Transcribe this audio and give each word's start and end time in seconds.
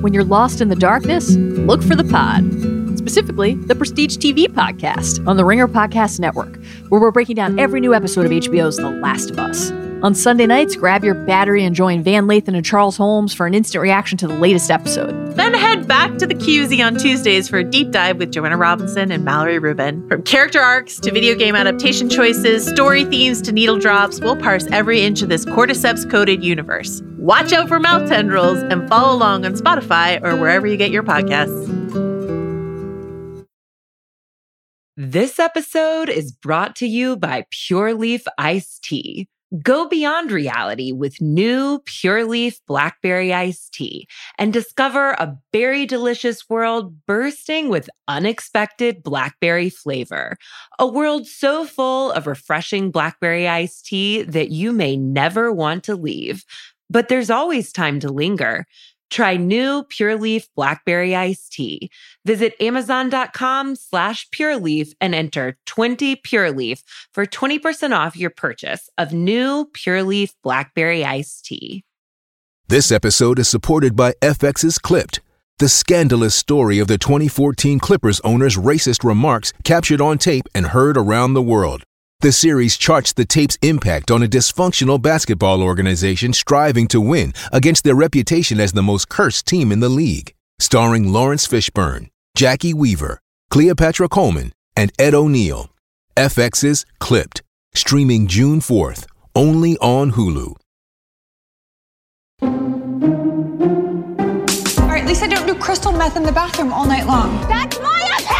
When 0.00 0.14
you're 0.14 0.24
lost 0.24 0.62
in 0.62 0.68
the 0.68 0.76
darkness, 0.76 1.36
look 1.36 1.82
for 1.82 1.94
the 1.94 2.04
pod. 2.04 2.42
Specifically, 2.96 3.54
the 3.54 3.74
Prestige 3.74 4.16
TV 4.16 4.46
podcast 4.46 5.26
on 5.28 5.36
the 5.36 5.44
Ringer 5.44 5.68
Podcast 5.68 6.18
Network, 6.18 6.58
where 6.88 7.02
we're 7.02 7.10
breaking 7.10 7.36
down 7.36 7.58
every 7.58 7.80
new 7.80 7.92
episode 7.92 8.24
of 8.24 8.32
HBO's 8.32 8.78
The 8.78 8.88
Last 8.88 9.30
of 9.30 9.38
Us. 9.38 9.70
On 10.02 10.14
Sunday 10.14 10.46
nights, 10.46 10.74
grab 10.74 11.04
your 11.04 11.14
battery 11.26 11.62
and 11.64 11.76
join 11.76 12.02
Van 12.02 12.26
Lathan 12.26 12.56
and 12.56 12.64
Charles 12.64 12.96
Holmes 12.96 13.34
for 13.34 13.46
an 13.46 13.52
instant 13.52 13.82
reaction 13.82 14.16
to 14.18 14.26
the 14.26 14.34
latest 14.34 14.70
episode. 14.70 15.36
Then 15.36 15.52
head 15.52 15.86
back 15.86 16.16
to 16.16 16.26
the 16.26 16.34
QZ 16.34 16.82
on 16.82 16.96
Tuesdays 16.96 17.50
for 17.50 17.58
a 17.58 17.64
deep 17.64 17.90
dive 17.90 18.16
with 18.16 18.32
Joanna 18.32 18.56
Robinson 18.56 19.12
and 19.12 19.22
Mallory 19.22 19.58
Rubin. 19.58 20.08
From 20.08 20.22
character 20.22 20.60
arcs 20.60 20.98
to 21.00 21.12
video 21.12 21.34
game 21.34 21.54
adaptation 21.54 22.08
choices, 22.08 22.66
story 22.66 23.04
themes 23.04 23.42
to 23.42 23.52
needle 23.52 23.78
drops, 23.78 24.18
we'll 24.20 24.36
parse 24.36 24.66
every 24.72 25.02
inch 25.02 25.20
of 25.20 25.28
this 25.28 25.44
cordyceps 25.44 26.10
coded 26.10 26.42
universe. 26.42 27.02
Watch 27.20 27.52
out 27.52 27.68
for 27.68 27.78
mouth 27.78 28.08
tendrils 28.08 28.62
and 28.62 28.88
follow 28.88 29.14
along 29.14 29.44
on 29.44 29.52
Spotify 29.52 30.24
or 30.24 30.36
wherever 30.36 30.66
you 30.66 30.78
get 30.78 30.90
your 30.90 31.02
podcasts. 31.02 31.66
This 34.96 35.38
episode 35.38 36.08
is 36.08 36.32
brought 36.32 36.76
to 36.76 36.86
you 36.86 37.18
by 37.18 37.44
Pure 37.50 37.96
Leaf 37.96 38.22
Iced 38.38 38.82
Tea. 38.84 39.28
Go 39.62 39.88
beyond 39.88 40.30
reality 40.30 40.92
with 40.92 41.20
new 41.20 41.80
Pure 41.84 42.26
Leaf 42.26 42.60
Blackberry 42.68 43.34
Iced 43.34 43.74
Tea 43.74 44.06
and 44.38 44.52
discover 44.52 45.10
a 45.10 45.36
berry 45.52 45.86
delicious 45.86 46.48
world 46.48 46.94
bursting 47.04 47.68
with 47.68 47.90
unexpected 48.06 49.02
blackberry 49.02 49.68
flavor. 49.68 50.36
A 50.78 50.86
world 50.86 51.26
so 51.26 51.64
full 51.64 52.12
of 52.12 52.28
refreshing 52.28 52.92
blackberry 52.92 53.48
iced 53.48 53.86
tea 53.86 54.22
that 54.22 54.50
you 54.50 54.72
may 54.72 54.96
never 54.96 55.50
want 55.50 55.82
to 55.84 55.96
leave. 55.96 56.44
But 56.90 57.08
there's 57.08 57.30
always 57.30 57.72
time 57.72 58.00
to 58.00 58.08
linger. 58.08 58.66
Try 59.10 59.36
new 59.36 59.84
Pure 59.84 60.16
Leaf 60.18 60.48
Blackberry 60.54 61.16
Iced 61.16 61.52
Tea. 61.52 61.90
Visit 62.24 62.54
Amazon.com 62.60 63.76
slash 63.76 64.28
Pure 64.30 64.58
Leaf 64.58 64.92
and 65.00 65.14
enter 65.14 65.56
20 65.66 66.16
Pure 66.16 66.52
Leaf 66.52 66.82
for 67.12 67.26
20% 67.26 67.96
off 67.96 68.16
your 68.16 68.30
purchase 68.30 68.88
of 68.98 69.12
new 69.12 69.68
Pure 69.72 70.04
Leaf 70.04 70.34
Blackberry 70.42 71.04
Iced 71.04 71.44
Tea. 71.44 71.84
This 72.68 72.92
episode 72.92 73.40
is 73.40 73.48
supported 73.48 73.96
by 73.96 74.12
FX's 74.22 74.78
Clipped, 74.78 75.20
the 75.58 75.68
scandalous 75.68 76.36
story 76.36 76.78
of 76.78 76.86
the 76.86 76.98
2014 76.98 77.80
Clippers 77.80 78.20
owner's 78.20 78.56
racist 78.56 79.02
remarks 79.02 79.52
captured 79.64 80.00
on 80.00 80.18
tape 80.18 80.46
and 80.54 80.66
heard 80.66 80.96
around 80.96 81.34
the 81.34 81.42
world. 81.42 81.82
The 82.22 82.32
series 82.32 82.76
charts 82.76 83.14
the 83.14 83.24
tape's 83.24 83.56
impact 83.62 84.10
on 84.10 84.22
a 84.22 84.28
dysfunctional 84.28 85.00
basketball 85.00 85.62
organization 85.62 86.34
striving 86.34 86.86
to 86.88 87.00
win 87.00 87.32
against 87.50 87.82
their 87.82 87.94
reputation 87.94 88.60
as 88.60 88.72
the 88.72 88.82
most 88.82 89.08
cursed 89.08 89.46
team 89.46 89.72
in 89.72 89.80
the 89.80 89.88
league. 89.88 90.34
Starring 90.58 91.14
Laurence 91.14 91.48
Fishburne, 91.48 92.10
Jacki 92.36 92.74
Weaver, 92.74 93.22
Cleopatra 93.48 94.10
Coleman, 94.10 94.52
and 94.76 94.92
Ed 94.98 95.14
O'Neill. 95.14 95.70
FX's 96.14 96.84
Clipped, 96.98 97.40
streaming 97.72 98.26
June 98.26 98.60
4th, 98.60 99.06
only 99.34 99.78
on 99.78 100.12
Hulu. 100.12 100.56
All 102.42 102.48
right, 104.88 105.00
at 105.00 105.06
least 105.06 105.22
I 105.22 105.26
don't 105.26 105.46
do 105.46 105.54
crystal 105.54 105.92
meth 105.92 106.18
in 106.18 106.24
the 106.24 106.32
bathroom 106.32 106.70
all 106.70 106.84
night 106.84 107.06
long. 107.06 107.40
That's 107.48 107.80
my 107.80 108.18
opinion! 108.18 108.39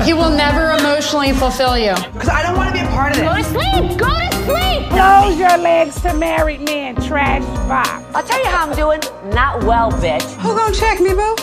He 0.00 0.14
will 0.14 0.30
never 0.30 0.72
emotionally 0.72 1.32
fulfill 1.32 1.78
you. 1.78 1.94
Because 2.12 2.28
I 2.28 2.42
don't 2.42 2.56
want 2.56 2.68
to 2.68 2.74
be 2.74 2.80
a 2.84 2.88
part 2.90 3.12
of 3.12 3.18
this. 3.18 3.26
Go 3.28 3.36
to 3.36 3.42
this. 3.42 3.52
sleep! 3.52 3.98
Go 3.98 4.08
to 4.08 4.32
sleep! 4.44 4.88
Close 4.90 5.38
your 5.38 5.56
legs 5.58 6.00
to 6.02 6.12
married 6.14 6.60
men, 6.62 6.96
trash 6.96 7.44
box. 7.68 7.88
I'll 8.14 8.24
tell 8.24 8.40
you 8.42 8.46
how 8.48 8.68
I'm 8.68 8.74
doing. 8.74 9.00
Not 9.32 9.62
well, 9.62 9.92
bitch. 9.92 10.24
Who 10.40 10.56
gonna 10.56 10.74
check 10.74 10.98
me, 11.00 11.14
boo? 11.14 11.36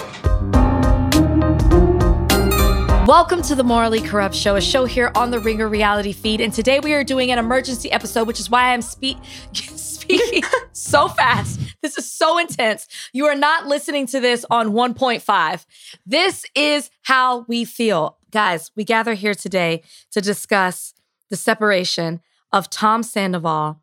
Welcome 3.07 3.41
to 3.43 3.55
the 3.55 3.63
Morally 3.63 4.01
Corrupt 4.01 4.35
Show, 4.35 4.55
a 4.55 4.61
show 4.61 4.85
here 4.85 5.11
on 5.15 5.31
the 5.31 5.39
Ringer 5.39 5.67
reality 5.67 6.11
feed. 6.11 6.41
And 6.41 6.53
today 6.53 6.79
we 6.79 6.93
are 6.93 7.03
doing 7.03 7.31
an 7.31 7.39
emergency 7.39 7.91
episode, 7.91 8.27
which 8.27 8.39
is 8.39 8.49
why 8.51 8.73
I'm 8.73 8.81
spe- 8.81 9.17
speaking 9.53 10.43
so 10.73 11.07
fast. 11.07 11.59
This 11.81 11.97
is 11.97 12.11
so 12.11 12.37
intense. 12.37 12.87
You 13.13 13.25
are 13.25 13.35
not 13.35 13.65
listening 13.65 14.05
to 14.07 14.19
this 14.19 14.45
on 14.51 14.73
1.5. 14.73 15.65
This 16.05 16.45
is 16.53 16.91
how 17.01 17.45
we 17.47 17.65
feel. 17.65 18.18
Guys, 18.31 18.71
we 18.75 18.83
gather 18.83 19.15
here 19.15 19.33
today 19.33 19.81
to 20.11 20.21
discuss 20.21 20.93
the 21.29 21.35
separation 21.35 22.21
of 22.51 22.69
Tom 22.69 23.01
Sandoval 23.01 23.81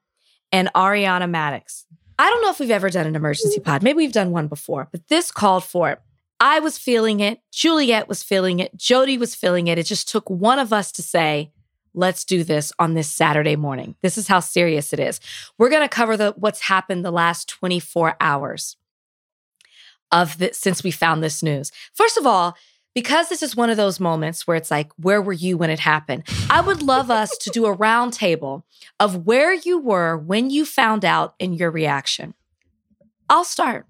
and 0.53 0.73
Ariana 0.75 1.29
Madix. 1.29 1.85
I 2.19 2.31
don't 2.31 2.43
know 2.43 2.51
if 2.51 2.61
we've 2.61 2.71
ever 2.71 2.89
done 2.89 3.07
an 3.07 3.17
emergency 3.17 3.61
pod. 3.61 3.83
Maybe 3.83 3.99
we've 3.99 4.13
done 4.13 4.31
one 4.31 4.47
before, 4.47 4.89
but 4.93 5.09
this 5.09 5.33
called 5.33 5.65
for 5.65 5.91
it. 5.91 6.01
I 6.39 6.61
was 6.61 6.79
feeling 6.79 7.21
it. 7.21 7.41
Juliet 7.51 8.09
was 8.09 8.23
feeling 8.23 8.61
it. 8.61 8.77
Jodi 8.77 9.19
was 9.19 9.35
feeling 9.35 9.67
it. 9.67 9.79
It 9.79 9.87
just 9.87 10.09
took 10.09 10.29
one 10.31 10.59
of 10.59 10.73
us 10.73 10.93
to 10.93 11.03
say, 11.03 11.51
let's 11.93 12.25
do 12.25 12.45
this 12.45 12.73
on 12.79 12.95
this 12.95 13.09
Saturday 13.09 13.57
morning. 13.57 13.97
This 14.03 14.17
is 14.17 14.29
how 14.29 14.41
serious 14.41 14.93
it 14.93 15.01
is. 15.01 15.19
We're 15.59 15.71
going 15.71 15.83
to 15.83 15.89
cover 15.89 16.17
the 16.17 16.35
what's 16.37 16.61
happened 16.61 17.05
the 17.05 17.11
last 17.11 17.49
24 17.49 18.17
hours 18.21 18.77
of 20.13 20.39
the, 20.39 20.51
since 20.53 20.85
we 20.85 20.91
found 20.91 21.23
this 21.23 21.43
news. 21.43 21.73
First 21.95 22.17
of 22.17 22.27
all, 22.27 22.57
because 22.97 23.29
this 23.29 23.43
is 23.43 23.55
one 23.55 23.69
of 23.69 23.77
those 23.77 24.01
moments 24.01 24.47
where 24.47 24.57
it's 24.57 24.71
like, 24.71 24.91
where 24.97 25.21
were 25.21 25.35
you 25.35 25.59
when 25.59 25.69
it 25.69 25.79
happened? 25.81 26.27
I 26.49 26.63
would 26.63 26.83
love 26.83 27.11
us 27.11 27.29
to 27.43 27.51
do 27.51 27.67
a 27.67 27.73
round 27.73 28.15
table 28.15 28.65
of 28.99 29.27
where 29.27 29.53
you 29.53 29.79
were 29.79 30.17
when 30.17 30.49
you 30.49 30.65
found 30.65 31.05
out 31.05 31.35
and 31.39 31.55
your 31.61 31.71
reaction. 31.71 32.33
I'll 33.29 33.45
start. 33.45 33.87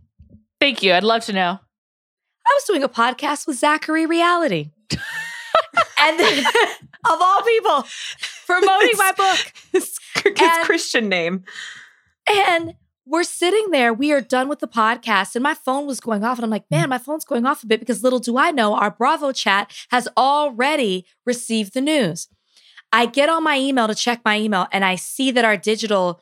Thank 0.60 0.82
you. 0.82 0.92
I'd 0.92 1.04
love 1.04 1.24
to 1.26 1.32
know. 1.32 1.60
I 2.46 2.50
was 2.56 2.64
doing 2.64 2.82
a 2.82 2.88
podcast 2.88 3.46
with 3.46 3.58
Zachary 3.58 4.06
Reality. 4.06 4.70
and 6.00 6.20
of 7.08 7.18
all 7.20 7.42
people, 7.42 7.84
promoting 8.44 8.96
my 8.96 9.12
book. 9.16 9.52
His, 9.72 9.96
his 10.14 10.34
And- 10.40 10.64
Christian 10.64 11.08
name. 11.08 11.44
And 12.28 12.74
we're 13.06 13.22
sitting 13.22 13.70
there, 13.70 13.94
we 13.94 14.12
are 14.12 14.20
done 14.20 14.48
with 14.48 14.58
the 14.58 14.68
podcast, 14.68 15.36
and 15.36 15.42
my 15.42 15.54
phone 15.54 15.86
was 15.86 16.00
going 16.00 16.24
off. 16.24 16.38
And 16.38 16.44
I'm 16.44 16.50
like, 16.50 16.64
mm. 16.64 16.72
man, 16.72 16.88
my 16.88 16.98
phone's 16.98 17.24
going 17.24 17.46
off 17.46 17.62
a 17.62 17.66
bit 17.66 17.80
because 17.80 18.02
little 18.02 18.18
do 18.18 18.36
I 18.36 18.50
know, 18.50 18.74
our 18.74 18.90
Bravo 18.90 19.32
chat 19.32 19.72
has 19.90 20.08
already 20.16 21.06
received 21.24 21.72
the 21.74 21.80
news. 21.80 22.28
I 22.92 23.06
get 23.06 23.28
on 23.28 23.44
my 23.44 23.58
email 23.58 23.86
to 23.88 23.94
check 23.94 24.20
my 24.24 24.38
email, 24.38 24.66
and 24.72 24.84
I 24.84 24.96
see 24.96 25.30
that 25.30 25.44
our 25.44 25.56
digital 25.56 26.20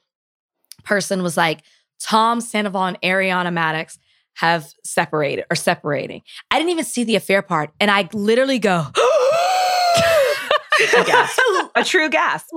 person 0.84 1.22
was 1.22 1.36
like, 1.36 1.62
Tom 2.00 2.40
Sandoval 2.40 2.84
and 2.84 3.00
Ariana 3.00 3.52
Madix 3.52 3.96
have 4.34 4.72
separated 4.84 5.44
or 5.50 5.56
separating. 5.56 6.22
I 6.50 6.58
didn't 6.58 6.70
even 6.70 6.84
see 6.84 7.04
the 7.04 7.16
affair 7.16 7.40
part. 7.40 7.70
And 7.80 7.90
I 7.90 8.08
literally 8.12 8.58
go, 8.58 8.86
oh 8.96 9.13
A 10.80 11.04
gasp. 11.04 11.40
a 11.74 11.84
true 11.84 12.08
gasp. 12.08 12.48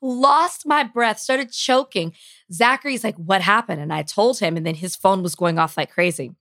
lost 0.00 0.66
my 0.66 0.84
breath, 0.84 1.18
started 1.18 1.52
choking. 1.52 2.14
Zachary's 2.52 3.04
like, 3.04 3.16
What 3.16 3.42
happened? 3.42 3.80
And 3.80 3.92
I 3.92 4.02
told 4.02 4.38
him, 4.38 4.56
and 4.56 4.64
then 4.66 4.74
his 4.74 4.96
phone 4.96 5.22
was 5.22 5.34
going 5.34 5.58
off 5.58 5.76
like 5.76 5.90
crazy. 5.90 6.32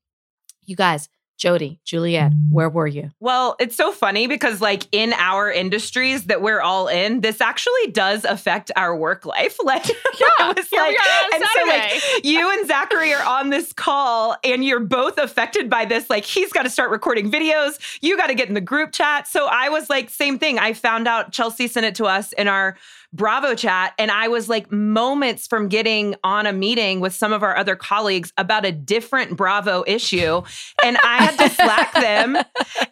You 0.65 0.75
guys, 0.75 1.09
Jodi, 1.37 1.79
Juliet, 1.83 2.31
where 2.49 2.69
were 2.69 2.87
you? 2.87 3.11
Well, 3.19 3.55
it's 3.59 3.75
so 3.75 3.91
funny 3.91 4.27
because, 4.27 4.61
like, 4.61 4.83
in 4.91 5.13
our 5.13 5.51
industries 5.51 6.25
that 6.25 6.41
we're 6.41 6.61
all 6.61 6.87
in, 6.87 7.21
this 7.21 7.41
actually 7.41 7.87
does 7.91 8.23
affect 8.23 8.71
our 8.75 8.95
work 8.95 9.25
life. 9.25 9.57
Like, 9.63 9.87
Yeah, 9.87 10.47
was 10.49 10.71
like, 10.71 10.97
and 11.33 11.43
so, 11.53 11.67
like, 11.67 12.25
you 12.25 12.51
and 12.51 12.67
Zachary 12.67 13.13
are 13.13 13.25
on 13.25 13.49
this 13.49 13.71
call 13.71 14.35
and 14.43 14.63
you're 14.63 14.81
both 14.81 15.17
affected 15.17 15.69
by 15.69 15.85
this. 15.85 16.09
Like, 16.09 16.25
he's 16.25 16.51
got 16.51 16.63
to 16.63 16.69
start 16.69 16.91
recording 16.91 17.31
videos. 17.31 17.79
You 18.01 18.17
got 18.17 18.27
to 18.27 18.35
get 18.35 18.49
in 18.49 18.53
the 18.53 18.61
group 18.61 18.91
chat. 18.91 19.27
So 19.27 19.47
I 19.47 19.69
was 19.69 19.89
like, 19.89 20.09
same 20.09 20.37
thing. 20.37 20.59
I 20.59 20.73
found 20.73 21.07
out 21.07 21.31
Chelsea 21.31 21.67
sent 21.67 21.85
it 21.85 21.95
to 21.95 22.05
us 22.05 22.33
in 22.33 22.47
our 22.47 22.77
Bravo 23.13 23.53
chat. 23.53 23.93
And 23.99 24.09
I 24.09 24.27
was 24.27 24.49
like 24.49 24.71
moments 24.71 25.45
from 25.45 25.69
getting 25.69 26.15
on 26.23 26.47
a 26.47 26.51
meeting 26.51 26.99
with 26.99 27.13
some 27.13 27.31
of 27.31 27.43
our 27.43 27.55
other 27.55 27.75
colleagues 27.75 28.33
about 28.37 28.65
a 28.65 28.71
different 28.71 29.37
Bravo 29.37 29.83
issue. 29.85 30.41
And 30.83 30.97
I 30.97 31.23
had 31.23 31.37
to 31.37 31.49
slack 31.49 31.93
them 31.93 32.37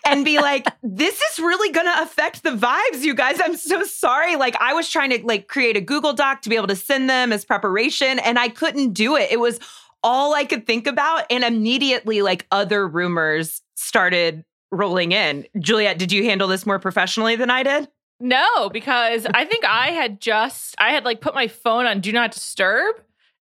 and 0.05 0.23
be 0.23 0.37
like, 0.37 0.67
this 0.83 1.19
is 1.19 1.39
really 1.39 1.71
going 1.73 1.87
to 1.87 2.03
affect 2.03 2.43
the 2.43 2.51
vibes, 2.51 3.01
you 3.01 3.15
guys. 3.15 3.41
I'm 3.43 3.57
so 3.57 3.83
sorry. 3.83 4.35
Like, 4.35 4.55
I 4.61 4.73
was 4.73 4.87
trying 4.87 5.09
to 5.09 5.25
like 5.25 5.47
create 5.47 5.75
a 5.75 5.81
Google 5.81 6.13
Doc 6.13 6.43
to 6.43 6.49
be 6.49 6.55
able 6.55 6.67
to 6.67 6.75
send 6.75 7.09
them 7.09 7.33
as 7.33 7.43
preparation, 7.43 8.19
and 8.19 8.37
I 8.37 8.49
couldn't 8.49 8.93
do 8.93 9.15
it. 9.15 9.31
It 9.31 9.39
was 9.39 9.59
all 10.03 10.35
I 10.35 10.45
could 10.45 10.67
think 10.67 10.85
about. 10.85 11.25
And 11.31 11.43
immediately, 11.43 12.21
like, 12.21 12.45
other 12.51 12.87
rumors 12.87 13.61
started 13.75 14.45
rolling 14.71 15.11
in. 15.11 15.47
Juliet, 15.59 15.97
did 15.97 16.11
you 16.11 16.23
handle 16.25 16.47
this 16.47 16.65
more 16.65 16.79
professionally 16.79 17.35
than 17.35 17.49
I 17.49 17.63
did? 17.63 17.87
No, 18.21 18.69
because 18.69 19.25
I 19.33 19.45
think 19.45 19.65
I 19.65 19.87
had 19.87 20.21
just 20.21 20.75
I 20.77 20.91
had 20.91 21.05
like 21.05 21.21
put 21.21 21.33
my 21.33 21.47
phone 21.47 21.87
on 21.87 22.01
do 22.01 22.11
not 22.11 22.31
disturb 22.31 22.95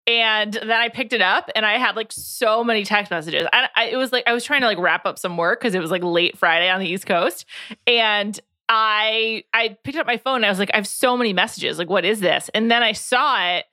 and 0.07 0.53
then 0.53 0.71
I 0.71 0.91
picked 0.91 1.15
it 1.15 1.23
up 1.23 1.51
and 1.57 1.65
I 1.65 1.79
had 1.79 1.97
like 1.97 2.13
so 2.13 2.63
many 2.63 2.85
text 2.85 3.11
messages. 3.11 3.49
I, 3.55 3.69
I 3.75 3.85
it 3.87 3.97
was 3.97 4.13
like 4.13 4.25
I 4.27 4.35
was 4.35 4.45
trying 4.45 4.61
to 4.61 4.67
like 4.67 4.79
wrap 4.79 5.07
up 5.07 5.19
some 5.19 5.39
work 5.39 5.61
because 5.61 5.75
it 5.75 5.81
was 5.81 5.91
like 5.91 6.05
late 6.05 6.37
Friday 6.37 6.69
on 6.69 6.79
the 6.79 6.87
East 6.87 7.07
Coast 7.07 7.47
and 7.87 8.39
I 8.69 9.45
I 9.55 9.79
picked 9.83 9.97
up 9.97 10.07
my 10.07 10.19
phone 10.19 10.37
and 10.37 10.47
I 10.47 10.51
was 10.51 10.59
like 10.59 10.71
I 10.75 10.77
have 10.77 10.87
so 10.87 11.17
many 11.17 11.33
messages 11.33 11.79
like 11.79 11.89
what 11.89 12.05
is 12.05 12.21
this? 12.21 12.51
And 12.53 12.71
then 12.71 12.83
I 12.83 12.93
saw 12.93 13.57
it 13.57 13.65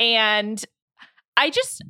and 0.00 0.64
I 1.36 1.50
just 1.50 1.84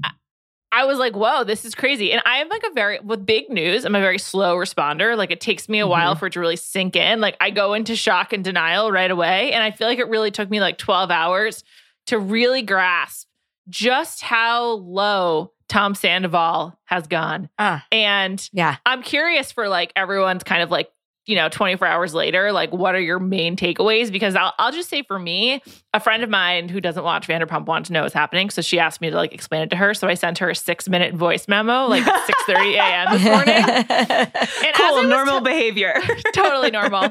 I- 0.83 0.85
was 0.85 0.99
like, 0.99 1.15
whoa, 1.17 1.45
this 1.45 1.65
is 1.65 1.75
crazy. 1.75 2.13
And 2.13 2.23
I 2.25 2.39
am 2.39 2.49
like 2.49 2.63
a 2.65 2.73
very, 2.73 3.01
with 3.01 3.25
big 3.27 3.49
news, 3.51 3.85
I'm 3.85 3.95
a 3.95 4.01
very 4.01 4.19
slow 4.19 4.57
responder. 4.57 5.17
Like 5.17 5.31
it 5.31 5.41
takes 5.41 5.69
me 5.69 5.79
a 5.81 5.87
while 5.87 6.13
Mm-hmm. 6.13 6.19
for 6.21 6.27
it 6.29 6.33
to 6.35 6.41
really 6.41 6.57
sink 6.57 6.97
in. 6.97 7.21
Like 7.21 7.37
I 7.41 7.51
go 7.51 7.75
into 7.75 7.97
shock 7.97 8.33
and 8.33 8.43
denial 8.45 8.91
right 8.93 9.11
away. 9.11 9.53
And 9.53 9.63
I 9.63 9.71
feel 9.71 9.87
like 9.89 9.99
it 9.99 10.09
really 10.09 10.31
took 10.31 10.49
me 10.51 10.61
like 10.61 10.79
12 10.79 11.11
hours 11.11 11.65
to 12.07 12.19
really 12.19 12.63
grasp 12.63 13.27
just 13.69 14.23
how 14.23 14.73
low 14.75 15.53
Tom 15.69 15.95
Sandoval 15.97 16.79
has 16.85 17.09
gone. 17.09 17.49
Ah. 17.59 17.85
And 17.91 18.49
Yeah. 18.53 18.77
I'm 18.87 19.03
curious 19.03 19.51
for 19.51 19.69
like 19.69 19.93
everyone's 19.97 20.45
kind 20.45 20.63
of 20.63 20.71
like, 20.71 20.89
you 21.27 21.35
know, 21.35 21.49
24 21.49 21.87
hours 21.87 22.15
later, 22.15 22.53
like 22.53 22.73
what 22.73 22.95
are 22.95 23.01
your 23.01 23.19
main 23.19 23.57
takeaways? 23.57 24.13
Because 24.13 24.37
I'll, 24.37 24.55
I'll 24.59 24.73
just 24.73 24.89
say 24.89 25.03
for 25.03 25.19
me, 25.19 25.61
a 25.93 25.99
friend 26.01 26.23
of 26.23 26.31
mine 26.31 26.69
who 26.69 26.81
doesn't 26.81 27.03
watch 27.03 27.27
Vanderpump 27.27 27.67
wanted 27.67 27.87
to 27.87 27.93
know 27.93 28.03
what's 28.03 28.15
happening. 28.15 28.49
So 28.49 28.63
she 28.63 28.79
asked 28.79 29.01
me 29.01 29.11
to 29.11 29.17
like 29.17 29.33
explain 29.33 29.63
it 29.63 29.71
to 29.71 29.77
her. 29.77 29.93
So 29.93 30.07
I 30.07 30.15
sent 30.15 30.39
her 30.39 30.51
a 30.51 30.55
six 30.55 30.89
minute 30.89 31.15
voice 31.15 31.49
memo, 31.49 31.87
like 31.87 32.07
at 32.07 32.27
6 32.27 32.43
30 32.45 32.75
a.m. 32.77 33.13
this 33.13 33.25
morning. 33.25 34.27
And 34.67 34.75
Cool, 34.75 35.03
normal 35.05 35.41
behavior. 35.41 35.95
totally 36.35 36.71
normal. 36.71 37.05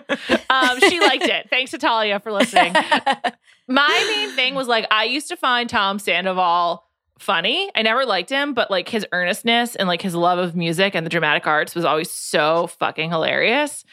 Um, 0.50 0.80
she 0.80 1.00
liked 1.00 1.24
it. 1.26 1.50
Thanks 1.50 1.72
to 1.72 1.78
Talia 1.78 2.20
for 2.20 2.32
listening. 2.32 2.74
My 3.68 4.14
main 4.16 4.36
thing 4.36 4.56
was 4.56 4.68
like, 4.68 4.88
I 4.92 5.06
used 5.06 5.28
to 5.30 5.36
find 5.36 5.70
Tom 5.70 6.00
Sandoval 6.00 6.84
funny. 7.20 7.70
I 7.76 7.82
never 7.82 8.06
liked 8.06 8.30
him, 8.30 8.54
but 8.54 8.70
like 8.70 8.90
his 8.90 9.06
earnestness 9.12 9.76
and 9.76 9.88
like 9.88 10.02
his 10.02 10.16
love 10.16 10.38
of 10.38 10.56
music 10.56 10.96
and 10.96 11.06
the 11.06 11.10
dramatic 11.10 11.48
arts 11.48 11.74
was 11.76 11.86
always 11.86 12.12
so 12.12 12.68
fucking 12.68 13.10
hilarious. 13.10 13.84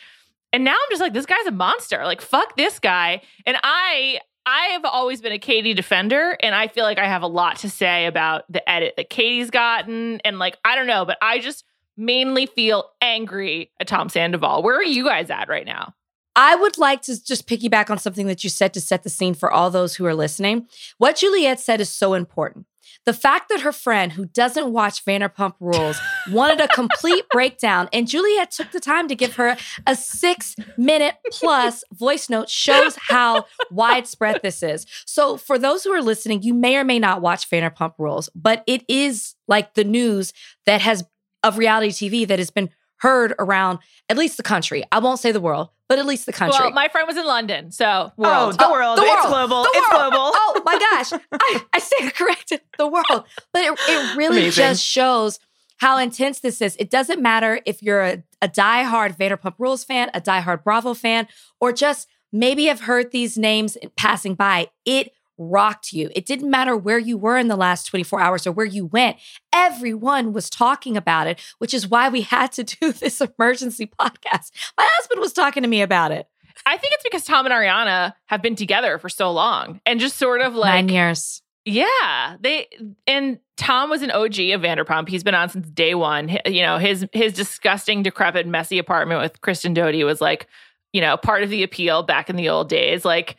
And 0.53 0.65
now 0.65 0.73
I'm 0.73 0.91
just 0.91 1.01
like, 1.01 1.15
this 1.15 1.27
guy's 1.27 1.47
a 1.47 1.53
monster. 1.53 2.05
Like, 2.05 2.21
fuck 2.21 2.57
this 2.57 2.79
guy. 2.79 3.23
And 3.47 3.57
I 3.63 4.21
I 4.45 4.67
have 4.73 4.85
always 4.85 5.21
been 5.21 5.33
a 5.33 5.39
Katie 5.39 5.75
defender, 5.75 6.37
and 6.43 6.55
I 6.55 6.67
feel 6.67 6.85
like 6.85 6.99
I 6.99 7.07
have 7.07 7.23
a 7.23 7.29
lot 7.29 7.59
to 7.59 7.71
say 7.71 8.07
about 8.07 8.51
the 8.51 8.69
edit 8.69 8.95
that 8.97 9.09
Katie's 9.09 9.51
gotten. 9.51 10.21
And 10.25 10.39
like, 10.39 10.59
I 10.65 10.75
don't 10.75 10.89
know, 10.89 11.05
but 11.05 11.17
I 11.23 11.39
just 11.39 11.65
mainly 11.97 12.47
feel 12.47 12.91
angry 13.01 13.71
at 13.79 13.87
Tom 13.87 14.09
Sandoval. 14.09 14.63
Where 14.63 14.77
are 14.77 14.85
you 14.85 15.05
guys 15.05 15.31
at 15.31 15.49
right 15.49 15.67
now? 15.67 15.95
I 16.35 16.57
would 16.57 16.79
like 16.79 17.03
to 17.03 17.23
just 17.23 17.47
piggyback 17.47 17.91
on 17.91 17.99
something 17.99 18.27
that 18.27 18.43
you 18.43 18.51
said 18.51 18.73
to 18.75 18.81
set 18.81 19.03
the 19.03 19.11
scene 19.11 19.35
for 19.35 19.51
all 19.51 19.71
those 19.71 19.97
who 19.97 20.07
are 20.07 20.15
listening. 20.15 20.67
What 20.97 21.17
Juliet 21.17 21.61
said 21.61 21.81
is 21.81 21.91
so 21.91 22.15
important. 22.15 22.67
The 23.05 23.13
fact 23.13 23.49
that 23.49 23.63
her 23.63 23.73
friend 23.73 24.13
who 24.13 24.27
doesn't 24.27 24.73
watch 24.73 25.05
Vanderpump 25.05 25.55
Rules 25.59 25.99
wanted 26.31 26.61
a 26.61 26.69
complete 26.69 27.25
breakdown, 27.33 27.89
and 27.93 28.07
Juliet 28.07 28.53
took 28.53 28.71
the 28.71 28.81
time 28.81 29.09
to 29.09 29.15
give 29.15 29.35
her 29.37 29.57
a 29.87 29.97
six 29.97 30.55
minute 30.77 31.17
plus 31.31 31.83
voice 31.93 32.31
note 32.31 32.49
shows 32.49 32.97
how 32.97 33.47
widespread 33.71 34.41
this 34.43 34.63
is. 34.63 34.87
So, 35.05 35.37
for 35.37 35.59
those 35.59 35.83
who 35.83 35.91
are 35.91 36.03
listening, 36.03 36.43
you 36.43 36.55
may 36.55 36.77
or 36.77 36.85
may 36.85 36.99
not 36.99 37.21
watch 37.23 37.51
Vanderpump 37.51 37.95
Rules, 37.99 38.29
but 38.35 38.63
it 38.67 38.85
is 38.89 39.35
like 39.49 39.75
the 39.75 39.85
news 39.85 40.33
that 40.67 40.81
has 40.81 41.05
of 41.43 41.59
reality 41.59 41.91
TV 41.91 42.27
that 42.29 42.39
has 42.39 42.51
been 42.51 42.71
heard 43.03 43.35
around 43.39 43.81
at 44.09 44.17
least 44.17 44.37
the 44.37 44.43
country. 44.43 44.85
I 44.93 45.01
won't 45.01 45.19
say 45.19 45.33
the 45.33 45.41
world, 45.41 45.71
but 45.89 45.99
at 45.99 46.07
least 46.07 46.27
the 46.27 46.33
country. 46.33 46.59
Well, 46.61 46.71
my 46.71 46.89
friend 46.89 47.07
was 47.07 47.17
in 47.17 47.27
London, 47.27 47.73
so 47.73 48.13
Oh, 48.17 48.53
the 48.53 48.65
oh, 48.67 48.71
world. 48.73 48.97
the 48.99 49.03
world. 49.03 49.19
It's 49.19 49.27
global. 49.27 49.63
The 49.65 49.71
It's 49.75 49.91
world. 49.93 50.13
global. 50.13 50.31
Oh 50.35 50.63
my 50.65 50.79
gosh. 50.79 51.21
I, 51.33 51.63
I 51.73 51.79
stand 51.81 52.15
corrected. 52.15 52.61
The 52.79 52.87
world. 52.87 53.25
But 53.53 53.65
it, 53.65 53.73
it 53.89 54.17
really 54.17 54.43
Amazing. 54.43 54.63
just 54.65 54.85
shows 54.85 55.39
how 55.79 55.99
intense 55.99 56.39
this 56.41 56.63
is. 56.63 56.77
It 56.79 56.91
doesn't 56.91 57.21
matter 57.21 57.61
if 57.67 57.83
you're 57.83 58.03
a, 58.03 58.23
a 58.41 58.49
diehard 58.49 59.17
Vanderpump 59.19 59.55
Rules 59.59 59.83
fan, 59.83 60.11
a 60.15 60.21
diehard 60.21 60.63
Bravo 60.63 60.95
fan, 60.95 61.27
or 61.61 61.73
just 61.73 62.07
maybe 62.33 62.67
have 62.67 62.83
heard 62.83 63.11
these 63.11 63.37
names 63.37 63.77
passing 63.97 64.35
by. 64.35 64.69
It 64.85 65.13
rocked 65.39 65.93
you. 65.93 66.11
It 66.15 66.27
didn't 66.27 66.51
matter 66.51 66.77
where 66.77 66.99
you 66.99 67.17
were 67.17 67.37
in 67.37 67.49
the 67.49 67.57
last 67.57 67.87
24 67.87 68.21
hours 68.21 68.47
or 68.47 68.53
where 68.53 68.67
you 68.67 68.87
went. 68.87 69.17
Everyone 69.53 70.33
was 70.33 70.51
talking 70.51 70.97
about 70.97 71.27
it, 71.27 71.41
which 71.59 71.75
is 71.75 71.89
why 71.89 72.09
we 72.09 72.23
had 72.23 72.53
to 72.53 72.65
do 72.81 72.93
this 72.93 73.21
emergency 73.21 73.87
podcast. 73.87 74.51
My 74.77 74.87
husband 74.99 75.21
was 75.21 75.33
talking 75.33 75.63
to 75.63 75.69
me 75.69 75.83
about 75.83 76.13
it. 76.13 76.27
I 76.67 76.77
think 76.77 76.93
it's 76.95 77.03
because 77.03 77.25
Tom 77.25 77.47
and 77.47 77.53
Ariana 77.53 78.15
have 78.27 78.43
been 78.43 78.57
together 78.57 78.99
for 78.99 79.09
so 79.09 79.33
long 79.33 79.81
and 79.87 79.99
just 79.99 80.17
sort 80.17 80.43
of 80.43 80.55
like 80.55 80.85
Nine 80.85 80.89
years. 80.89 81.43
Yeah, 81.65 82.37
they 82.41 82.67
and 83.07 83.39
Tom 83.57 83.89
was 83.89 84.03
an 84.03 84.11
OG 84.11 84.39
of 84.51 84.63
Vanderpump. 84.63 85.09
He's 85.09 85.23
been 85.23 85.35
on 85.35 85.49
since 85.49 85.69
day 85.71 85.95
one. 85.95 86.29
You 86.45 86.63
know, 86.63 86.79
his 86.79 87.07
his 87.13 87.33
disgusting, 87.33 88.03
decrepit, 88.03 88.47
messy 88.47 88.79
apartment 88.79 89.21
with 89.21 89.41
Kristen 89.41 89.73
Doute 89.73 90.05
was 90.05 90.21
like, 90.21 90.49
you 90.93 91.01
know, 91.01 91.17
part 91.17 91.43
of 91.43 91.51
the 91.51 91.63
appeal 91.63 92.03
back 92.03 92.29
in 92.29 92.37
the 92.37 92.49
old 92.49 92.69
days. 92.69 93.05
Like, 93.05 93.37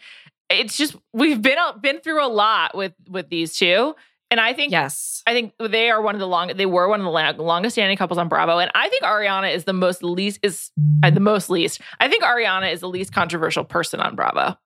it's 0.50 0.78
just 0.78 0.96
we've 1.14 1.42
been 1.42 1.58
been 1.82 2.00
through 2.02 2.26
a 2.26 2.28
lot 2.28 2.76
with 2.76 2.94
with 3.10 3.30
these 3.30 3.58
two, 3.58 3.96
and 4.30 4.40
I 4.40 4.54
think 4.54 4.72
Yes. 4.72 5.22
I 5.26 5.34
think 5.34 5.54
they 5.60 5.90
are 5.90 6.02
one 6.02 6.16
of 6.16 6.20
the 6.20 6.28
long 6.28 6.50
they 6.56 6.66
were 6.66 6.88
one 6.88 7.02
of 7.02 7.36
the 7.38 7.44
longest 7.44 7.76
standing 7.76 7.98
couples 7.98 8.18
on 8.18 8.28
Bravo, 8.28 8.60
and 8.60 8.72
I 8.76 8.90
think 8.90 9.04
Ariana 9.04 9.54
is 9.54 9.64
the 9.64 9.74
most 9.74 10.04
least 10.04 10.40
is 10.44 10.72
uh, 11.04 11.10
the 11.10 11.20
most 11.20 11.50
least. 11.50 11.82
I 12.00 12.08
think 12.08 12.24
Ariana 12.24 12.72
is 12.72 12.82
the 12.82 12.90
least 12.90 13.14
controversial 13.14 13.64
person 13.64 14.00
on 14.00 14.16
Bravo. 14.16 14.58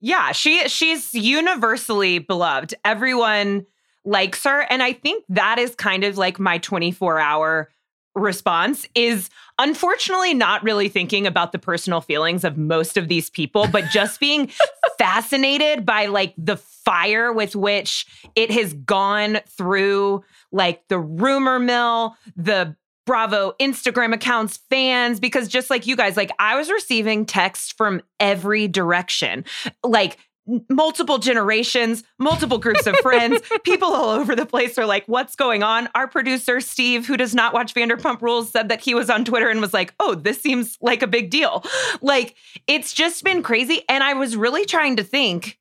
Yeah, 0.00 0.32
she 0.32 0.68
she's 0.68 1.14
universally 1.14 2.18
beloved. 2.18 2.74
Everyone 2.84 3.66
likes 4.04 4.44
her 4.44 4.62
and 4.70 4.82
I 4.82 4.94
think 4.94 5.24
that 5.28 5.58
is 5.58 5.74
kind 5.74 6.04
of 6.04 6.16
like 6.16 6.40
my 6.40 6.58
24-hour 6.58 7.70
response 8.14 8.86
is 8.94 9.30
unfortunately 9.58 10.34
not 10.34 10.62
really 10.62 10.88
thinking 10.88 11.26
about 11.26 11.52
the 11.52 11.58
personal 11.58 12.00
feelings 12.00 12.42
of 12.42 12.58
most 12.58 12.96
of 12.96 13.06
these 13.08 13.30
people 13.30 13.68
but 13.68 13.84
just 13.90 14.18
being 14.20 14.50
fascinated 14.98 15.86
by 15.86 16.06
like 16.06 16.34
the 16.36 16.56
fire 16.56 17.32
with 17.32 17.54
which 17.54 18.06
it 18.34 18.50
has 18.50 18.72
gone 18.72 19.38
through 19.48 20.24
like 20.52 20.86
the 20.88 20.98
rumor 20.98 21.58
mill, 21.58 22.16
the 22.36 22.74
Bravo 23.06 23.54
Instagram 23.60 24.14
accounts, 24.14 24.58
fans, 24.70 25.18
because 25.20 25.48
just 25.48 25.70
like 25.70 25.86
you 25.86 25.96
guys, 25.96 26.16
like 26.16 26.30
I 26.38 26.56
was 26.56 26.70
receiving 26.70 27.26
texts 27.26 27.72
from 27.72 28.02
every 28.20 28.68
direction, 28.68 29.44
like 29.82 30.18
multiple 30.68 31.18
generations, 31.18 32.02
multiple 32.18 32.58
groups 32.58 32.86
of 32.86 32.96
friends, 32.96 33.40
people 33.64 33.88
all 33.88 34.10
over 34.10 34.34
the 34.34 34.46
place 34.46 34.78
are 34.78 34.86
like, 34.86 35.04
what's 35.06 35.36
going 35.36 35.62
on? 35.62 35.88
Our 35.94 36.08
producer, 36.08 36.60
Steve, 36.60 37.06
who 37.06 37.16
does 37.16 37.34
not 37.34 37.52
watch 37.54 37.74
Vanderpump 37.74 38.20
Rules, 38.20 38.50
said 38.50 38.68
that 38.68 38.80
he 38.80 38.94
was 38.94 39.10
on 39.10 39.24
Twitter 39.24 39.48
and 39.48 39.60
was 39.60 39.74
like, 39.74 39.94
oh, 40.00 40.14
this 40.14 40.40
seems 40.40 40.78
like 40.80 41.02
a 41.02 41.06
big 41.06 41.30
deal. 41.30 41.64
Like 42.00 42.34
it's 42.66 42.92
just 42.92 43.24
been 43.24 43.42
crazy. 43.42 43.82
And 43.88 44.02
I 44.02 44.14
was 44.14 44.36
really 44.36 44.64
trying 44.64 44.96
to 44.96 45.04
think, 45.04 45.58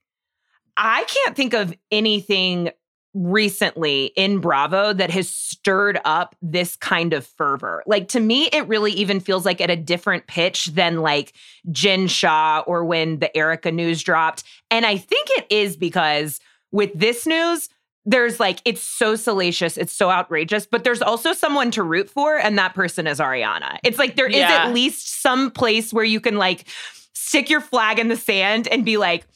I 0.78 1.04
can't 1.04 1.36
think 1.36 1.54
of 1.54 1.74
anything 1.92 2.72
recently 3.19 4.06
in 4.16 4.39
Bravo 4.39 4.94
that 4.94 5.12
has 5.12 5.30
stirred 5.30 6.00
up 6.06 6.36
this 6.42 6.77
kind 6.77 7.12
of 7.12 7.25
fervor. 7.25 7.83
Like 7.86 8.07
to 8.10 8.19
me, 8.19 8.45
it 8.54 8.68
really 8.68 8.94
even 8.94 9.19
feels 9.19 9.45
like 9.45 9.59
at 9.59 9.69
a 9.69 9.76
different 9.76 10.28
pitch 10.28 10.68
than 10.68 11.02
like 11.02 11.33
Jen 11.69 12.07
Shah 12.07 12.64
or 12.66 12.85
when 12.85 13.19
the 13.19 13.35
Erika 13.35 13.71
news 13.71 14.02
dropped. 14.04 14.44
And 14.71 14.85
I 14.85 14.95
think 14.95 15.28
it 15.31 15.45
is 15.49 15.76
because 15.76 16.40
with 16.71 16.92
this 16.95 17.28
news, 17.28 17.68
there's 18.06 18.40
like, 18.40 18.61
it's 18.64 18.81
so 18.81 19.16
salacious, 19.18 19.78
it's 19.78 19.92
so 19.94 20.09
outrageous, 20.09 20.66
but 20.66 20.85
there's 20.85 21.02
also 21.02 21.33
someone 21.33 21.69
to 21.71 21.83
root 21.83 22.09
for, 22.09 22.38
and 22.38 22.57
that 22.57 22.73
person 22.73 23.06
is 23.06 23.19
Ariana. 23.19 23.78
It's 23.83 23.99
like 23.99 24.16
there 24.16 24.28
is 24.28 24.38
Yeah. 24.38 24.66
at 24.68 24.73
least 24.73 25.21
some 25.21 25.52
place 25.52 25.92
where 25.92 26.06
you 26.06 26.21
can 26.21 26.38
like 26.38 26.66
stick 27.14 27.49
your 27.49 27.61
flag 27.61 27.99
in 27.99 28.07
the 28.07 28.16
sand 28.16 28.68
and 28.69 28.85
be 28.85 28.95
like, 28.97 29.28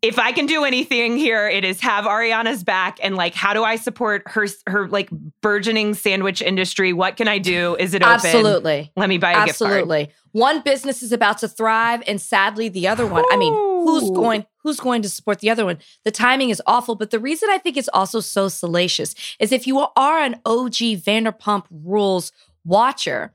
if 0.00 0.18
I 0.18 0.32
can 0.32 0.46
do 0.46 0.64
anything 0.64 1.16
here, 1.16 1.48
it 1.48 1.64
is 1.64 1.80
have 1.80 2.04
Ariana's 2.04 2.62
back 2.62 2.98
and 3.02 3.16
like, 3.16 3.34
how 3.34 3.52
do 3.52 3.64
I 3.64 3.76
support 3.76 4.22
her 4.26 4.46
her 4.66 4.86
like 4.88 5.10
burgeoning 5.42 5.94
sandwich 5.94 6.40
industry? 6.40 6.92
What 6.92 7.16
can 7.16 7.26
I 7.26 7.38
do? 7.38 7.76
Is 7.80 7.94
it 7.94 8.02
open? 8.02 8.14
Absolutely. 8.14 8.92
Let 8.96 9.08
me 9.08 9.18
buy 9.18 9.32
a 9.32 9.46
gift 9.46 9.58
card. 9.58 9.70
Absolutely. 9.70 10.10
One 10.32 10.60
business 10.60 11.02
is 11.02 11.10
about 11.10 11.38
to 11.38 11.48
thrive 11.48 12.02
and 12.06 12.20
sadly 12.20 12.68
the 12.68 12.86
other 12.86 13.06
one. 13.06 13.24
I 13.30 13.36
mean, 13.36 13.52
who's 13.52 14.10
going 14.10 14.46
who's 14.62 14.78
going 14.78 15.02
to 15.02 15.08
support 15.08 15.40
the 15.40 15.50
other 15.50 15.64
one? 15.64 15.78
The 16.04 16.10
timing 16.10 16.50
is 16.50 16.62
awful, 16.66 16.94
but 16.94 17.10
the 17.10 17.18
reason 17.18 17.48
I 17.50 17.58
think 17.58 17.76
it's 17.76 17.88
also 17.92 18.20
so 18.20 18.48
salacious 18.48 19.14
is 19.40 19.52
if 19.52 19.66
you 19.66 19.78
are 19.96 20.20
an 20.20 20.36
OG 20.44 20.74
Vanderpump 21.02 21.64
Rules 21.70 22.30
watcher, 22.64 23.34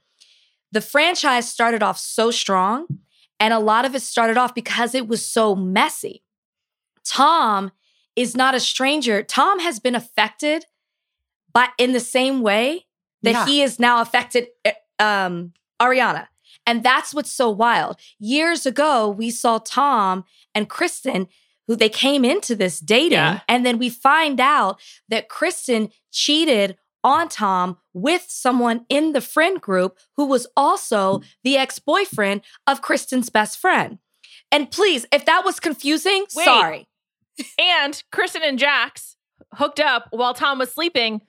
the 0.72 0.82
franchise 0.82 1.50
started 1.50 1.84
off 1.84 1.98
so 1.98 2.32
strong 2.32 2.88
and 3.40 3.54
a 3.54 3.60
lot 3.60 3.84
of 3.84 3.96
it 3.96 4.02
started 4.02 4.38
off 4.38 4.56
because 4.56 4.96
it 4.96 5.08
was 5.08 5.26
so 5.26 5.56
messy. 5.56 6.23
Tom 7.06 7.72
is 8.16 8.36
not 8.36 8.56
a 8.56 8.60
stranger. 8.60 9.24
Tom 9.24 9.60
has 9.60 9.80
been 9.80 9.96
affected 9.96 10.66
but 11.54 11.70
in 11.78 11.92
the 11.94 12.00
same 12.00 12.42
way 12.42 12.88
that 13.22 13.32
Yeah. 13.34 13.46
he 13.46 13.62
is 13.62 13.80
now 13.80 14.02
affected 14.02 14.48
uh, 14.66 14.72
um 15.04 15.54
Ariana. 15.82 16.28
And 16.66 16.82
that's 16.84 17.14
what's 17.14 17.32
so 17.32 17.50
wild. 17.50 18.00
Years 18.20 18.66
ago, 18.66 19.10
we 19.10 19.30
saw 19.32 19.58
Tom 19.60 20.24
and 20.56 20.70
Kristen 20.70 21.28
who 21.68 21.76
they 21.76 21.90
came 21.90 22.26
into 22.26 22.56
this 22.56 22.80
dating 22.80 23.12
Yeah. 23.18 23.40
and 23.48 23.66
then 23.66 23.78
we 23.78 23.90
find 23.90 24.40
out 24.40 24.82
that 25.10 25.30
Kristen 25.30 25.90
cheated 26.12 26.78
on 27.04 27.30
Tom 27.30 27.78
with 27.94 28.26
someone 28.30 28.86
in 28.90 29.12
the 29.14 29.22
friend 29.22 29.60
group 29.62 29.98
who 30.18 30.26
was 30.26 30.48
also 30.58 31.22
the 31.44 31.58
ex-boyfriend 31.58 32.42
of 32.66 32.82
Kristen's 32.82 33.30
best 33.30 33.58
friend. 33.60 34.00
And 34.52 34.72
please, 34.72 35.06
if 35.12 35.26
that 35.26 35.44
was 35.46 35.60
confusing, 35.60 36.26
Wait. 36.36 36.46
sorry. 36.46 36.88
And 37.58 38.04
Kristen 38.12 38.44
and 38.44 38.60
Jax 38.60 39.18
hooked 39.54 39.80
up 39.80 40.08
while 40.12 40.34
Tom 40.34 40.60
was 40.60 40.72
sleeping 40.72 41.22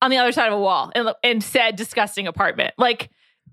on 0.00 0.10
the 0.10 0.16
other 0.16 0.32
side 0.32 0.48
of 0.48 0.54
a 0.54 0.60
wall 0.60 0.92
in, 0.94 1.08
in 1.22 1.40
said 1.40 1.76
disgusting 1.76 2.26
apartment. 2.26 2.74
Like, 2.78 3.10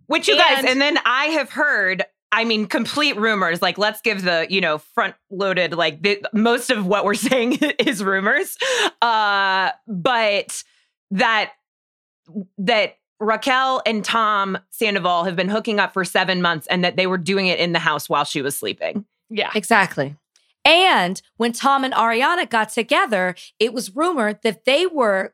which 0.08 0.28
you 0.28 0.38
guys, 0.38 0.64
and 0.66 0.80
then 0.80 1.00
I 1.04 1.26
have 1.28 1.50
heard 1.50 2.06
I 2.36 2.44
mean, 2.44 2.66
complete 2.66 3.16
rumors. 3.16 3.62
Like, 3.62 3.78
let's 3.78 4.02
give 4.02 4.24
the, 4.24 4.46
you 4.50 4.60
know, 4.60 4.80
front 4.80 5.16
loaded, 5.30 5.74
like, 5.74 6.02
the, 6.02 6.22
most 6.34 6.70
of 6.70 6.86
what 6.86 7.06
we're 7.06 7.14
saying 7.14 7.54
is 7.80 8.04
rumors. 8.04 8.58
Uh, 9.02 9.72
but 9.88 10.62
that, 11.12 11.54
that 12.58 12.98
Raquel 13.22 13.82
and 13.86 14.04
Tom 14.04 14.58
Sandoval 14.70 15.24
have 15.24 15.38
been 15.38 15.48
hooking 15.48 15.80
up 15.80 15.94
for 15.94 16.04
seven 16.04 16.42
months 16.42 16.68
and 16.68 16.84
that 16.84 16.98
they 16.98 17.08
were 17.08 17.18
doing 17.18 17.48
it 17.48 17.60
in 17.60 17.72
the 17.72 17.80
house 17.80 18.10
while 18.10 18.26
she 18.26 18.42
was 18.42 18.58
sleeping. 18.58 19.06
Yeah. 19.30 19.52
Exactly. 19.56 20.16
And 20.66 21.22
when 21.38 21.54
Tom 21.54 21.84
and 21.84 21.94
Ariana 21.94 22.50
got 22.50 22.70
together, 22.70 23.36
it 23.60 23.72
was 23.72 23.96
rumored 23.96 24.40
that 24.42 24.66
they 24.66 24.88
were 24.88 25.34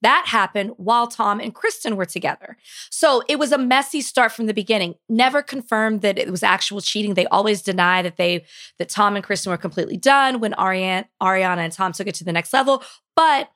that 0.00 0.26
happened 0.28 0.72
while 0.76 1.08
Tom 1.08 1.40
and 1.40 1.54
Kristen 1.54 1.96
were 1.96 2.04
together. 2.04 2.56
So 2.88 3.22
it 3.28 3.38
was 3.38 3.50
a 3.50 3.58
messy 3.58 4.00
start 4.00 4.30
from 4.30 4.46
the 4.46 4.54
beginning. 4.54 4.94
Never 5.08 5.42
confirmed 5.42 6.02
that 6.02 6.18
it 6.18 6.30
was 6.30 6.44
actual 6.44 6.80
cheating. 6.80 7.14
They 7.14 7.26
always 7.26 7.62
deny 7.62 8.02
that 8.02 8.16
they 8.16 8.44
that 8.78 8.88
Tom 8.88 9.16
and 9.16 9.24
Kristen 9.24 9.50
were 9.50 9.56
completely 9.56 9.96
done 9.96 10.38
when 10.40 10.52
Ariana, 10.52 11.06
and 11.20 11.72
Tom 11.72 11.92
took 11.92 12.06
it 12.06 12.14
to 12.16 12.24
the 12.24 12.32
next 12.32 12.52
level. 12.52 12.82
But 13.16 13.50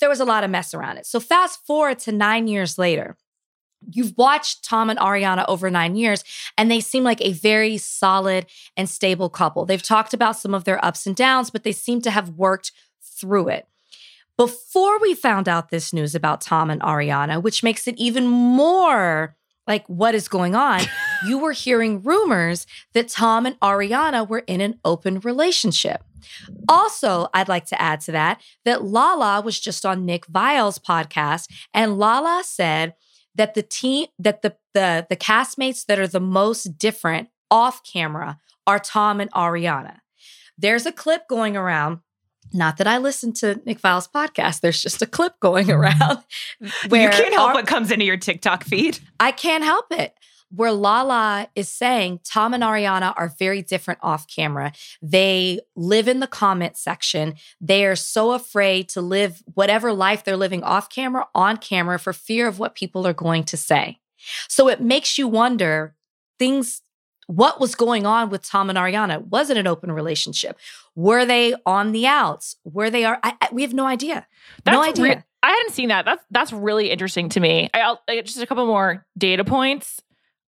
there 0.00 0.08
was 0.08 0.20
a 0.20 0.24
lot 0.24 0.44
of 0.44 0.50
mess 0.50 0.72
around 0.72 0.96
it. 0.96 1.06
So 1.06 1.20
fast 1.20 1.64
forward 1.66 1.98
to 2.00 2.12
nine 2.12 2.48
years 2.48 2.78
later. 2.78 3.16
You've 3.90 4.16
watched 4.16 4.64
Tom 4.64 4.90
and 4.90 4.98
Ariana 4.98 5.44
over 5.48 5.70
nine 5.70 5.96
years, 5.96 6.24
and 6.56 6.70
they 6.70 6.80
seem 6.80 7.04
like 7.04 7.20
a 7.20 7.32
very 7.32 7.78
solid 7.78 8.46
and 8.76 8.88
stable 8.88 9.28
couple. 9.28 9.64
They've 9.66 9.82
talked 9.82 10.14
about 10.14 10.36
some 10.36 10.54
of 10.54 10.64
their 10.64 10.84
ups 10.84 11.06
and 11.06 11.16
downs, 11.16 11.50
but 11.50 11.64
they 11.64 11.72
seem 11.72 12.00
to 12.02 12.10
have 12.10 12.30
worked 12.30 12.72
through 13.02 13.48
it. 13.48 13.66
Before 14.36 14.98
we 14.98 15.14
found 15.14 15.48
out 15.48 15.70
this 15.70 15.92
news 15.92 16.14
about 16.14 16.40
Tom 16.40 16.68
and 16.68 16.80
Ariana, 16.82 17.40
which 17.40 17.62
makes 17.62 17.86
it 17.86 17.96
even 17.96 18.26
more 18.26 19.36
like 19.66 19.86
what 19.86 20.14
is 20.14 20.28
going 20.28 20.54
on, 20.54 20.82
you 21.26 21.38
were 21.38 21.52
hearing 21.52 22.02
rumors 22.02 22.66
that 22.92 23.08
Tom 23.08 23.46
and 23.46 23.58
Ariana 23.60 24.28
were 24.28 24.40
in 24.46 24.60
an 24.60 24.78
open 24.84 25.20
relationship. 25.20 26.02
Also, 26.68 27.28
I'd 27.32 27.48
like 27.48 27.66
to 27.66 27.80
add 27.80 28.00
to 28.02 28.12
that 28.12 28.40
that 28.64 28.82
Lala 28.82 29.40
was 29.40 29.60
just 29.60 29.86
on 29.86 30.04
Nick 30.04 30.26
Viall's 30.26 30.78
podcast, 30.78 31.48
and 31.72 31.98
Lala 31.98 32.42
said 32.44 32.94
that 33.34 33.54
the 33.54 33.62
team 33.62 34.06
that 34.18 34.42
the 34.42 34.56
the 34.74 35.06
the 35.08 35.16
castmates 35.16 35.86
that 35.86 35.98
are 35.98 36.08
the 36.08 36.20
most 36.20 36.78
different 36.78 37.28
off 37.50 37.82
camera 37.84 38.38
are 38.66 38.78
Tom 38.78 39.20
and 39.20 39.30
Ariana. 39.32 39.98
There's 40.56 40.86
a 40.86 40.92
clip 40.92 41.28
going 41.28 41.56
around. 41.56 42.00
Not 42.52 42.76
that 42.76 42.86
I 42.86 42.98
listen 42.98 43.32
to 43.34 43.60
Nick 43.64 43.80
Viall's 43.80 44.06
podcast. 44.06 44.60
There's 44.60 44.80
just 44.80 45.02
a 45.02 45.06
clip 45.06 45.40
going 45.40 45.70
around 45.78 46.18
where 46.88 47.02
you 47.02 47.10
can't 47.10 47.34
help 47.34 47.48
Ar- 47.48 47.54
what 47.54 47.66
comes 47.66 47.90
into 47.90 48.04
your 48.04 48.16
TikTok 48.16 48.64
feed. 48.64 48.98
I 49.18 49.32
can't 49.32 49.64
help 49.64 49.86
it 49.90 50.14
where 50.54 50.72
Lala 50.72 51.48
is 51.54 51.68
saying 51.68 52.20
Tom 52.24 52.54
and 52.54 52.62
Ariana 52.62 53.14
are 53.16 53.28
very 53.38 53.62
different 53.62 54.00
off 54.02 54.26
camera. 54.28 54.72
They 55.02 55.60
live 55.74 56.08
in 56.08 56.20
the 56.20 56.26
comment 56.26 56.76
section. 56.76 57.34
They 57.60 57.84
are 57.84 57.96
so 57.96 58.32
afraid 58.32 58.88
to 58.90 59.00
live 59.00 59.42
whatever 59.54 59.92
life 59.92 60.24
they're 60.24 60.36
living 60.36 60.62
off 60.62 60.88
camera, 60.88 61.26
on 61.34 61.56
camera, 61.56 61.98
for 61.98 62.12
fear 62.12 62.46
of 62.46 62.58
what 62.58 62.74
people 62.74 63.06
are 63.06 63.12
going 63.12 63.44
to 63.44 63.56
say. 63.56 63.98
So 64.48 64.68
it 64.68 64.80
makes 64.80 65.18
you 65.18 65.28
wonder 65.28 65.94
things. 66.38 66.82
What 67.26 67.58
was 67.58 67.74
going 67.74 68.04
on 68.04 68.28
with 68.28 68.42
Tom 68.42 68.68
and 68.68 68.78
Ariana? 68.78 69.26
Was 69.28 69.48
it 69.48 69.56
an 69.56 69.66
open 69.66 69.90
relationship? 69.90 70.58
Were 70.94 71.24
they 71.24 71.54
on 71.64 71.92
the 71.92 72.06
outs? 72.06 72.56
Were 72.64 72.90
they 72.90 73.04
are? 73.04 73.18
I, 73.22 73.34
I, 73.40 73.48
we 73.50 73.62
have 73.62 73.72
no 73.72 73.86
idea. 73.86 74.26
That's 74.62 74.74
no 74.74 74.82
idea. 74.82 75.04
Re- 75.04 75.22
I 75.42 75.48
hadn't 75.48 75.72
seen 75.72 75.88
that. 75.90 76.06
That's 76.06 76.24
that's 76.30 76.52
really 76.54 76.90
interesting 76.90 77.28
to 77.30 77.40
me. 77.40 77.68
I, 77.74 77.90
will 77.90 78.22
just 78.22 78.40
a 78.40 78.46
couple 78.46 78.66
more 78.66 79.06
data 79.16 79.44
points. 79.44 80.02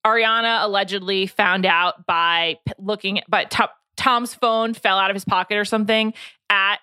Ariana 0.07 0.63
allegedly 0.63 1.27
found 1.27 1.67
out 1.67 2.07
by 2.07 2.59
looking, 2.79 3.19
at, 3.19 3.25
but 3.29 3.55
Tom's 3.97 4.35
phone 4.35 4.73
fell 4.73 4.99
out 4.99 5.11
of 5.11 5.15
his 5.15 5.25
pocket 5.25 5.57
or 5.57 5.65
something 5.65 6.15
at 6.49 6.77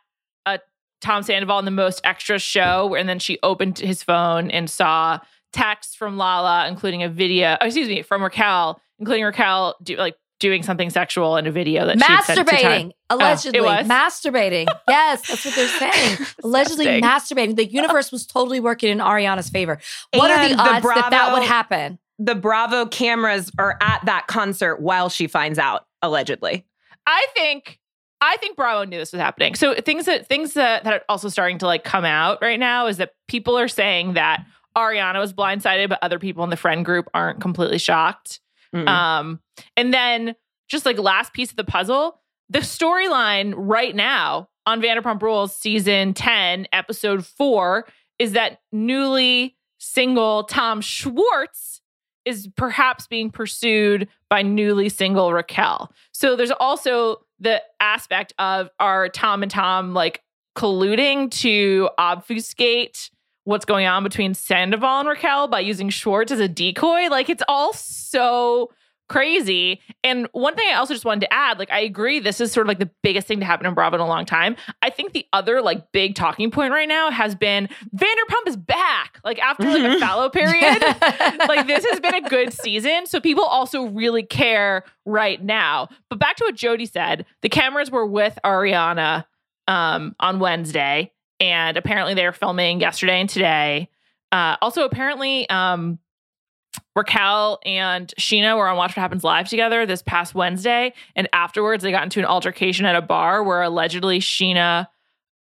a 0.46 0.60
Tom 1.00 1.24
Sandoval 1.24 1.60
in 1.60 1.66
the 1.66 1.72
Most 1.72 2.02
Extra 2.04 2.38
show, 2.38 2.96
and 2.96 3.08
then 3.08 3.20
she 3.20 3.40
opened 3.42 3.80
his 3.80 4.04
phone 4.04 4.52
and 4.52 4.70
saw 4.70 5.20
texts 5.54 5.96
from 5.96 6.18
Lala, 6.18 6.68
including 6.68 7.02
a 7.02 7.10
video. 7.10 7.58
Oh, 7.62 7.66
excuse 7.66 7.88
me, 7.88 8.02
from 8.02 8.22
Raquel, 8.22 8.82
including 9.00 9.24
Raquel 9.24 9.76
do, 9.82 9.96
like 9.96 10.16
doing 10.40 10.62
something 10.62 10.90
sexual 10.90 11.38
in 11.38 11.48
a 11.48 11.52
video 11.52 11.86
that 11.86 11.98
masturbating 11.98 12.92
oh, 13.10 13.16
allegedly. 13.16 13.62
oh, 13.62 13.84
masturbating. 13.84 14.68
Yes 14.90 15.26
that's 15.26 15.46
what 15.46 15.56
they're 15.56 15.68
saying. 15.70 16.18
Allegedly 16.44 16.86
masturbating. 17.02 17.56
The 17.56 17.66
universe 17.66 18.12
was 18.12 18.26
totally 18.26 18.60
working 18.60 18.90
in 18.90 18.98
ariana's 18.98 19.50
favor. 19.50 19.80
What 20.14 20.32
and 20.32 20.42
are 20.42 20.50
the 20.50 20.62
odds 20.62 20.82
the 20.82 20.90
that 20.96 21.12
that 21.12 21.34
would 21.34 21.44
happen 21.44 21.98
the 22.24 22.36
Bravo 22.36 22.86
cameras 22.86 23.52
are 23.60 23.78
at 23.82 24.06
that 24.06 24.28
concert 24.28 24.82
while 24.82 25.10
she 25.10 25.28
finds 25.28 25.60
out, 25.60 25.86
allegedly. 26.02 26.66
I 27.06 27.28
think 27.36 27.80
I 28.22 28.38
think 28.38 28.56
Bravo 28.56 28.86
knew 28.86 28.98
this 28.98 29.12
was 29.12 29.20
happening. 29.20 29.56
So 29.56 29.76
things 29.76 30.06
that 30.06 30.28
things 30.28 30.54
that, 30.54 30.86
that 30.86 30.94
are 30.94 31.02
also 31.10 31.28
starting 31.28 31.58
to 31.58 31.66
like 31.66 31.84
come 31.84 32.06
out 32.06 32.40
right 32.42 32.60
now 32.60 32.88
is 32.88 32.98
that 32.98 33.12
people 33.28 33.58
are 33.60 33.68
saying 33.68 34.14
that 34.14 34.46
Ariana 34.78 35.20
was 35.20 35.34
blindsided, 35.34 35.90
but 35.90 36.00
other 36.02 36.20
people 36.20 36.44
in 36.46 36.50
the 36.50 36.56
friend 36.56 36.86
group 36.86 37.10
aren't 37.14 37.42
completely 37.42 37.78
shocked. 37.78 38.40
Mm-mm. 38.74 38.88
Um, 38.88 39.42
and 39.76 39.94
then 39.94 40.36
just 40.70 40.86
like 40.86 40.98
last 40.98 41.34
piece 41.34 41.50
of 41.50 41.58
the 41.58 41.66
puzzle, 41.66 42.22
the 42.50 42.60
storyline 42.60 43.54
right 43.58 43.94
now 43.94 44.48
on 44.66 44.82
Vanderpump 44.82 45.22
Rules 45.22 45.56
season 45.56 46.14
10, 46.14 46.68
episode 46.72 47.26
four, 47.26 47.86
is 48.18 48.32
that 48.32 48.62
newly 48.72 49.58
single 49.80 50.46
Tom 50.46 50.80
Schwartz 50.80 51.73
is 52.26 52.48
perhaps 52.56 53.08
being 53.08 53.30
pursued 53.30 54.08
by 54.30 54.42
newly 54.42 54.90
single 54.90 55.34
Raquel. 55.34 55.92
So 56.12 56.36
there's 56.36 56.52
also 56.52 57.18
the 57.40 57.62
aspect 57.80 58.34
of 58.40 58.70
our 58.80 59.10
Tom 59.10 59.44
and 59.44 59.52
Tom 59.52 59.94
like 59.94 60.22
colluding 60.56 61.32
to 61.32 61.90
obfuscate 61.98 63.10
what's 63.44 63.66
going 63.66 63.86
on 63.86 64.04
between 64.04 64.34
Sandoval 64.34 65.02
and 65.02 65.10
Raquel 65.10 65.48
by 65.48 65.60
using 65.60 65.90
Schwartz 65.90 66.32
as 66.32 66.40
a 66.40 66.48
decoy. 66.48 67.10
Like 67.10 67.30
it's 67.30 67.44
all 67.48 67.74
so 67.74 68.72
crazy. 69.14 69.80
And 70.04 70.28
one 70.32 70.56
thing 70.56 70.66
I 70.72 70.74
also 70.74 70.96
just 70.96 71.06
wanted 71.06 71.22
to 71.22 71.32
add, 71.32 71.60
like 71.60 71.72
I 71.72 71.82
agree, 71.82 72.20
this 72.20 72.42
is 72.42 72.52
sort 72.52 72.66
of 72.66 72.68
like 72.68 72.80
the 72.80 72.90
biggest 73.04 73.28
thing 73.28 73.40
to 73.42 73.46
happen 73.46 73.68
in 73.68 73.76
Bravo 73.76 73.96
in 73.98 74.02
a 74.02 74.08
long 74.08 74.26
time. 74.26 74.56
I 74.82 74.90
think 74.90 75.14
the 75.14 75.28
other 75.32 75.62
like 75.62 75.92
big 75.92 76.16
talking 76.16 76.50
point 76.50 76.74
right 76.74 76.88
now 76.88 77.12
has 77.12 77.36
been 77.36 77.70
Vanderpump 77.96 78.48
is 78.48 78.58
back. 78.58 79.20
Like 79.24 79.38
after 79.38 79.66
like 79.66 79.84
a 79.84 79.86
mm-hmm. 79.86 80.00
fallow 80.00 80.30
period, 80.32 80.82
like 81.48 81.68
this 81.68 81.86
has 81.92 82.00
been 82.00 82.16
a 82.16 82.28
good 82.28 82.54
season. 82.54 83.06
So 83.06 83.22
people 83.22 83.44
also 83.44 83.84
really 83.84 84.24
care 84.24 84.84
right 85.06 85.42
now. 85.44 85.90
But 86.10 86.18
back 86.18 86.38
to 86.38 86.46
what 86.46 86.56
Jody 86.56 86.88
said, 86.88 87.28
the 87.44 87.50
cameras 87.50 87.92
were 87.92 88.08
with 88.08 88.40
Ariana 88.44 89.26
um, 89.68 90.16
on 90.20 90.40
Wednesday, 90.40 91.12
and 91.40 91.78
apparently 91.78 92.16
they 92.16 92.26
were 92.26 92.32
filming 92.32 92.82
yesterday 92.82 93.22
and 93.22 93.30
today. 93.30 93.90
Uh, 94.32 94.58
also, 94.64 94.86
apparently, 94.86 95.48
um, 95.52 96.00
Raquel 96.96 97.60
and 97.66 98.14
Scheana 98.20 98.56
were 98.56 98.68
on 98.68 98.78
Watch 98.78 98.92
What 98.92 99.02
Happens 99.02 99.24
Live 99.24 99.50
together 99.50 99.86
this 99.86 100.02
past 100.02 100.36
Wednesday. 100.36 100.94
And 101.16 101.28
afterwards, 101.34 101.84
they 101.84 101.92
got 101.92 102.04
into 102.04 102.20
an 102.20 102.26
altercation 102.26 102.86
at 102.86 102.96
a 102.96 103.02
bar 103.02 103.44
where 103.44 103.62
allegedly 103.62 104.20
Scheana, 104.20 104.88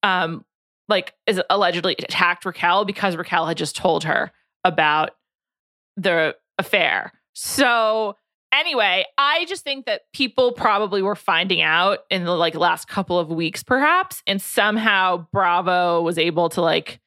um, 0.03 0.45
like, 0.89 1.15
is 1.27 1.41
allegedly 1.51 1.95
attacked 1.99 2.45
Raquel 2.45 2.85
because 2.85 3.17
Raquel 3.17 3.47
had 3.47 3.57
just 3.57 3.77
told 3.77 4.05
her 4.05 4.33
about 4.65 5.11
the 5.97 6.35
affair. 6.59 7.13
So, 7.35 8.17
anyway, 8.53 9.05
I 9.19 9.45
just 9.47 9.65
think 9.65 9.87
that 9.87 10.03
people 10.13 10.53
probably 10.53 11.03
were 11.03 11.17
finding 11.17 11.61
out 11.61 12.01
in 12.11 12.25
the 12.25 12.33
like 12.33 12.55
last 12.55 12.89
couple 12.89 13.19
of 13.19 13.29
weeks, 13.29 13.63
perhaps, 13.63 14.23
and 14.27 14.41
somehow 14.41 15.27
Bravo 15.33 16.03
was 16.03 16.19
able 16.19 16.49
to 16.51 16.63
like 16.63 17.01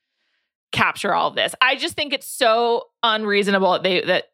capture 0.72 1.14
all 1.14 1.30
of 1.30 1.36
this. 1.36 1.56
I 1.62 1.76
just 1.76 1.96
think 1.96 2.14
it's 2.14 2.28
so 2.28 2.88
unreasonable 3.02 3.72
that 3.74 3.84
they 3.84 4.02
that 4.02 4.26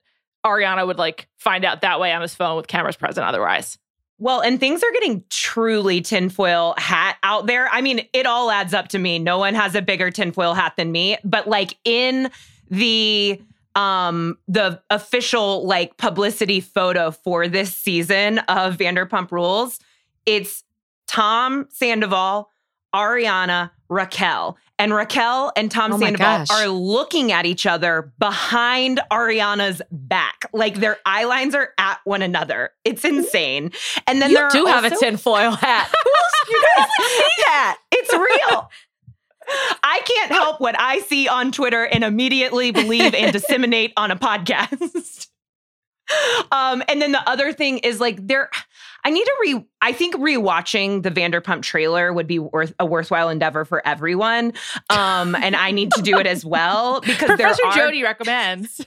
Ariana 0.46 0.86
would 0.86 0.98
like 0.98 1.28
find 1.38 1.66
out 1.66 1.82
that 1.82 2.00
way 2.00 2.12
on 2.14 2.22
his 2.22 2.36
phone 2.36 2.58
with 2.58 2.68
cameras 2.68 2.96
present 2.96 3.26
otherwise. 3.26 3.78
Well, 4.18 4.42
and 4.42 4.60
things 4.60 4.84
are 4.84 4.92
getting 4.92 5.24
truly 5.32 6.00
tinfoil 6.02 6.76
hat 6.78 7.18
out 7.24 7.48
there. 7.48 7.68
I 7.72 7.82
mean, 7.82 8.08
it 8.14 8.28
all 8.28 8.52
adds 8.52 8.72
up 8.72 8.90
to 8.90 9.00
me. 9.00 9.18
No 9.18 9.40
one 9.40 9.56
has 9.56 9.74
a 9.74 9.82
bigger 9.82 10.12
tinfoil 10.12 10.54
hat 10.54 10.74
than 10.78 10.92
me, 10.92 11.18
but 11.24 11.48
like 11.48 11.76
in 11.86 12.30
the 12.70 13.42
um 13.74 14.38
the 14.48 14.80
official 14.90 15.66
like 15.66 15.98
publicity 15.98 16.60
photo 16.60 17.10
for 17.10 17.48
this 17.48 17.74
season 17.74 18.38
of 18.40 18.78
Vanderpump 18.78 19.32
Rules, 19.32 19.80
it's 20.28 20.64
Tom 21.08 21.66
Sandoval, 21.70 22.51
Ariana, 22.94 23.72
Raquel. 23.90 24.58
And 24.80 24.94
Raquel 24.94 25.52
and 25.56 25.70
Tom 25.70 25.94
oh 25.94 26.00
Sandoval 26.00 26.46
are 26.50 26.68
looking 26.68 27.32
at 27.32 27.46
each 27.46 27.66
other 27.68 28.12
behind 28.18 29.00
Ariana's 29.12 29.82
back. 29.92 30.46
Like 30.54 30.76
their 30.76 30.98
eye 31.06 31.26
lines 31.26 31.54
are 31.54 31.70
at 31.78 32.00
one 32.04 32.22
another. 32.24 32.72
It's 32.84 33.06
insane. 33.06 33.72
And 34.08 34.22
then 34.22 34.34
they're- 34.34 34.46
you 34.46 34.52
do 34.52 34.66
have 34.66 34.84
also- 34.84 34.96
a 34.96 35.00
tinfoil 35.00 35.52
hat. 35.52 35.94
you 36.50 36.64
guys 36.76 36.88
see 36.98 37.44
that? 37.44 37.78
It's 37.92 38.12
real. 38.14 38.72
I 39.84 40.02
can't 40.06 40.32
help 40.32 40.62
what 40.62 40.80
I 40.80 41.00
see 41.00 41.28
on 41.28 41.52
Twitter 41.52 41.84
and 41.84 42.04
immediately 42.04 42.72
believe 42.72 43.14
and 43.14 43.34
disseminate 43.34 43.94
on 43.98 44.10
a 44.10 44.16
podcast. 44.16 45.28
um, 46.52 46.84
and 46.88 47.02
then 47.02 47.12
the 47.12 47.30
other 47.30 47.54
thing 47.54 47.80
is 47.80 48.00
like 48.00 48.26
there 48.28 48.50
I 49.04 49.10
need 49.10 49.26
to 49.26 49.36
re 49.42 49.66
I 49.84 49.94
think 49.94 50.16
rewatching 50.16 51.02
the 51.02 51.10
Vanderpump 51.10 51.64
trailer 51.64 52.14
would 52.14 52.28
be 52.28 52.38
worth 52.38 52.74
a 52.80 52.86
worthwhile 52.86 53.30
endeavor 53.30 53.66
for 53.66 53.86
everyone. 53.86 54.54
Um, 54.92 55.34
and 55.34 55.56
I 55.56 55.72
need 55.72 55.92
to 55.94 56.04
do 56.04 56.20
it 56.20 56.28
as 56.28 56.46
well 56.46 57.02
because 57.06 57.30
Professor 57.30 57.64
there 57.64 57.72
are, 57.72 57.76
Jodi 57.76 58.04
recommends. 58.04 58.86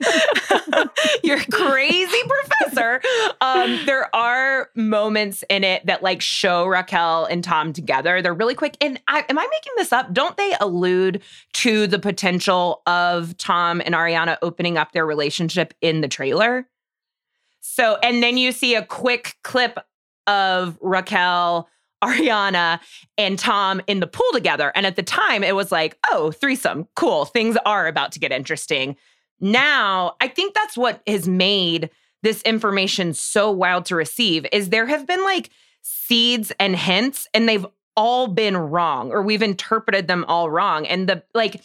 You're 1.22 1.42
crazy, 1.52 2.18
professor. 2.26 3.02
Um, 3.42 3.80
there 3.84 4.14
are 4.16 4.70
moments 4.74 5.44
in 5.50 5.62
it 5.62 5.84
that 5.84 6.02
like 6.02 6.22
show 6.22 6.66
Raquel 6.66 7.26
and 7.26 7.44
Tom 7.44 7.74
together. 7.74 8.22
They're 8.22 8.32
really 8.32 8.54
quick. 8.54 8.78
And 8.80 8.98
I, 9.08 9.26
am 9.28 9.38
I 9.38 9.46
making 9.46 9.72
this 9.76 9.92
up? 9.92 10.14
Don't 10.14 10.38
they 10.38 10.54
allude 10.60 11.22
to 11.54 11.86
the 11.86 11.98
potential 11.98 12.80
of 12.86 13.36
Tom 13.36 13.82
and 13.84 13.94
Ariana 13.94 14.38
opening 14.40 14.78
up 14.78 14.92
their 14.92 15.04
relationship 15.04 15.74
in 15.82 16.00
the 16.00 16.08
trailer? 16.08 16.66
So, 17.72 17.98
and 18.02 18.20
then 18.20 18.36
you 18.36 18.50
see 18.50 18.74
a 18.74 18.84
quick 18.84 19.36
clip 19.44 19.78
of 20.26 20.76
Raquel, 20.80 21.68
Ariana, 22.04 22.80
and 23.16 23.38
Tom 23.38 23.80
in 23.86 24.00
the 24.00 24.06
pool 24.08 24.32
together. 24.32 24.72
And 24.74 24.86
at 24.86 24.96
the 24.96 25.02
time, 25.04 25.44
it 25.44 25.54
was 25.54 25.70
like, 25.70 25.96
oh, 26.10 26.32
threesome, 26.32 26.88
cool. 26.96 27.26
Things 27.26 27.56
are 27.64 27.86
about 27.86 28.10
to 28.12 28.18
get 28.18 28.32
interesting. 28.32 28.96
Now, 29.38 30.16
I 30.20 30.26
think 30.26 30.54
that's 30.54 30.76
what 30.76 31.00
has 31.06 31.28
made 31.28 31.90
this 32.22 32.42
information 32.42 33.14
so 33.14 33.50
wild 33.50 33.84
to 33.86 33.96
receive 33.96 34.46
is 34.52 34.70
there 34.70 34.86
have 34.86 35.06
been 35.06 35.22
like 35.22 35.50
seeds 35.80 36.52
and 36.58 36.74
hints 36.74 37.28
and 37.32 37.48
they've 37.48 37.66
all 37.96 38.26
been 38.26 38.56
wrong 38.56 39.10
or 39.10 39.22
we've 39.22 39.42
interpreted 39.42 40.06
them 40.08 40.24
all 40.28 40.50
wrong 40.50 40.86
and 40.86 41.08
the 41.08 41.22
like 41.34 41.62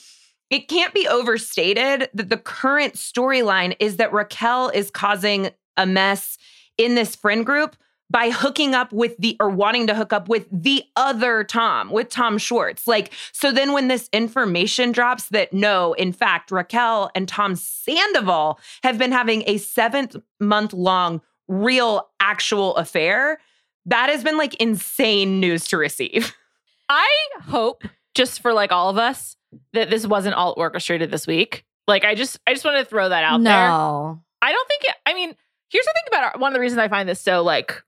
it 0.49 0.69
can't 0.69 0.93
be 0.93 1.07
overstated 1.07 2.09
that 2.13 2.29
the 2.29 2.37
current 2.37 2.93
storyline 2.93 3.75
is 3.79 3.97
that 3.97 4.13
Raquel 4.13 4.69
is 4.69 4.89
causing 4.89 5.49
a 5.77 5.85
mess 5.85 6.37
in 6.77 6.95
this 6.95 7.15
friend 7.15 7.45
group 7.45 7.75
by 8.09 8.29
hooking 8.29 8.75
up 8.75 8.93
with 8.93 9.17
the 9.17 9.35
or 9.39 9.49
wanting 9.49 9.87
to 9.87 9.95
hook 9.95 10.13
up 10.13 10.29
with 10.29 10.47
the 10.51 10.83
other 10.95 11.43
Tom, 11.43 11.89
with 11.89 12.09
Tom 12.09 12.37
Schwartz. 12.37 12.87
Like, 12.87 13.11
so 13.31 13.51
then 13.51 13.73
when 13.73 13.87
this 13.87 14.09
information 14.13 14.91
drops 14.91 15.29
that 15.29 15.53
no, 15.53 15.93
in 15.93 16.13
fact, 16.13 16.51
Raquel 16.51 17.09
and 17.15 17.27
Tom 17.27 17.55
Sandoval 17.55 18.59
have 18.83 18.97
been 18.97 19.11
having 19.11 19.43
a 19.47 19.57
seventh 19.57 20.15
month 20.39 20.73
long 20.73 21.21
real 21.47 22.09
actual 22.19 22.75
affair, 22.75 23.39
that 23.87 24.09
has 24.09 24.23
been 24.23 24.37
like 24.37 24.55
insane 24.55 25.39
news 25.39 25.67
to 25.67 25.77
receive. 25.77 26.35
I 26.89 27.09
hope 27.41 27.83
just 28.13 28.41
for 28.41 28.53
like 28.53 28.71
all 28.71 28.89
of 28.89 28.97
us 28.97 29.35
that 29.73 29.89
this 29.89 30.05
wasn't 30.05 30.35
all 30.35 30.53
orchestrated 30.57 31.11
this 31.11 31.25
week. 31.25 31.65
Like 31.87 32.05
I 32.05 32.15
just 32.15 32.39
I 32.45 32.53
just 32.53 32.65
want 32.65 32.77
to 32.79 32.85
throw 32.85 33.09
that 33.09 33.23
out 33.23 33.41
no. 33.41 33.49
there. 33.49 34.21
I 34.41 34.51
don't 34.51 34.67
think 34.67 34.83
it, 34.83 34.95
I 35.05 35.13
mean, 35.13 35.35
here's 35.75 35.85
the 35.85 35.93
thing 35.93 36.19
about 36.19 36.39
one 36.39 36.51
of 36.51 36.53
the 36.53 36.59
reasons 36.61 36.79
I 36.79 36.87
find 36.87 37.07
this 37.09 37.19
so 37.19 37.43
like 37.43 37.83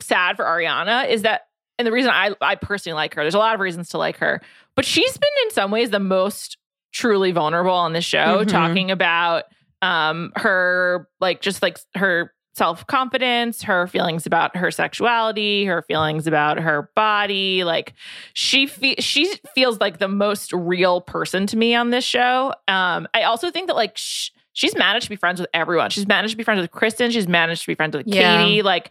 sad 0.00 0.36
for 0.36 0.44
Ariana 0.44 1.08
is 1.08 1.22
that, 1.22 1.42
and 1.78 1.86
the 1.86 1.92
reason 1.92 2.10
I 2.10 2.32
I 2.40 2.54
personally 2.56 2.94
like 2.94 3.14
her, 3.14 3.22
there's 3.22 3.34
a 3.34 3.38
lot 3.38 3.54
of 3.54 3.60
reasons 3.60 3.88
to 3.90 3.98
like 3.98 4.18
her, 4.18 4.40
but 4.76 4.84
she's 4.84 5.16
been 5.16 5.30
in 5.44 5.50
some 5.52 5.70
ways 5.70 5.90
the 5.90 6.00
most 6.00 6.58
truly 6.92 7.32
vulnerable 7.32 7.72
on 7.72 7.92
this 7.92 8.04
show, 8.04 8.44
Mhm. 8.44 8.48
talking 8.48 8.90
about 8.90 9.44
um 9.82 10.32
her 10.36 11.08
like 11.20 11.40
just 11.40 11.62
like 11.62 11.78
her 11.94 12.32
self 12.56 12.86
confidence, 12.86 13.62
her 13.64 13.88
feelings 13.88 14.26
about 14.26 14.56
her 14.56 14.70
sexuality, 14.70 15.64
her 15.64 15.82
feelings 15.82 16.26
about 16.28 16.58
her 16.60 16.88
body. 16.94 17.64
Like 17.64 17.94
she 18.32 18.66
fe- 18.68 19.00
she 19.00 19.34
feels 19.56 19.80
like 19.80 19.98
the 19.98 20.06
most 20.08 20.52
real 20.52 21.00
person 21.00 21.46
to 21.48 21.56
me 21.56 21.74
on 21.74 21.90
this 21.90 22.04
show. 22.04 22.54
Um, 22.68 23.08
I 23.12 23.22
also 23.24 23.50
think 23.50 23.66
that 23.66 23.74
like 23.76 23.96
sh- 23.96 24.30
she's 24.54 24.74
managed 24.74 25.04
to 25.04 25.10
be 25.10 25.16
friends 25.16 25.38
with 25.40 25.50
everyone. 25.52 25.90
She's 25.90 26.06
managed 26.06 26.32
to 26.32 26.36
be 26.38 26.42
friends 26.44 26.62
with 26.62 26.70
Kristen. 26.70 27.10
She's 27.10 27.28
managed 27.28 27.60
to 27.62 27.66
be 27.66 27.74
friends 27.74 27.94
with 27.94 28.06
Yeah. 28.06 28.42
Katie. 28.42 28.62
Like 28.62 28.90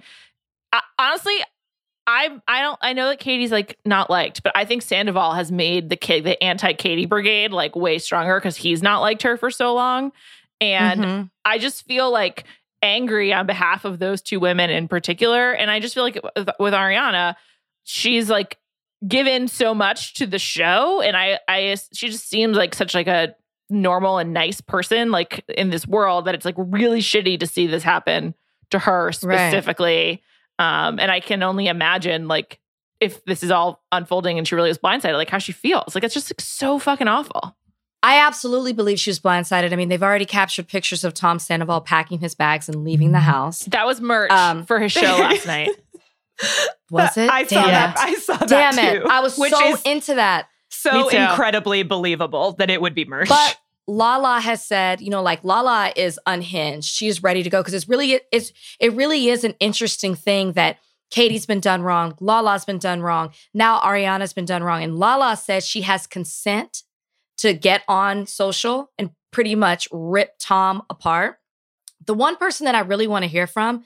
I, 0.71 0.81
honestly. 0.99 1.35
I 2.05 2.37
I 2.49 2.61
don't 2.61 2.77
I 2.81 2.91
know 2.91 3.07
that 3.07 3.19
Katie's 3.21 3.49
like 3.53 3.79
not 3.85 4.09
liked, 4.09 4.43
but 4.43 4.51
I 4.57 4.65
think 4.65 4.81
Sandoval 4.81 5.31
has 5.35 5.53
made 5.53 5.89
the 5.89 5.95
kid 5.95 6.25
the 6.25 6.43
anti 6.43 6.73
Katie 6.73 7.05
brigade 7.05 7.51
like 7.53 7.77
way 7.77 7.97
stronger 7.97 8.37
because 8.37 8.57
he's 8.57 8.83
not 8.83 8.99
liked 8.99 9.21
her 9.21 9.37
for 9.37 9.49
so 9.49 9.73
long, 9.73 10.11
and 10.59 10.99
Mhm. 11.01 11.29
I 11.45 11.59
just 11.59 11.85
feel 11.85 12.11
like 12.11 12.43
angry 12.81 13.31
on 13.31 13.45
behalf 13.45 13.85
of 13.85 13.99
those 13.99 14.21
two 14.21 14.41
women 14.41 14.69
in 14.69 14.89
particular. 14.89 15.53
And 15.53 15.71
I 15.71 15.79
just 15.79 15.93
feel 15.95 16.03
like 16.03 16.19
with, 16.35 16.49
with 16.59 16.73
Ariana, 16.73 17.35
she's 17.85 18.29
like 18.29 18.57
given 19.07 19.47
so 19.47 19.73
much 19.73 20.15
to 20.15 20.27
the 20.27 20.39
show. 20.39 20.99
And 20.99 21.15
I, 21.15 21.39
I, 21.47 21.77
she 21.93 22.09
just 22.09 22.27
seems 22.27 22.57
like 22.57 22.75
such 22.75 22.93
like 22.93 23.07
a 23.07 23.33
normal 23.73 24.17
and 24.19 24.33
nice 24.33 24.61
person, 24.61 25.11
like 25.11 25.43
in 25.49 25.69
this 25.69 25.85
world 25.87 26.25
that 26.25 26.35
it's 26.35 26.45
like 26.45 26.55
really 26.57 26.99
shitty 27.01 27.39
to 27.39 27.47
see 27.47 27.67
this 27.67 27.83
happen 27.83 28.33
to 28.69 28.79
her 28.79 29.11
specifically. 29.11 30.21
Um, 30.59 30.99
and 30.99 31.11
I 31.11 31.19
can 31.19 31.43
only 31.43 31.67
imagine 31.67 32.27
like 32.27 32.59
if 32.99 33.23
this 33.25 33.43
is 33.43 33.51
all 33.51 33.83
unfolding 33.91 34.37
and 34.37 34.47
she 34.47 34.55
really 34.55 34.69
is 34.69 34.77
blindsided, 34.77 35.15
like 35.15 35.29
how 35.29 35.37
she 35.39 35.51
feels. 35.51 35.95
Like 35.95 36.03
it's 36.03 36.13
just 36.13 36.31
like 36.31 36.39
so 36.41 36.79
fucking 36.79 37.07
awful. 37.07 37.57
I 38.05 38.19
absolutely 38.19 38.73
believe 38.73 38.99
she 38.99 39.09
was 39.09 39.19
blindsided. 39.19 39.71
I 39.71 39.75
mean, 39.77 39.89
they've 39.89 40.03
already 40.03 40.25
captured 40.25 40.67
pictures 40.67 41.03
of 41.05 41.13
Tom 41.13 41.39
Sandoval 41.39 41.81
packing 41.81 42.19
his 42.19 42.35
bags 42.35 42.67
and 42.67 42.83
leaving 42.83 43.13
the 43.13 43.19
house. 43.21 43.59
That 43.65 43.85
was 43.85 44.01
merch 44.01 44.29
Um, 44.31 44.65
for 44.65 44.79
his 44.79 44.91
show 44.91 45.01
last 45.19 45.47
night. 45.47 45.69
Was 46.91 47.17
it? 47.17 47.29
I 47.29 47.43
saw 47.45 47.61
Damn 47.61 47.67
that. 47.69 47.95
it. 47.95 47.99
I 48.01 48.13
saw 48.15 48.37
that 48.37 48.49
Damn 48.49 48.79
it. 48.79 49.05
I 49.05 49.21
was 49.21 49.37
which 49.37 49.53
so 49.53 49.67
is 49.73 49.81
into 49.83 50.15
that. 50.15 50.47
so 50.69 51.07
Me 51.09 51.15
incredibly 51.17 51.83
believable 51.83 52.53
that 52.59 52.69
it 52.69 52.81
would 52.81 52.93
be 52.95 53.05
merch. 53.05 53.29
But 53.29 53.57
Lala 53.87 54.39
has 54.39 54.65
said, 54.65 55.01
you 55.01 55.09
know, 55.09 55.21
like 55.21 55.43
Lala 55.43 55.91
is 55.95 56.19
unhinged. 56.25 56.87
She's 56.87 57.21
ready 57.21 57.43
to 57.43 57.49
go 57.49 57.61
because 57.61 57.73
it's 57.73 57.89
really 57.89 58.21
it's 58.31 58.53
it 58.79 58.93
really 58.93 59.27
is 59.29 59.43
an 59.43 59.55
interesting 59.59 60.15
thing 60.15 60.53
that 60.53 60.77
Katie's 61.11 61.45
been 61.45 61.59
done 61.59 61.83
wrong, 61.83 62.15
Lala's 62.19 62.65
been 62.65 62.79
done 62.79 63.01
wrong, 63.01 63.31
now 63.53 63.79
Ariana's 63.79 64.33
been 64.33 64.45
done 64.45 64.63
wrong, 64.63 64.81
and 64.81 64.97
Lala 64.97 65.37
says 65.37 65.63
she 65.67 65.81
has 65.81 66.07
consent 66.07 66.83
to 67.37 67.53
get 67.53 67.83
on 67.87 68.25
social 68.25 68.91
and 68.97 69.11
pretty 69.31 69.53
much 69.53 69.87
rip 69.91 70.35
Tom 70.39 70.81
apart. 70.89 71.37
The 72.05 72.15
one 72.15 72.35
person 72.35 72.65
that 72.65 72.73
I 72.73 72.79
really 72.79 73.05
want 73.05 73.23
to 73.23 73.29
hear 73.29 73.45
from, 73.45 73.83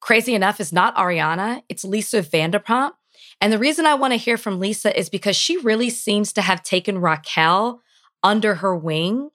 crazy 0.00 0.34
enough, 0.34 0.60
is 0.60 0.72
not 0.72 0.96
Ariana. 0.96 1.62
It's 1.68 1.84
Lisa 1.84 2.22
Vanderpump. 2.22 2.92
And 3.40 3.52
the 3.52 3.58
reason 3.58 3.84
I 3.84 3.94
want 3.94 4.12
to 4.12 4.18
hear 4.18 4.38
from 4.38 4.58
Lisa 4.58 4.98
is 4.98 5.10
because 5.10 5.36
she 5.36 5.58
really 5.58 5.90
seems 5.90 6.32
to 6.34 6.42
have 6.42 6.62
taken 6.62 6.98
Raquel 6.98 7.82
under 8.26 8.56
her 8.56 8.76
wing 8.76 9.30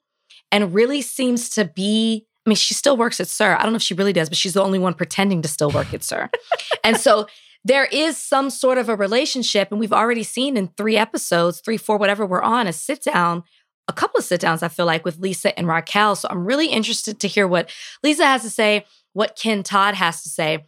and 0.52 0.74
really 0.74 1.02
seems 1.02 1.48
to 1.50 1.64
be. 1.64 2.26
I 2.44 2.50
mean, 2.50 2.56
she 2.56 2.74
still 2.74 2.96
works 2.96 3.20
at 3.20 3.28
SUR. 3.28 3.54
I 3.56 3.62
don't 3.62 3.70
know 3.70 3.76
if 3.76 3.82
she 3.82 3.94
really 3.94 4.12
does, 4.12 4.28
but 4.28 4.36
she's 4.36 4.54
the 4.54 4.62
only 4.62 4.80
one 4.80 4.94
pretending 4.94 5.42
to 5.42 5.48
still 5.48 5.70
work 5.70 5.94
at 5.94 6.02
SUR. 6.02 6.28
and 6.84 6.96
so 6.96 7.28
there 7.64 7.84
is 7.84 8.16
some 8.16 8.50
sort 8.50 8.78
of 8.78 8.88
a 8.88 8.96
relationship. 8.96 9.70
And 9.70 9.78
we've 9.78 9.92
already 9.92 10.24
seen 10.24 10.56
in 10.56 10.68
three 10.76 10.96
episodes, 10.96 11.60
three, 11.60 11.76
four, 11.76 11.98
whatever 11.98 12.26
we're 12.26 12.42
on, 12.42 12.66
a 12.66 12.72
sit 12.72 13.04
down, 13.04 13.44
a 13.86 13.92
couple 13.92 14.18
of 14.18 14.24
sit 14.24 14.40
downs, 14.40 14.64
I 14.64 14.68
feel 14.68 14.86
like, 14.86 15.04
with 15.04 15.18
Lisa 15.18 15.56
and 15.56 15.68
Raquel. 15.68 16.16
So 16.16 16.26
I'm 16.30 16.44
really 16.44 16.66
interested 16.66 17.20
to 17.20 17.28
hear 17.28 17.46
what 17.46 17.70
Lisa 18.02 18.24
has 18.24 18.42
to 18.42 18.50
say, 18.50 18.84
what 19.12 19.38
Ken 19.40 19.62
Todd 19.62 19.94
has 19.94 20.24
to 20.24 20.28
say. 20.28 20.66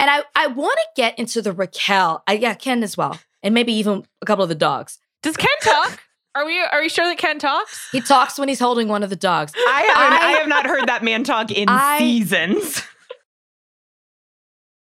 And 0.00 0.10
I, 0.10 0.24
I 0.34 0.48
want 0.48 0.76
to 0.76 1.00
get 1.00 1.16
into 1.20 1.40
the 1.40 1.52
Raquel. 1.52 2.24
I, 2.26 2.32
yeah, 2.32 2.54
Ken 2.54 2.82
as 2.82 2.96
well. 2.96 3.16
And 3.44 3.54
maybe 3.54 3.72
even 3.74 4.04
a 4.20 4.26
couple 4.26 4.42
of 4.42 4.48
the 4.48 4.56
dogs. 4.56 4.98
Does 5.22 5.36
Ken 5.36 5.48
talk? 5.62 6.00
Are 6.34 6.46
we 6.46 6.58
are 6.60 6.80
we 6.80 6.88
sure 6.88 7.04
that 7.06 7.18
Ken 7.18 7.38
talks? 7.38 7.88
He 7.92 8.00
talks 8.00 8.38
when 8.38 8.48
he's 8.48 8.58
holding 8.60 8.88
one 8.88 9.02
of 9.02 9.10
the 9.10 9.16
dogs. 9.16 9.52
I 9.54 9.82
haven't, 9.82 10.22
I, 10.22 10.26
I- 10.28 10.32
have 10.38 10.48
not 10.48 10.66
heard 10.66 10.86
that 10.88 11.02
man 11.04 11.24
talk 11.24 11.50
in 11.50 11.68
I- 11.68 11.98
seasons. 11.98 12.82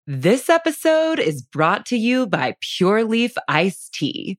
This 0.07 0.49
episode 0.49 1.19
is 1.19 1.43
brought 1.43 1.85
to 1.87 1.97
you 1.97 2.27
by 2.27 2.57
Pure 2.61 3.05
Leaf 3.05 3.35
Iced 3.49 3.93
Tea. 3.93 4.39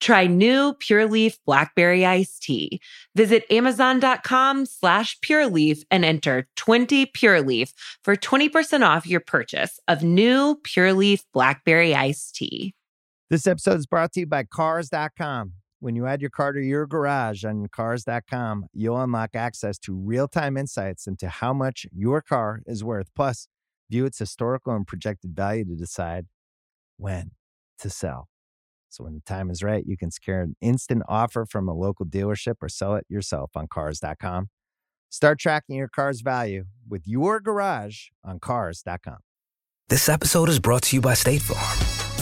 Try 0.00 0.26
new 0.26 0.74
Pure 0.74 1.06
Leaf 1.06 1.38
Blackberry 1.46 2.04
Iced 2.04 2.42
Tea. 2.42 2.80
Visit 3.14 3.44
Amazon.com 3.50 4.66
slash 4.66 5.18
Pure 5.20 5.48
Leaf 5.48 5.82
and 5.90 6.04
enter 6.04 6.48
20 6.56 7.06
Pure 7.06 7.42
Leaf 7.42 7.72
for 8.04 8.16
20% 8.16 8.86
off 8.86 9.06
your 9.06 9.20
purchase 9.20 9.80
of 9.88 10.02
new 10.02 10.60
Pure 10.62 10.92
Leaf 10.94 11.24
Blackberry 11.32 11.94
Iced 11.94 12.36
Tea. 12.36 12.74
This 13.30 13.46
episode 13.46 13.78
is 13.78 13.86
brought 13.86 14.12
to 14.12 14.20
you 14.20 14.26
by 14.26 14.44
Cars.com. 14.44 15.52
When 15.80 15.94
you 15.94 16.06
add 16.06 16.20
your 16.20 16.30
car 16.30 16.52
to 16.52 16.60
your 16.60 16.86
garage 16.86 17.44
on 17.44 17.66
Cars.com, 17.68 18.66
you'll 18.72 19.00
unlock 19.00 19.30
access 19.34 19.78
to 19.80 19.94
real 19.94 20.28
time 20.28 20.56
insights 20.56 21.06
into 21.06 21.28
how 21.28 21.52
much 21.52 21.86
your 21.92 22.22
car 22.22 22.60
is 22.66 22.84
worth. 22.84 23.08
Plus, 23.14 23.48
view 23.90 24.04
its 24.04 24.18
historical 24.18 24.74
and 24.74 24.86
projected 24.86 25.34
value 25.34 25.64
to 25.64 25.74
decide 25.74 26.26
when 26.96 27.32
to 27.78 27.90
sell. 27.90 28.28
So 28.96 29.04
when 29.04 29.12
the 29.12 29.20
time 29.20 29.50
is 29.50 29.62
right, 29.62 29.84
you 29.86 29.96
can 29.98 30.10
secure 30.10 30.40
an 30.40 30.56
instant 30.62 31.02
offer 31.06 31.44
from 31.44 31.68
a 31.68 31.74
local 31.74 32.06
dealership 32.06 32.54
or 32.62 32.70
sell 32.70 32.94
it 32.94 33.04
yourself 33.10 33.50
on 33.54 33.66
cars.com. 33.68 34.48
Start 35.10 35.38
tracking 35.38 35.76
your 35.76 35.88
car's 35.88 36.22
value 36.22 36.64
with 36.88 37.02
your 37.06 37.40
garage 37.40 38.06
on 38.24 38.38
cars.com. 38.40 39.18
This 39.88 40.08
episode 40.08 40.48
is 40.48 40.58
brought 40.58 40.82
to 40.84 40.96
you 40.96 41.02
by 41.02 41.12
State 41.12 41.42
Farm. 41.42 41.95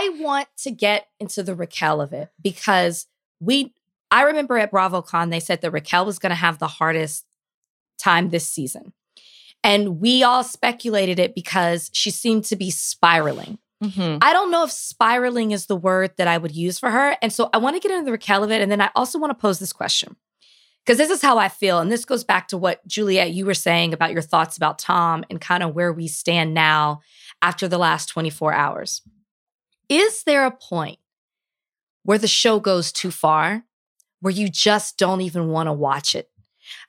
I 0.00 0.16
want 0.18 0.48
to 0.58 0.70
get 0.70 1.08
into 1.18 1.42
the 1.42 1.54
Raquel 1.54 2.00
of 2.00 2.14
it 2.14 2.30
because 2.40 3.06
we, 3.38 3.74
I 4.10 4.22
remember 4.22 4.56
at 4.56 4.72
BravoCon, 4.72 5.30
they 5.30 5.40
said 5.40 5.60
that 5.60 5.72
Raquel 5.72 6.06
was 6.06 6.18
going 6.18 6.30
to 6.30 6.36
have 6.36 6.58
the 6.58 6.68
hardest 6.68 7.26
time 7.98 8.30
this 8.30 8.48
season. 8.48 8.94
And 9.62 10.00
we 10.00 10.22
all 10.22 10.42
speculated 10.42 11.18
it 11.18 11.34
because 11.34 11.90
she 11.92 12.10
seemed 12.10 12.44
to 12.44 12.56
be 12.56 12.70
spiraling. 12.70 13.58
Mm-hmm. 13.84 14.18
I 14.22 14.32
don't 14.32 14.50
know 14.50 14.64
if 14.64 14.70
spiraling 14.70 15.50
is 15.50 15.66
the 15.66 15.76
word 15.76 16.12
that 16.16 16.28
I 16.28 16.38
would 16.38 16.56
use 16.56 16.78
for 16.78 16.90
her. 16.90 17.16
And 17.20 17.30
so 17.30 17.50
I 17.52 17.58
want 17.58 17.76
to 17.76 17.80
get 17.80 17.92
into 17.94 18.06
the 18.06 18.12
Raquel 18.12 18.42
of 18.42 18.50
it. 18.50 18.62
And 18.62 18.72
then 18.72 18.80
I 18.80 18.90
also 18.94 19.18
want 19.18 19.32
to 19.32 19.40
pose 19.40 19.58
this 19.58 19.72
question 19.72 20.16
because 20.84 20.96
this 20.96 21.10
is 21.10 21.20
how 21.20 21.36
I 21.36 21.50
feel. 21.50 21.78
And 21.78 21.92
this 21.92 22.06
goes 22.06 22.24
back 22.24 22.48
to 22.48 22.56
what 22.56 22.86
Juliet, 22.86 23.32
you 23.32 23.44
were 23.44 23.52
saying 23.52 23.92
about 23.92 24.12
your 24.12 24.22
thoughts 24.22 24.56
about 24.56 24.78
Tom 24.78 25.26
and 25.28 25.42
kind 25.42 25.62
of 25.62 25.74
where 25.74 25.92
we 25.92 26.08
stand 26.08 26.54
now 26.54 27.00
after 27.42 27.68
the 27.68 27.78
last 27.78 28.06
24 28.06 28.54
hours. 28.54 29.02
Is 29.90 30.22
there 30.24 30.46
a 30.46 30.50
point 30.50 30.98
where 32.04 32.16
the 32.18 32.26
show 32.28 32.60
goes 32.60 32.92
too 32.92 33.10
far, 33.10 33.64
where 34.20 34.32
you 34.32 34.48
just 34.48 34.96
don't 34.96 35.20
even 35.20 35.48
want 35.48 35.66
to 35.66 35.72
watch 35.72 36.14
it? 36.14 36.30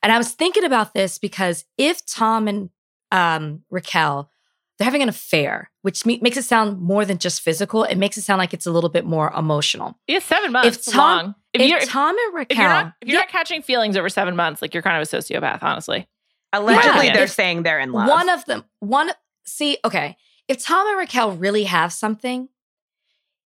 And 0.03 0.11
I 0.13 0.17
was 0.17 0.31
thinking 0.31 0.63
about 0.63 0.93
this 0.93 1.17
because 1.17 1.65
if 1.77 2.05
Tom 2.05 2.47
and 2.47 2.69
um, 3.11 3.63
Raquel, 3.69 4.31
they're 4.77 4.85
having 4.85 5.01
an 5.01 5.09
affair, 5.09 5.71
which 5.81 6.05
me- 6.05 6.19
makes 6.21 6.37
it 6.37 6.43
sound 6.43 6.79
more 6.79 7.03
than 7.03 7.17
just 7.17 7.41
physical. 7.41 7.83
It 7.83 7.95
makes 7.97 8.17
it 8.17 8.21
sound 8.21 8.39
like 8.39 8.53
it's 8.53 8.65
a 8.67 8.71
little 8.71 8.89
bit 8.89 9.05
more 9.05 9.31
emotional. 9.35 9.97
Yeah, 10.07 10.19
seven 10.19 10.51
months. 10.51 10.67
If 10.77 10.87
If 10.87 10.93
Tom- 10.93 11.25
long. 11.25 11.35
If, 11.53 11.69
you're 11.69 11.79
Tom 11.81 12.15
and 12.17 12.33
Raquel, 12.35 12.55
if 12.55 12.57
you're 12.59 12.69
not 12.69 12.93
if 13.01 13.07
you're 13.09 13.15
Yeah. 13.17 13.21
not 13.21 13.29
catching 13.29 13.61
feelings 13.61 13.97
over 13.97 14.07
seven 14.09 14.35
months, 14.35 14.61
like 14.61 14.73
you're 14.73 14.83
kind 14.83 15.01
of 15.01 15.11
a 15.11 15.17
sociopath, 15.17 15.61
honestly. 15.63 16.07
Allegedly, 16.53 17.07
Yeah. 17.07 17.13
they're 17.13 17.23
If 17.23 17.31
saying 17.31 17.63
they're 17.63 17.79
in 17.79 17.91
love. 17.91 18.07
One 18.07 18.29
of 18.29 18.45
them, 18.45 18.63
one, 18.79 19.11
see, 19.45 19.77
okay. 19.83 20.15
If 20.47 20.63
Tom 20.63 20.87
and 20.87 20.97
Raquel 20.97 21.31
really 21.33 21.63
have 21.65 21.91
something, 21.93 22.47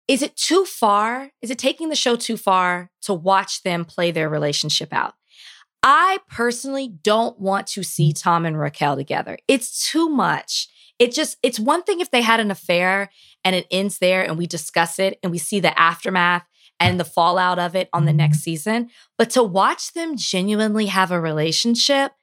is 0.09 0.23
it 0.23 0.35
too 0.35 0.65
far? 0.65 1.29
Is 1.43 1.51
it 1.51 1.59
taking 1.59 1.89
the 1.89 1.95
show 1.95 2.15
too 2.15 2.35
far 2.35 2.89
to 3.03 3.13
watch 3.13 3.61
them 3.61 3.85
play 3.85 4.09
their 4.09 4.27
relationship 4.27 4.91
out? 4.91 5.13
I 5.83 6.17
personally 6.27 6.87
don't 6.87 7.39
want 7.39 7.67
to 7.67 7.83
see 7.83 8.11
mm. 8.11 8.19
Tom 8.19 8.43
and 8.43 8.59
Raquel 8.59 8.95
together. 8.95 9.37
It's 9.47 9.87
too 9.87 10.09
much. 10.09 10.67
It 10.97 11.13
just, 11.13 11.37
it's 11.43 11.59
one 11.59 11.83
thing 11.83 12.01
if 12.01 12.09
they 12.09 12.23
had 12.23 12.39
an 12.39 12.49
affair 12.49 13.11
and 13.45 13.55
it 13.55 13.67
ends 13.69 13.99
there 13.99 14.23
and 14.23 14.35
we 14.35 14.47
discuss 14.47 14.97
it 14.97 15.19
and 15.21 15.31
we 15.31 15.37
see 15.37 15.59
the 15.59 15.79
aftermath 15.79 16.43
and 16.79 16.99
the 16.99 17.05
fallout 17.05 17.59
of 17.59 17.75
it 17.75 17.87
on 17.93 18.05
the 18.05 18.11
mm-hmm. 18.11 18.17
next 18.17 18.39
season. 18.39 18.89
But 19.15 19.29
to 19.31 19.43
watch 19.43 19.93
them 19.93 20.17
genuinely 20.17 20.87
have 20.87 21.11
a 21.11 21.21
relationship, 21.21 22.13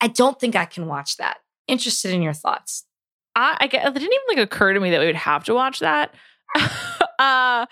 I 0.00 0.08
don't 0.08 0.40
think 0.40 0.56
I 0.56 0.64
can 0.64 0.86
watch 0.86 1.18
that. 1.18 1.38
Interested 1.68 2.12
in 2.12 2.22
your 2.22 2.32
thoughts. 2.32 2.86
I, 3.36 3.58
I 3.60 3.66
get, 3.66 3.86
it 3.86 3.92
didn't 3.92 4.12
even 4.12 4.26
like 4.28 4.38
occur 4.38 4.72
to 4.72 4.80
me 4.80 4.90
that 4.90 5.00
we 5.00 5.06
would 5.06 5.14
have 5.14 5.44
to 5.44 5.54
watch 5.54 5.80
that. 5.80 6.14
uh, 7.22 7.66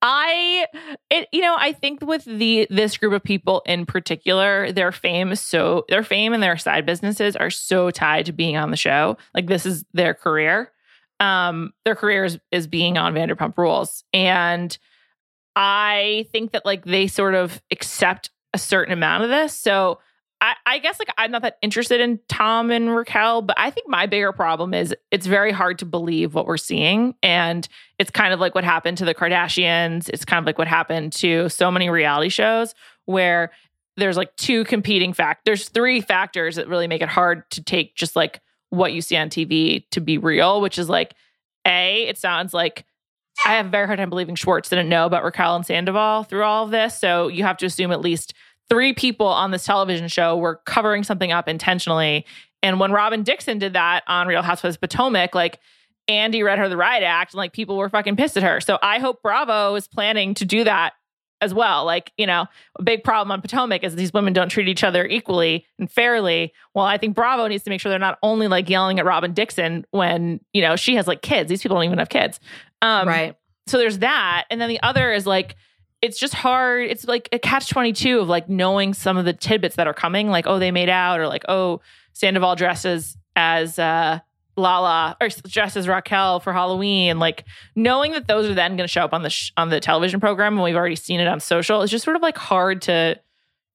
I, 0.00 0.66
it, 1.10 1.28
you 1.32 1.40
know, 1.40 1.56
I 1.58 1.72
think 1.72 2.02
with 2.02 2.24
the 2.24 2.68
this 2.70 2.96
group 2.96 3.12
of 3.12 3.24
people 3.24 3.62
in 3.66 3.84
particular, 3.84 4.70
their 4.70 4.92
fame 4.92 5.34
so 5.34 5.84
their 5.88 6.04
fame 6.04 6.32
and 6.32 6.42
their 6.42 6.56
side 6.56 6.86
businesses 6.86 7.34
are 7.34 7.50
so 7.50 7.90
tied 7.90 8.26
to 8.26 8.32
being 8.32 8.56
on 8.56 8.70
the 8.70 8.76
show. 8.76 9.16
Like 9.34 9.48
this 9.48 9.66
is 9.66 9.84
their 9.92 10.14
career. 10.14 10.70
Um, 11.18 11.72
their 11.84 11.96
career 11.96 12.24
is, 12.24 12.38
is 12.52 12.68
being 12.68 12.96
on 12.96 13.12
Vanderpump 13.14 13.58
Rules, 13.58 14.04
and 14.12 14.76
I 15.56 16.26
think 16.30 16.52
that 16.52 16.64
like 16.64 16.84
they 16.84 17.08
sort 17.08 17.34
of 17.34 17.60
accept 17.72 18.30
a 18.54 18.58
certain 18.58 18.92
amount 18.92 19.24
of 19.24 19.30
this. 19.30 19.52
So 19.52 19.98
I, 20.42 20.56
I 20.66 20.78
guess 20.80 20.98
like 20.98 21.08
I'm 21.16 21.30
not 21.30 21.42
that 21.42 21.58
interested 21.62 22.00
in 22.00 22.18
Tom 22.28 22.72
and 22.72 22.94
Raquel, 22.94 23.42
but 23.42 23.56
I 23.58 23.70
think 23.70 23.88
my 23.88 24.06
bigger 24.06 24.32
problem 24.32 24.74
is 24.74 24.92
it's 25.12 25.24
very 25.24 25.52
hard 25.52 25.78
to 25.78 25.86
believe 25.86 26.34
what 26.34 26.46
we're 26.46 26.56
seeing. 26.56 27.14
And 27.22 27.66
it's 28.00 28.10
kind 28.10 28.34
of 28.34 28.40
like 28.40 28.52
what 28.52 28.64
happened 28.64 28.98
to 28.98 29.04
the 29.04 29.14
Kardashians. 29.14 30.08
It's 30.08 30.24
kind 30.24 30.42
of 30.42 30.46
like 30.46 30.58
what 30.58 30.66
happened 30.66 31.12
to 31.14 31.48
so 31.48 31.70
many 31.70 31.88
reality 31.88 32.28
shows 32.28 32.74
where 33.04 33.52
there's 33.96 34.16
like 34.16 34.34
two 34.36 34.64
competing 34.64 35.12
fact 35.12 35.44
there's 35.44 35.68
three 35.68 36.00
factors 36.00 36.56
that 36.56 36.66
really 36.66 36.88
make 36.88 37.02
it 37.02 37.08
hard 37.08 37.48
to 37.50 37.62
take 37.62 37.94
just 37.94 38.16
like 38.16 38.40
what 38.70 38.92
you 38.92 39.02
see 39.02 39.16
on 39.16 39.28
TV 39.28 39.88
to 39.90 40.00
be 40.00 40.18
real, 40.18 40.60
which 40.60 40.76
is 40.76 40.88
like 40.88 41.14
A, 41.66 42.08
it 42.08 42.18
sounds 42.18 42.52
like 42.52 42.84
I 43.46 43.54
have 43.54 43.66
a 43.66 43.70
very 43.70 43.86
hard 43.86 43.98
time 43.98 44.10
believing 44.10 44.34
Schwartz 44.34 44.68
didn't 44.68 44.88
know 44.88 45.06
about 45.06 45.22
Raquel 45.22 45.54
and 45.54 45.64
Sandoval 45.64 46.24
through 46.24 46.42
all 46.42 46.64
of 46.64 46.70
this. 46.70 46.98
So 46.98 47.28
you 47.28 47.44
have 47.44 47.58
to 47.58 47.66
assume 47.66 47.92
at 47.92 48.00
least 48.00 48.34
three 48.72 48.94
people 48.94 49.26
on 49.26 49.50
this 49.50 49.66
television 49.66 50.08
show 50.08 50.34
were 50.34 50.56
covering 50.64 51.04
something 51.04 51.30
up 51.30 51.46
intentionally. 51.46 52.24
And 52.62 52.80
when 52.80 52.90
Robin 52.90 53.22
Dixon 53.22 53.58
did 53.58 53.74
that 53.74 54.02
on 54.06 54.26
Real 54.26 54.40
Housewives 54.40 54.76
of 54.76 54.80
Potomac, 54.80 55.34
like 55.34 55.58
Andy 56.08 56.42
read 56.42 56.58
her 56.58 56.70
the 56.70 56.76
riot 56.78 57.02
act 57.02 57.34
and 57.34 57.36
like 57.36 57.52
people 57.52 57.76
were 57.76 57.90
fucking 57.90 58.16
pissed 58.16 58.38
at 58.38 58.42
her. 58.42 58.62
So 58.62 58.78
I 58.82 58.98
hope 58.98 59.20
Bravo 59.20 59.74
is 59.74 59.86
planning 59.86 60.32
to 60.34 60.46
do 60.46 60.64
that 60.64 60.94
as 61.42 61.52
well. 61.52 61.84
Like, 61.84 62.12
you 62.16 62.26
know, 62.26 62.46
a 62.78 62.82
big 62.82 63.04
problem 63.04 63.30
on 63.30 63.42
Potomac 63.42 63.84
is 63.84 63.94
these 63.94 64.14
women 64.14 64.32
don't 64.32 64.48
treat 64.48 64.68
each 64.68 64.84
other 64.84 65.06
equally 65.06 65.66
and 65.78 65.92
fairly. 65.92 66.54
Well, 66.74 66.86
I 66.86 66.96
think 66.96 67.14
Bravo 67.14 67.46
needs 67.48 67.64
to 67.64 67.70
make 67.70 67.78
sure 67.78 67.90
they're 67.90 67.98
not 67.98 68.18
only 68.22 68.48
like 68.48 68.70
yelling 68.70 68.98
at 68.98 69.04
Robin 69.04 69.34
Dixon 69.34 69.84
when, 69.90 70.40
you 70.54 70.62
know, 70.62 70.76
she 70.76 70.94
has 70.94 71.06
like 71.06 71.20
kids. 71.20 71.50
These 71.50 71.60
people 71.60 71.76
don't 71.76 71.84
even 71.84 71.98
have 71.98 72.08
kids. 72.08 72.40
Um, 72.80 73.06
right. 73.06 73.36
So 73.66 73.76
there's 73.76 73.98
that. 73.98 74.46
And 74.50 74.62
then 74.62 74.70
the 74.70 74.80
other 74.82 75.12
is 75.12 75.26
like, 75.26 75.56
it's 76.02 76.18
just 76.18 76.34
hard. 76.34 76.90
It's 76.90 77.06
like 77.06 77.28
a 77.32 77.38
catch 77.38 77.70
22 77.70 78.18
of 78.18 78.28
like 78.28 78.48
knowing 78.48 78.92
some 78.92 79.16
of 79.16 79.24
the 79.24 79.32
tidbits 79.32 79.76
that 79.76 79.86
are 79.86 79.94
coming, 79.94 80.28
like, 80.28 80.46
oh, 80.46 80.58
they 80.58 80.72
made 80.72 80.88
out, 80.88 81.20
or 81.20 81.28
like, 81.28 81.44
oh, 81.48 81.80
Sandoval 82.12 82.56
dresses 82.56 83.16
as 83.36 83.78
uh, 83.78 84.18
Lala 84.56 85.16
or 85.20 85.28
dresses 85.46 85.88
Raquel 85.88 86.40
for 86.40 86.52
Halloween. 86.52 87.18
Like 87.18 87.44
knowing 87.74 88.12
that 88.12 88.26
those 88.26 88.48
are 88.48 88.54
then 88.54 88.76
going 88.76 88.86
to 88.86 88.92
show 88.92 89.02
up 89.02 89.14
on 89.14 89.22
the 89.22 89.30
sh- 89.30 89.52
on 89.56 89.70
the 89.70 89.80
television 89.80 90.20
program 90.20 90.54
and 90.54 90.62
we've 90.62 90.76
already 90.76 90.96
seen 90.96 91.20
it 91.20 91.26
on 91.26 91.40
social 91.40 91.82
is 91.82 91.90
just 91.90 92.04
sort 92.04 92.16
of 92.16 92.22
like 92.22 92.36
hard 92.36 92.82
to 92.82 93.18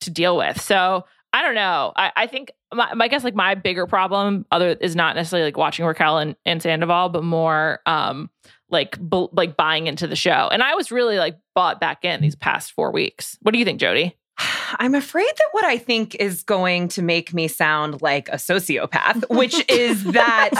to 0.01 0.09
deal 0.11 0.37
with. 0.37 0.61
So 0.61 1.05
I 1.33 1.41
don't 1.41 1.55
know. 1.55 1.93
I, 1.95 2.11
I 2.15 2.27
think 2.27 2.51
my, 2.73 2.93
my 2.93 3.07
guess 3.07 3.23
like 3.23 3.35
my 3.35 3.55
bigger 3.55 3.87
problem 3.87 4.45
other 4.51 4.69
is 4.69 4.95
not 4.95 5.15
necessarily 5.15 5.47
like 5.47 5.57
watching 5.57 5.85
Raquel 5.85 6.19
and, 6.19 6.35
and 6.45 6.61
Sandoval, 6.61 7.09
but 7.09 7.23
more 7.23 7.79
um 7.85 8.29
like 8.69 8.99
bu- 8.99 9.29
like 9.31 9.55
buying 9.57 9.87
into 9.87 10.07
the 10.07 10.15
show. 10.15 10.49
And 10.51 10.61
I 10.61 10.75
was 10.75 10.91
really 10.91 11.17
like 11.17 11.37
bought 11.55 11.79
back 11.79 12.03
in 12.03 12.21
these 12.21 12.35
past 12.35 12.71
four 12.71 12.91
weeks. 12.91 13.37
What 13.41 13.51
do 13.53 13.59
you 13.59 13.65
think, 13.65 13.79
Jodi? 13.79 14.15
I'm 14.79 14.95
afraid 14.95 15.25
that 15.25 15.47
what 15.51 15.65
I 15.65 15.77
think 15.77 16.15
is 16.15 16.43
going 16.43 16.89
to 16.89 17.01
make 17.01 17.33
me 17.33 17.47
sound 17.47 18.01
like 18.01 18.29
a 18.29 18.33
sociopath, 18.33 19.23
which 19.29 19.55
is 19.69 20.03
that 20.11 20.51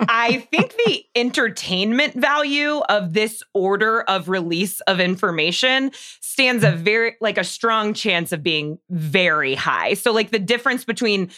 I 0.00 0.46
think 0.50 0.74
the 0.86 1.04
entertainment 1.14 2.14
value 2.14 2.78
of 2.88 3.12
this 3.12 3.42
order 3.54 4.02
of 4.02 4.28
release 4.28 4.80
of 4.82 5.00
information 5.00 5.92
stands 6.20 6.64
a 6.64 6.72
very, 6.72 7.16
like 7.20 7.38
a 7.38 7.44
strong 7.44 7.94
chance 7.94 8.32
of 8.32 8.42
being 8.42 8.78
very 8.88 9.54
high. 9.54 9.94
So, 9.94 10.12
like 10.12 10.30
the 10.30 10.38
difference 10.38 10.84
between 10.84 11.30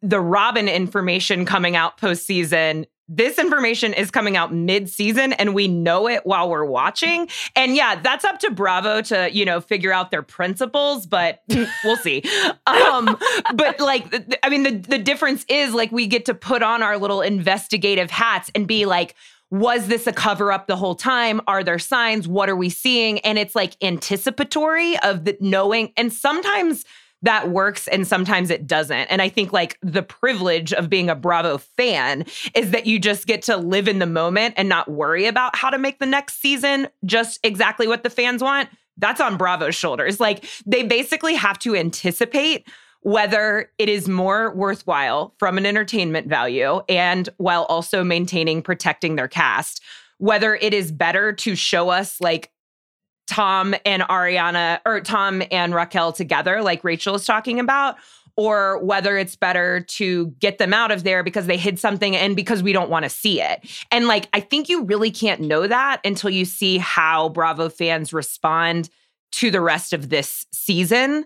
the 0.00 0.20
Robin 0.20 0.68
information 0.68 1.44
coming 1.44 1.74
out 1.74 1.98
postseason 1.98 2.86
this 3.08 3.38
information 3.38 3.92
is 3.92 4.10
coming 4.10 4.36
out 4.36 4.54
mid-season 4.54 5.32
and 5.34 5.54
we 5.54 5.68
know 5.68 6.08
it 6.08 6.24
while 6.24 6.48
we're 6.48 6.64
watching. 6.64 7.28
And 7.56 7.74
yeah 7.74 8.00
that's 8.00 8.24
up 8.24 8.38
to 8.40 8.50
bravo 8.50 9.02
to 9.02 9.30
you 9.32 9.44
know 9.44 9.60
figure 9.60 9.92
out 9.92 10.10
their 10.10 10.22
principles 10.22 11.06
but 11.06 11.42
we'll 11.84 11.96
see. 11.96 12.22
Um 12.66 13.18
but 13.54 13.80
like 13.80 14.38
i 14.42 14.48
mean 14.48 14.62
the 14.62 14.70
the 14.72 14.98
difference 14.98 15.44
is 15.48 15.74
like 15.74 15.92
we 15.92 16.06
get 16.06 16.24
to 16.26 16.34
put 16.34 16.62
on 16.62 16.82
our 16.82 16.98
little 16.98 17.20
investigative 17.20 18.10
hats 18.10 18.50
and 18.54 18.66
be 18.66 18.86
like 18.86 19.14
was 19.52 19.86
this 19.86 20.06
a 20.06 20.14
cover 20.14 20.50
up 20.50 20.66
the 20.66 20.76
whole 20.76 20.94
time? 20.94 21.38
Are 21.46 21.62
there 21.62 21.78
signs? 21.78 22.26
What 22.26 22.48
are 22.48 22.56
we 22.56 22.70
seeing? 22.70 23.18
And 23.18 23.38
it's 23.38 23.54
like 23.54 23.76
anticipatory 23.82 24.98
of 25.00 25.26
the 25.26 25.36
knowing. 25.40 25.92
And 25.94 26.10
sometimes 26.10 26.86
that 27.22 27.50
works 27.50 27.88
and 27.88 28.06
sometimes 28.06 28.50
it 28.50 28.66
doesn't. 28.66 29.06
And 29.08 29.22
I 29.22 29.28
think 29.28 29.52
like 29.52 29.78
the 29.82 30.02
privilege 30.02 30.72
of 30.72 30.90
being 30.90 31.08
a 31.08 31.14
Bravo 31.14 31.58
fan 31.58 32.24
is 32.54 32.70
that 32.72 32.86
you 32.86 32.98
just 32.98 33.26
get 33.26 33.42
to 33.42 33.56
live 33.56 33.88
in 33.88 33.98
the 33.98 34.06
moment 34.06 34.54
and 34.56 34.68
not 34.68 34.90
worry 34.90 35.26
about 35.26 35.56
how 35.56 35.70
to 35.70 35.78
make 35.78 35.98
the 35.98 36.06
next 36.06 36.40
season 36.40 36.88
just 37.04 37.38
exactly 37.44 37.86
what 37.86 38.02
the 38.02 38.10
fans 38.10 38.42
want 38.42 38.68
that's 38.98 39.20
on 39.20 39.36
Bravo's 39.36 39.74
shoulders. 39.74 40.20
Like 40.20 40.44
they 40.66 40.82
basically 40.82 41.34
have 41.34 41.58
to 41.60 41.74
anticipate 41.74 42.68
whether 43.00 43.70
it 43.78 43.88
is 43.88 44.08
more 44.08 44.54
worthwhile 44.54 45.34
from 45.38 45.58
an 45.58 45.66
entertainment 45.66 46.28
value 46.28 46.80
and 46.88 47.28
while 47.38 47.64
also 47.64 48.04
maintaining 48.04 48.62
protecting 48.62 49.16
their 49.16 49.26
cast, 49.26 49.82
whether 50.18 50.54
it 50.54 50.72
is 50.72 50.92
better 50.92 51.32
to 51.32 51.56
show 51.56 51.88
us 51.88 52.20
like 52.20 52.51
Tom 53.32 53.74
and 53.86 54.02
Ariana 54.02 54.80
or 54.84 55.00
Tom 55.00 55.42
and 55.50 55.74
Raquel 55.74 56.12
together, 56.12 56.60
like 56.60 56.84
Rachel 56.84 57.14
is 57.14 57.24
talking 57.24 57.58
about, 57.58 57.96
or 58.36 58.76
whether 58.84 59.16
it's 59.16 59.36
better 59.36 59.80
to 59.80 60.26
get 60.38 60.58
them 60.58 60.74
out 60.74 60.90
of 60.90 61.02
there 61.02 61.22
because 61.22 61.46
they 61.46 61.56
hid 61.56 61.78
something 61.78 62.14
and 62.14 62.36
because 62.36 62.62
we 62.62 62.74
don't 62.74 62.90
want 62.90 63.04
to 63.04 63.08
see 63.08 63.40
it. 63.40 63.64
And 63.90 64.06
like, 64.06 64.28
I 64.34 64.40
think 64.40 64.68
you 64.68 64.84
really 64.84 65.10
can't 65.10 65.40
know 65.40 65.66
that 65.66 66.02
until 66.04 66.28
you 66.28 66.44
see 66.44 66.76
how 66.76 67.30
Bravo 67.30 67.70
fans 67.70 68.12
respond 68.12 68.90
to 69.32 69.50
the 69.50 69.62
rest 69.62 69.94
of 69.94 70.10
this 70.10 70.44
season, 70.52 71.24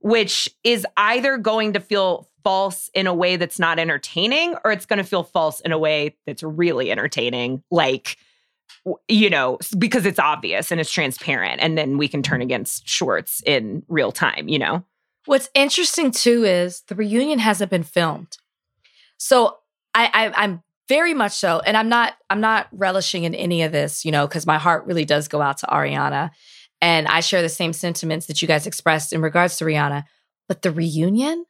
which 0.00 0.48
is 0.64 0.84
either 0.96 1.36
going 1.38 1.72
to 1.74 1.80
feel 1.80 2.28
false 2.42 2.90
in 2.94 3.06
a 3.06 3.14
way 3.14 3.36
that's 3.36 3.60
not 3.60 3.78
entertaining 3.78 4.56
or 4.64 4.72
it's 4.72 4.86
going 4.86 4.98
to 4.98 5.04
feel 5.04 5.22
false 5.22 5.60
in 5.60 5.70
a 5.70 5.78
way 5.78 6.16
that's 6.26 6.42
really 6.42 6.90
entertaining. 6.90 7.62
Like, 7.70 8.16
you 9.08 9.30
know, 9.30 9.58
because 9.78 10.04
it's 10.04 10.18
obvious 10.18 10.70
and 10.70 10.80
it's 10.80 10.92
transparent. 10.92 11.60
And 11.62 11.76
then 11.78 11.96
we 11.96 12.08
can 12.08 12.22
turn 12.22 12.42
against 12.42 12.88
Schwartz 12.88 13.42
in 13.46 13.82
real 13.88 14.12
time, 14.12 14.48
you 14.48 14.58
know? 14.58 14.84
What's 15.26 15.48
interesting 15.54 16.10
too 16.10 16.44
is 16.44 16.82
the 16.88 16.94
reunion 16.94 17.38
hasn't 17.38 17.70
been 17.70 17.82
filmed. 17.82 18.36
So 19.16 19.56
I, 19.94 20.10
I 20.12 20.44
I'm 20.44 20.62
very 20.88 21.14
much 21.14 21.32
so, 21.32 21.60
and 21.60 21.76
I'm 21.76 21.88
not 21.88 22.14
I'm 22.28 22.40
not 22.40 22.68
relishing 22.72 23.24
in 23.24 23.34
any 23.34 23.62
of 23.62 23.72
this, 23.72 24.04
you 24.04 24.12
know, 24.12 24.26
because 24.26 24.44
my 24.44 24.58
heart 24.58 24.84
really 24.84 25.06
does 25.06 25.28
go 25.28 25.40
out 25.40 25.58
to 25.58 25.66
Ariana. 25.66 26.30
And 26.82 27.08
I 27.08 27.20
share 27.20 27.40
the 27.40 27.48
same 27.48 27.72
sentiments 27.72 28.26
that 28.26 28.42
you 28.42 28.48
guys 28.48 28.66
expressed 28.66 29.14
in 29.14 29.22
regards 29.22 29.56
to 29.56 29.64
Ariana. 29.64 30.04
But 30.46 30.60
the 30.60 30.70
reunion 30.70 31.46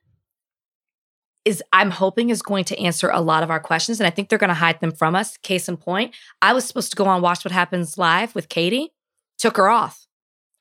is, 1.44 1.62
I'm 1.72 1.90
hoping, 1.90 2.30
is 2.30 2.42
going 2.42 2.64
to 2.64 2.78
answer 2.78 3.10
a 3.10 3.20
lot 3.20 3.42
of 3.42 3.50
our 3.50 3.60
questions. 3.60 4.00
And 4.00 4.06
I 4.06 4.10
think 4.10 4.28
they're 4.28 4.38
going 4.38 4.48
to 4.48 4.54
hide 4.54 4.80
them 4.80 4.92
from 4.92 5.14
us. 5.14 5.36
Case 5.38 5.68
in 5.68 5.76
point, 5.76 6.14
I 6.40 6.52
was 6.52 6.64
supposed 6.64 6.90
to 6.90 6.96
go 6.96 7.04
on 7.04 7.22
Watch 7.22 7.44
What 7.44 7.52
Happens 7.52 7.98
Live 7.98 8.34
with 8.34 8.48
Katie, 8.48 8.92
took 9.38 9.56
her 9.56 9.68
off, 9.68 10.06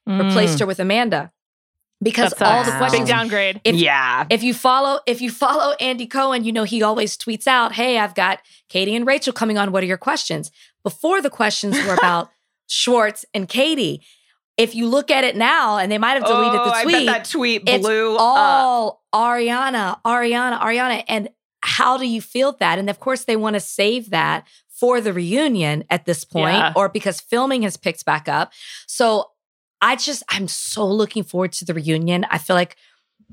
mm. 0.07 0.23
replaced 0.23 0.59
her 0.59 0.65
with 0.65 0.79
Amanda 0.79 1.31
because 2.03 2.33
all 2.41 2.63
the 2.63 2.71
questions 2.71 3.03
big 3.03 3.07
downgrade. 3.07 3.61
If, 3.63 3.75
yeah. 3.75 4.27
If 4.29 4.43
you 4.43 4.53
follow 4.53 4.99
if 5.07 5.21
you 5.21 5.31
follow 5.31 5.75
Andy 5.79 6.05
Cohen, 6.05 6.43
you 6.43 6.51
know 6.51 6.65
he 6.65 6.83
always 6.83 7.17
tweets 7.17 7.47
out, 7.47 7.73
"Hey, 7.73 7.97
I've 7.97 8.13
got 8.13 8.39
Katie 8.69 8.95
and 8.95 9.07
Rachel 9.07 9.33
coming 9.33 9.57
on. 9.57 9.71
What 9.71 9.83
are 9.83 9.87
your 9.87 9.97
questions?" 9.97 10.51
Before 10.83 11.21
the 11.21 11.29
questions 11.29 11.77
were 11.85 11.93
about 11.93 12.29
Schwartz 12.67 13.25
and 13.33 13.47
Katie. 13.47 14.01
If 14.55 14.75
you 14.75 14.87
look 14.87 15.09
at 15.09 15.23
it 15.23 15.35
now, 15.35 15.77
and 15.77 15.91
they 15.91 15.97
might 15.97 16.13
have 16.13 16.25
deleted 16.25 16.59
oh, 16.59 16.65
the 16.65 16.81
tweet, 16.83 16.95
Oh, 16.95 16.99
I 16.99 17.05
bet 17.05 17.23
that 17.23 17.29
tweet 17.29 17.65
blew 17.65 18.17
all 18.17 19.01
up. 19.13 19.19
Ariana, 19.19 19.99
Ariana, 20.05 20.59
Ariana. 20.61 21.03
And 21.07 21.29
how 21.61 21.97
do 21.97 22.07
you 22.07 22.21
feel 22.21 22.51
that? 22.59 22.77
And 22.77 22.89
of 22.89 22.99
course, 22.99 23.25
they 23.25 23.35
want 23.35 23.55
to 23.55 23.59
save 23.59 24.11
that 24.11 24.47
for 24.69 25.01
the 25.01 25.13
reunion 25.13 25.85
at 25.89 26.05
this 26.05 26.23
point, 26.23 26.57
Yeah. 26.57 26.73
or 26.75 26.89
because 26.89 27.19
filming 27.19 27.63
has 27.63 27.77
picked 27.77 28.05
back 28.05 28.27
up. 28.27 28.51
So 28.85 29.31
I 29.81 29.95
just, 29.95 30.23
I'm 30.29 30.47
so 30.47 30.85
looking 30.85 31.23
forward 31.23 31.51
to 31.53 31.65
the 31.65 31.73
reunion. 31.73 32.25
I 32.29 32.37
feel 32.37 32.55
like, 32.55 32.75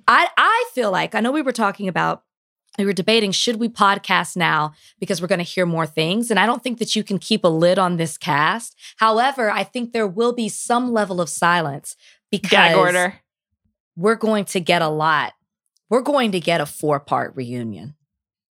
I, 0.08 0.28
I 0.36 0.64
feel 0.74 0.90
like, 0.90 1.14
I 1.14 1.20
know 1.20 1.32
we 1.32 1.42
were 1.42 1.52
talking 1.52 1.88
about, 1.88 2.22
we 2.80 2.86
were 2.86 2.92
debating, 2.92 3.32
should 3.32 3.56
we 3.56 3.68
podcast 3.68 4.36
now 4.36 4.72
because 4.98 5.20
we're 5.20 5.28
going 5.28 5.38
to 5.38 5.44
hear 5.44 5.66
more 5.66 5.86
things? 5.86 6.30
And 6.30 6.38
I 6.38 6.46
don't 6.46 6.62
think 6.62 6.78
that 6.78 6.96
you 6.96 7.04
can 7.04 7.18
keep 7.18 7.44
a 7.44 7.48
lid 7.48 7.78
on 7.78 7.96
this 7.96 8.18
cast. 8.18 8.76
However, 8.96 9.50
I 9.50 9.64
think 9.64 9.92
there 9.92 10.06
will 10.06 10.32
be 10.32 10.48
some 10.48 10.92
level 10.92 11.20
of 11.20 11.28
silence 11.28 11.96
because 12.30 12.50
Gag 12.50 12.76
order. 12.76 13.20
we're 13.96 14.14
going 14.14 14.44
to 14.46 14.60
get 14.60 14.82
a 14.82 14.88
lot. 14.88 15.32
We're 15.88 16.02
going 16.02 16.32
to 16.32 16.40
get 16.40 16.60
a 16.60 16.66
four 16.66 17.00
part 17.00 17.34
reunion. 17.36 17.94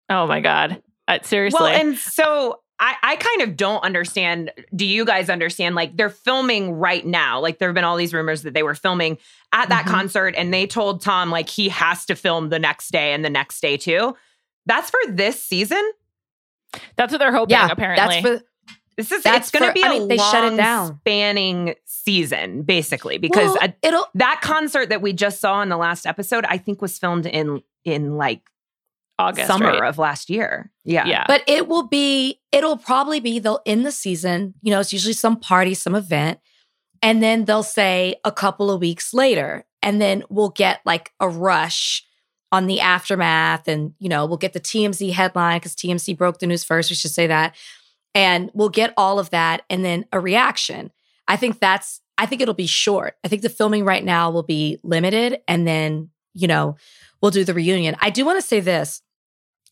Oh 0.10 0.26
my 0.28 0.40
god. 0.40 0.82
Uh, 1.08 1.20
seriously. 1.22 1.60
Well, 1.62 1.70
and 1.74 1.98
so 1.98 2.60
I, 2.80 2.96
I 3.02 3.16
kind 3.16 3.42
of 3.42 3.58
don't 3.58 3.84
understand. 3.84 4.52
Do 4.76 4.86
you 4.86 5.04
guys 5.04 5.30
understand? 5.30 5.74
Like 5.76 5.98
they're 5.98 6.10
filming 6.12 6.74
right 6.74 7.06
now. 7.06 7.40
Like 7.40 7.58
there 7.58 7.68
have 7.70 7.74
been 7.76 7.84
all 7.84 7.98
these 7.98 8.14
rumors 8.14 8.44
that 8.44 8.54
they 8.54 8.62
were 8.64 8.76
filming 8.76 9.18
at 9.52 9.70
that 9.70 9.86
Mhm. 9.86 9.90
concert, 9.92 10.36
and 10.38 10.54
they 10.54 10.68
told 10.68 11.02
Tom 11.02 11.32
like 11.32 11.50
he 11.50 11.70
has 11.70 12.06
to 12.06 12.16
film 12.16 12.50
the 12.50 12.60
next 12.60 12.90
day 12.92 13.14
and 13.14 13.26
the 13.26 13.30
next 13.32 13.62
day 13.62 13.78
too. 13.78 14.16
That's 14.68 14.90
for 14.92 15.00
this 15.10 15.42
season. 15.44 15.82
That's 16.98 17.12
what 17.12 17.20
they're 17.20 17.32
hoping, 17.32 17.52
yeah, 17.54 17.70
apparently. 17.72 18.22
That's 18.22 18.40
for 18.42 18.46
This 18.98 19.12
is 19.12 19.24
That's 19.24 19.48
it's 19.48 19.52
going 19.52 19.62
to 19.64 19.70
for- 19.70 19.74
be 19.74 19.84
I 19.84 19.88
a 19.88 20.00
mean, 20.00 20.08
they 20.08 20.18
long 20.18 20.32
shut 20.32 20.54
it 20.54 20.58
down. 20.58 20.98
spanning 21.02 21.76
season, 21.86 22.64
basically, 22.64 23.18
because 23.20 23.56
Well, 23.60 23.70
a- 23.70 23.88
it'll 23.88 24.08
that 24.16 24.42
concert 24.42 24.90
that 24.90 25.02
we 25.02 25.14
just 25.14 25.40
saw 25.40 25.62
in 25.62 25.70
the 25.70 25.78
last 25.78 26.06
episode, 26.08 26.46
I 26.50 26.58
think, 26.58 26.82
was 26.82 26.98
filmed 26.98 27.26
in 27.28 27.62
in 27.86 28.18
like 28.18 28.42
August. 29.20 29.48
summer 29.48 29.72
right? 29.72 29.90
of 29.90 29.98
last 29.98 30.30
year. 30.30 30.72
Yeah, 30.84 31.06
Yeah. 31.08 31.26
But 31.28 31.44
it 31.48 31.68
will 31.68 31.88
be, 31.88 32.40
it'll 32.52 32.78
probably 32.78 33.20
be 33.20 33.40
they'll 33.40 33.62
in 33.66 33.84
the 33.84 33.92
season, 33.92 34.54
you 34.62 34.72
know, 34.72 34.80
it's 34.80 34.94
usually 34.94 35.14
some 35.14 35.40
party, 35.40 35.74
some 35.74 35.96
event. 35.96 36.40
And 37.02 37.22
then 37.22 37.46
they'll 37.46 37.64
say 37.64 38.16
a 38.24 38.32
couple 38.32 38.72
of 38.72 38.82
weeks 38.82 39.14
later. 39.14 39.66
And 39.82 40.02
then 40.02 40.24
we'll 40.30 40.50
get 40.50 40.82
like 40.86 41.12
a 41.20 41.30
rush 41.30 42.04
on 42.52 42.68
the 42.68 42.80
aftermath. 42.80 43.68
And, 43.68 43.94
you 44.00 44.10
know, 44.10 44.26
we'll 44.26 44.38
get 44.38 44.54
the 44.54 44.60
TMZ 44.60 45.12
headline 45.12 45.60
because 45.60 45.76
TMZ 45.76 46.18
broke 46.18 46.40
the 46.40 46.48
news 46.48 46.64
first. 46.64 46.90
We 46.90 46.96
should 46.96 47.12
say 47.12 47.28
that. 47.28 47.56
And 48.16 48.50
we'll 48.54 48.70
get 48.70 48.94
all 48.98 49.20
of 49.20 49.30
that 49.32 49.64
and 49.70 49.86
then 49.86 50.06
a 50.12 50.20
reaction. 50.20 50.92
I 51.28 51.36
think 51.36 51.60
that's, 51.60 52.02
I 52.18 52.26
think 52.26 52.42
it'll 52.42 52.54
be 52.54 52.68
short. 52.68 53.16
I 53.24 53.28
think 53.28 53.42
the 53.42 53.50
filming 53.50 53.86
right 53.86 54.04
now 54.04 54.32
will 54.32 54.44
be 54.44 54.80
limited. 54.84 55.40
And 55.48 55.68
then, 55.68 56.10
you 56.34 56.48
know, 56.48 56.78
we'll 57.22 57.32
do 57.32 57.44
the 57.44 57.54
reunion. 57.54 57.96
I 58.00 58.10
do 58.10 58.26
want 58.26 58.42
to 58.42 58.48
say 58.48 58.60
this. 58.60 59.02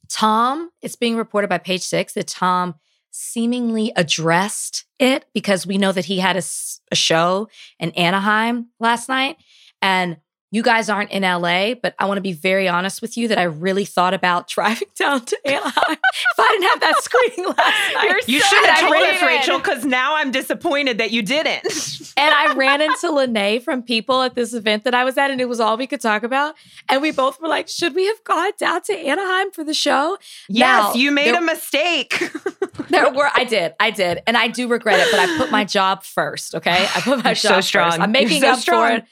Tom, 0.09 0.69
it's 0.81 0.95
being 0.95 1.15
reported 1.15 1.47
by 1.47 1.57
page 1.57 1.81
six 1.81 2.13
that 2.13 2.27
Tom 2.27 2.75
seemingly 3.11 3.93
addressed 3.95 4.85
it 4.99 5.25
because 5.33 5.65
we 5.65 5.77
know 5.77 5.91
that 5.91 6.05
he 6.05 6.19
had 6.19 6.35
a 6.35 6.95
show 6.95 7.47
in 7.79 7.91
Anaheim 7.91 8.67
last 8.79 9.07
night. 9.07 9.37
And 9.81 10.17
you 10.51 10.61
guys 10.63 10.89
aren't 10.89 11.11
in 11.11 11.23
LA, 11.23 11.73
but 11.73 11.95
I 11.99 12.05
want 12.05 12.17
to 12.17 12.21
be 12.21 12.31
very 12.33 12.67
honest 12.67 13.01
with 13.01 13.17
you 13.17 13.27
that 13.27 13.37
I 13.37 13.43
really 13.43 13.83
thought 13.85 14.13
about 14.13 14.47
driving 14.49 14.87
down 14.97 15.25
to 15.25 15.37
Anaheim 15.45 15.73
if 15.89 16.39
I 16.39 16.47
didn't 16.51 16.69
have 16.69 16.79
that 16.81 17.03
screening 17.03 17.47
last 17.49 17.93
night. 17.93 18.03
You're 18.05 18.19
You 18.35 18.39
so 18.41 18.55
should 18.55 18.65
have 18.69 18.79
told 18.81 18.95
us. 19.03 19.21
Rachel, 19.21 19.57
because 19.57 19.85
now 19.85 20.15
I'm 20.15 20.31
disappointed 20.31 20.97
that 20.99 21.11
you 21.11 21.21
didn't. 21.21 21.65
and 22.17 22.33
I 22.33 22.53
ran 22.53 22.81
into 22.81 23.11
Lene 23.11 23.59
from 23.61 23.83
people 23.83 24.21
at 24.21 24.35
this 24.35 24.53
event 24.53 24.83
that 24.85 24.93
I 24.93 25.03
was 25.03 25.17
at, 25.17 25.29
and 25.31 25.41
it 25.41 25.49
was 25.49 25.59
all 25.59 25.75
we 25.77 25.87
could 25.87 25.99
talk 26.01 26.23
about. 26.23 26.55
And 26.89 27.01
we 27.01 27.11
both 27.11 27.41
were 27.41 27.47
like, 27.49 27.67
should 27.67 27.93
we 27.95 28.05
have 28.05 28.23
gone 28.23 28.51
down 28.57 28.81
to 28.83 28.93
Anaheim 28.93 29.51
for 29.51 29.63
the 29.63 29.73
show? 29.73 30.17
yes, 30.47 30.67
Now, 30.67 30.93
you 30.93 31.11
made 31.11 31.33
there- 31.33 31.41
a 31.41 31.45
mistake. 31.45 32.21
There 32.89 33.11
were, 33.11 33.29
I 33.33 33.45
did, 33.45 33.73
I 33.79 33.89
did, 33.89 34.21
and 34.27 34.37
I 34.37 34.47
do 34.47 34.67
regret 34.67 34.99
it. 34.99 35.07
But 35.09 35.19
I 35.19 35.37
put 35.37 35.49
my 35.49 35.63
job 35.65 36.03
first. 36.03 36.53
Okay, 36.55 36.85
I 36.95 37.01
put 37.01 37.23
my 37.23 37.31
You're 37.31 37.35
job 37.35 37.37
so 37.37 37.53
first. 37.55 37.67
strong. 37.69 37.91
I'm 37.99 38.11
making 38.11 38.41
You're 38.43 38.51
so 38.53 38.53
up 38.53 38.59
strong. 38.59 38.87
for 38.89 38.95
it. 38.97 39.05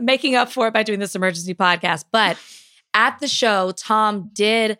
Making 0.00 0.34
up 0.36 0.50
for 0.50 0.68
it 0.68 0.74
by 0.74 0.82
doing 0.82 1.00
this 1.00 1.14
emergency 1.14 1.54
podcast. 1.54 2.04
But 2.12 2.38
at 2.94 3.18
the 3.18 3.28
show, 3.28 3.72
Tom 3.72 4.30
did 4.32 4.78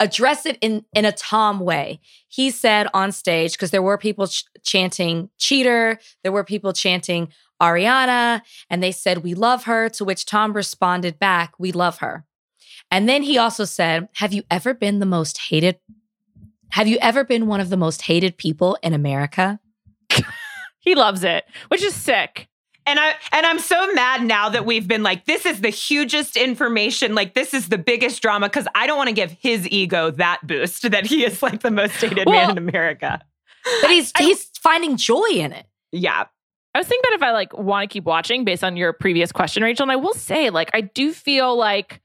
address 0.00 0.46
it 0.46 0.56
in 0.60 0.84
in 0.94 1.04
a 1.04 1.12
Tom 1.12 1.60
way. 1.60 2.00
He 2.28 2.50
said 2.50 2.88
on 2.94 3.12
stage 3.12 3.52
because 3.52 3.70
there 3.70 3.82
were 3.82 3.98
people 3.98 4.28
ch- 4.28 4.44
chanting 4.62 5.30
"cheater," 5.38 5.98
there 6.22 6.32
were 6.32 6.44
people 6.44 6.72
chanting 6.72 7.28
Ariana, 7.60 8.42
and 8.70 8.82
they 8.82 8.92
said 8.92 9.18
"we 9.18 9.34
love 9.34 9.64
her." 9.64 9.88
To 9.90 10.04
which 10.04 10.26
Tom 10.26 10.52
responded 10.52 11.18
back, 11.18 11.54
"We 11.58 11.72
love 11.72 11.98
her." 11.98 12.24
And 12.90 13.08
then 13.08 13.22
he 13.22 13.38
also 13.38 13.64
said, 13.64 14.08
"Have 14.14 14.32
you 14.32 14.42
ever 14.50 14.74
been 14.74 14.98
the 15.00 15.06
most 15.06 15.38
hated 15.38 15.78
have 16.70 16.88
you 16.88 16.98
ever 17.00 17.24
been 17.24 17.46
one 17.46 17.60
of 17.60 17.70
the 17.70 17.76
most 17.76 18.02
hated 18.02 18.36
people 18.36 18.78
in 18.82 18.92
America? 18.92 19.58
he 20.80 20.94
loves 20.94 21.24
it, 21.24 21.44
which 21.68 21.82
is 21.82 21.94
sick. 21.94 22.47
And 22.88 22.98
I 22.98 23.14
and 23.32 23.44
I'm 23.44 23.58
so 23.58 23.92
mad 23.92 24.24
now 24.24 24.48
that 24.48 24.64
we've 24.64 24.88
been 24.88 25.02
like, 25.02 25.26
this 25.26 25.44
is 25.44 25.60
the 25.60 25.68
hugest 25.68 26.36
information, 26.36 27.14
like 27.14 27.34
this 27.34 27.52
is 27.52 27.68
the 27.68 27.76
biggest 27.76 28.22
drama, 28.22 28.48
because 28.48 28.66
I 28.74 28.86
don't 28.86 28.96
want 28.96 29.08
to 29.08 29.14
give 29.14 29.30
his 29.32 29.68
ego 29.68 30.10
that 30.12 30.40
boost 30.46 30.90
that 30.90 31.04
he 31.06 31.24
is 31.24 31.42
like 31.42 31.60
the 31.60 31.70
most 31.70 31.92
hated 31.96 32.26
Well- 32.26 32.34
man 32.34 32.50
in 32.52 32.58
America. 32.58 33.20
But 33.82 33.90
he's 33.90 34.10
he's 34.16 34.50
finding 34.62 34.96
joy 34.96 35.28
in 35.32 35.52
it. 35.52 35.66
Yeah. 35.92 36.24
I 36.74 36.78
was 36.78 36.86
thinking 36.86 37.10
about 37.10 37.16
if 37.16 37.22
I 37.22 37.32
like 37.32 37.56
want 37.58 37.88
to 37.88 37.92
keep 37.92 38.04
watching 38.04 38.44
based 38.44 38.64
on 38.64 38.76
your 38.76 38.92
previous 38.92 39.32
question, 39.32 39.62
Rachel. 39.62 39.84
And 39.84 39.92
I 39.92 39.96
will 39.96 40.14
say, 40.14 40.48
like, 40.48 40.70
I 40.72 40.80
do 40.80 41.12
feel 41.12 41.56
like 41.56 42.00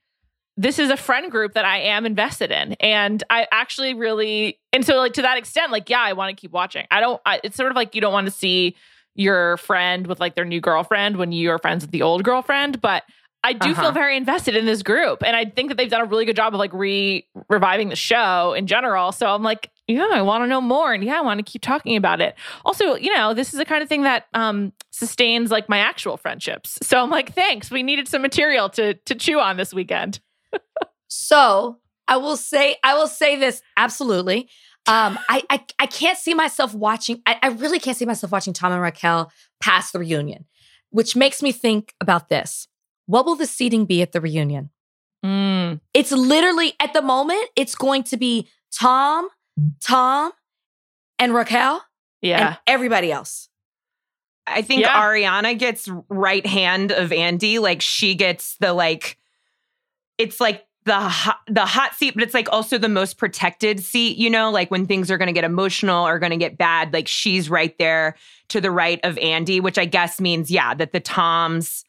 this 0.58 0.80
is 0.80 0.90
a 0.90 0.98
friend 0.98 1.32
group 1.32 1.54
that 1.54 1.64
I 1.66 1.80
am 1.80 2.06
invested 2.06 2.52
in. 2.52 2.74
And 2.74 3.24
I 3.30 3.48
actually 3.52 3.94
really, 3.94 4.60
and 4.72 4.86
so 4.86 4.98
like 4.98 5.14
to 5.14 5.22
that 5.22 5.38
extent, 5.38 5.72
like, 5.72 5.90
yeah, 5.90 6.02
I 6.02 6.14
want 6.14 6.36
to 6.36 6.40
keep 6.40 6.52
watching. 6.52 6.86
I 6.92 7.00
don't, 7.00 7.22
I, 7.26 7.40
it's 7.44 7.56
sort 7.56 7.72
of 7.72 7.76
like 7.76 7.96
you 7.96 8.02
don't 8.02 8.14
want 8.14 8.28
to 8.28 8.32
see 8.32 8.76
your 9.16 9.58
friend 9.58 10.08
with 10.08 10.20
like 10.20 10.36
their 10.36 10.46
new 10.46 10.62
girlfriend 10.62 11.18
when 11.18 11.32
you're 11.32 11.60
friends 11.60 11.84
with 11.84 11.92
the 11.92 12.02
old 12.02 12.24
girlfriend. 12.24 12.82
But 12.82 13.04
I 13.46 13.52
do 13.54 13.72
Uh-huh. 13.72 13.82
feel 13.82 13.92
very 13.92 14.16
invested 14.16 14.56
in 14.56 14.66
this 14.66 14.82
group. 14.84 15.22
And 15.22 15.36
I 15.36 15.44
think 15.46 15.70
that 15.70 15.76
they've 15.78 15.90
done 15.90 16.00
a 16.02 16.06
really 16.06 16.24
good 16.26 16.36
job 16.36 16.54
of 16.54 16.60
like 16.60 16.74
re 16.74 17.28
reviving 17.50 17.90
the 17.90 17.96
show 17.96 18.54
in 18.54 18.68
general. 18.68 19.12
So 19.12 19.28
I'm 19.28 19.44
like, 19.44 19.70
Yeah, 19.88 20.08
I 20.14 20.22
want 20.22 20.44
to 20.44 20.48
know 20.48 20.62
more. 20.62 20.94
And 20.94 21.04
yeah, 21.04 21.18
I 21.18 21.22
want 21.22 21.40
to 21.46 21.52
keep 21.52 21.62
talking 21.62 21.98
about 21.98 22.22
it. 22.22 22.36
Also, 22.64 22.96
you 22.96 23.14
know, 23.14 23.34
this 23.34 23.52
is 23.54 23.58
the 23.60 23.66
kind 23.66 23.84
of 23.84 23.90
thing 23.90 24.04
that 24.04 24.28
um, 24.34 24.72
sustains 24.92 25.52
like 25.52 25.68
my 25.68 25.80
actual 25.80 26.16
friendships. 26.16 26.80
So 26.82 27.02
I'm 27.04 27.10
like, 27.10 27.34
thanks. 27.34 27.70
We 27.70 27.84
needed 27.84 28.08
some 28.08 28.22
material 28.22 28.70
to 28.70 28.94
to 28.94 29.14
chew 29.16 29.40
on 29.42 29.58
this 29.58 29.74
weekend. 29.74 30.22
so 31.08 31.80
I 32.08 32.18
will 32.18 32.38
say, 32.38 32.78
I 32.84 32.96
will 32.96 33.08
say 33.08 33.36
this 33.38 33.62
absolutely. 33.78 34.50
Um, 34.86 35.18
I, 35.30 35.44
I 35.50 35.64
I 35.80 35.86
can't 35.86 36.18
see 36.18 36.34
myself 36.34 36.74
watching. 36.74 37.22
I, 37.26 37.38
I 37.42 37.48
really 37.50 37.80
can't 37.80 37.96
see 37.96 38.06
myself 38.06 38.32
watching 38.32 38.54
Tom 38.54 38.72
and 38.74 38.82
Raquel 38.82 39.32
past 39.62 39.94
the 39.94 40.00
reunion, 40.00 40.46
which 40.90 41.16
makes 41.16 41.42
me 41.42 41.52
think 41.54 41.94
about 42.02 42.28
this. 42.30 42.68
What 43.06 43.26
will 43.26 43.36
the 43.36 43.46
seating 43.46 43.86
be 43.86 44.02
at 44.02 44.12
the 44.12 44.20
reunion? 44.22 44.72
Mm. 45.26 45.80
It's 45.94 46.12
literally 46.12 46.74
at 46.82 46.92
the 46.94 47.02
moment, 47.02 47.48
it's 47.56 47.76
going 47.76 48.04
to 48.04 48.18
be 48.18 48.50
Tom, 48.78 49.30
Tom, 49.82 50.32
and 51.18 51.34
Raquel, 51.34 51.82
Yeah. 52.22 52.48
and 52.48 52.58
everybody 52.68 53.10
else. 53.12 53.48
I 54.46 54.62
think 54.62 54.82
Yeah. 54.82 54.94
Ariana 55.02 55.58
gets 55.58 55.88
right 56.10 56.46
hand 56.46 56.92
of 56.92 57.14
Andy. 57.14 57.60
Like 57.60 57.82
she 57.82 58.16
gets 58.16 58.58
the 58.60 58.74
like, 58.74 59.18
it's 60.18 60.42
like 60.42 60.66
the 60.86 61.00
hot, 61.00 61.40
the 61.48 61.66
hot 61.66 61.96
seat, 61.96 62.14
but 62.14 62.24
it's 62.24 62.34
like 62.34 62.48
also 62.52 62.78
the 62.78 62.90
most 62.90 63.18
protected 63.18 63.80
seat. 63.80 64.18
You 64.18 64.30
know, 64.30 64.52
like 64.52 64.72
when 64.72 64.86
things 64.86 65.10
are 65.10 65.18
going 65.18 65.28
to 65.28 65.34
get 65.34 65.44
emotional 65.44 66.06
or 66.06 66.20
going 66.20 66.32
to 66.32 66.38
get 66.38 66.58
bad, 66.58 66.94
like 66.94 67.08
she's 67.08 67.50
right 67.50 67.78
there 67.78 68.16
to 68.50 68.60
the 68.60 68.72
right 68.72 69.00
of 69.04 69.18
Andy, 69.18 69.60
which 69.60 69.78
I 69.78 69.86
guess 69.86 70.20
means 70.20 70.52
yeah 70.52 70.74
that 70.74 70.92
the 70.92 71.00
Toms 71.00 71.84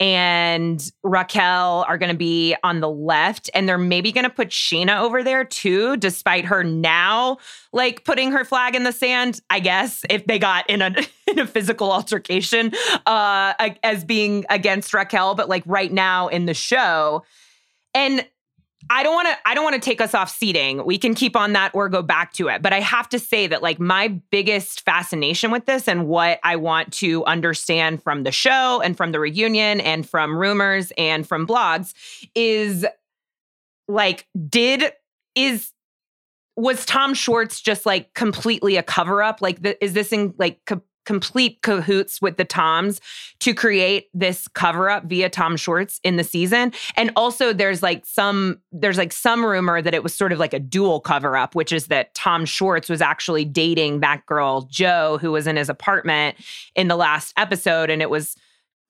and 0.00 0.90
Raquel 1.02 1.84
are 1.86 1.98
going 1.98 2.10
to 2.10 2.16
be 2.16 2.56
on 2.64 2.80
the 2.80 2.88
left, 2.88 3.50
and 3.52 3.68
they're 3.68 3.76
maybe 3.76 4.12
going 4.12 4.24
to 4.24 4.30
put 4.30 4.48
Scheana 4.48 4.98
over 4.98 5.22
there 5.22 5.44
too, 5.44 5.98
despite 5.98 6.46
her 6.46 6.64
now 6.64 7.36
like 7.74 8.04
putting 8.04 8.32
her 8.32 8.44
flag 8.44 8.74
in 8.74 8.84
the 8.84 8.92
sand. 8.92 9.40
I 9.50 9.60
guess 9.60 10.02
if 10.08 10.26
they 10.26 10.38
got 10.38 10.68
in 10.70 10.80
a 10.80 10.94
in 11.30 11.38
a 11.38 11.46
physical 11.46 11.92
altercation 11.92 12.72
uh, 13.06 13.52
as 13.82 14.04
being 14.04 14.46
against 14.48 14.94
Raquel, 14.94 15.34
but 15.34 15.50
like 15.50 15.62
right 15.66 15.92
now 15.92 16.28
in 16.28 16.46
the 16.46 16.54
show, 16.54 17.22
and 17.94 18.26
I 18.88 19.02
don't 19.02 19.14
want 19.14 19.28
to 19.28 19.36
I 19.44 19.54
don't 19.54 19.64
want 19.64 19.74
to 19.74 19.80
take 19.80 20.00
us 20.00 20.14
off 20.14 20.30
seating. 20.30 20.84
We 20.84 20.98
can 20.98 21.14
keep 21.14 21.36
on 21.36 21.52
that 21.52 21.72
or 21.74 21.88
go 21.88 22.02
back 22.02 22.32
to 22.34 22.48
it. 22.48 22.62
But 22.62 22.72
I 22.72 22.80
have 22.80 23.08
to 23.10 23.18
say 23.18 23.46
that 23.46 23.62
like 23.62 23.78
my 23.78 24.08
biggest 24.30 24.82
fascination 24.82 25.50
with 25.50 25.66
this 25.66 25.86
and 25.86 26.06
what 26.06 26.40
I 26.42 26.56
want 26.56 26.92
to 26.94 27.24
understand 27.26 28.02
from 28.02 28.24
the 28.24 28.32
show 28.32 28.80
and 28.82 28.96
from 28.96 29.12
the 29.12 29.20
reunion 29.20 29.80
and 29.80 30.08
from 30.08 30.36
rumors 30.36 30.92
and 30.96 31.26
from 31.26 31.46
blogs 31.46 31.92
is 32.34 32.86
like 33.86 34.26
did 34.48 34.92
is 35.34 35.72
was 36.56 36.84
Tom 36.84 37.14
Schwartz 37.14 37.60
just 37.60 37.86
like 37.86 38.12
completely 38.14 38.76
a 38.76 38.82
cover 38.82 39.22
up? 39.22 39.40
Like 39.40 39.62
the, 39.62 39.82
is 39.82 39.92
this 39.92 40.12
in 40.12 40.34
like 40.38 40.60
complete 41.04 41.62
cahoots 41.62 42.20
with 42.20 42.36
the 42.36 42.44
Toms 42.44 43.00
to 43.40 43.54
create 43.54 44.08
this 44.14 44.48
cover 44.48 44.90
up 44.90 45.04
via 45.04 45.28
Tom 45.28 45.56
Schwartz 45.56 46.00
in 46.04 46.16
the 46.16 46.24
season. 46.24 46.72
And 46.96 47.10
also 47.16 47.52
there's 47.52 47.82
like 47.82 48.04
some 48.06 48.60
there's 48.72 48.98
like 48.98 49.12
some 49.12 49.44
rumor 49.44 49.82
that 49.82 49.94
it 49.94 50.02
was 50.02 50.14
sort 50.14 50.32
of 50.32 50.38
like 50.38 50.54
a 50.54 50.58
dual 50.60 51.00
cover 51.00 51.36
up, 51.36 51.54
which 51.54 51.72
is 51.72 51.86
that 51.86 52.14
Tom 52.14 52.44
Schwartz 52.44 52.88
was 52.88 53.00
actually 53.00 53.44
dating 53.44 54.00
that 54.00 54.24
girl 54.26 54.62
Joe 54.70 55.18
who 55.20 55.32
was 55.32 55.46
in 55.46 55.56
his 55.56 55.68
apartment 55.68 56.36
in 56.74 56.88
the 56.88 56.96
last 56.96 57.32
episode 57.36 57.90
and 57.90 58.02
it 58.02 58.10
was 58.10 58.36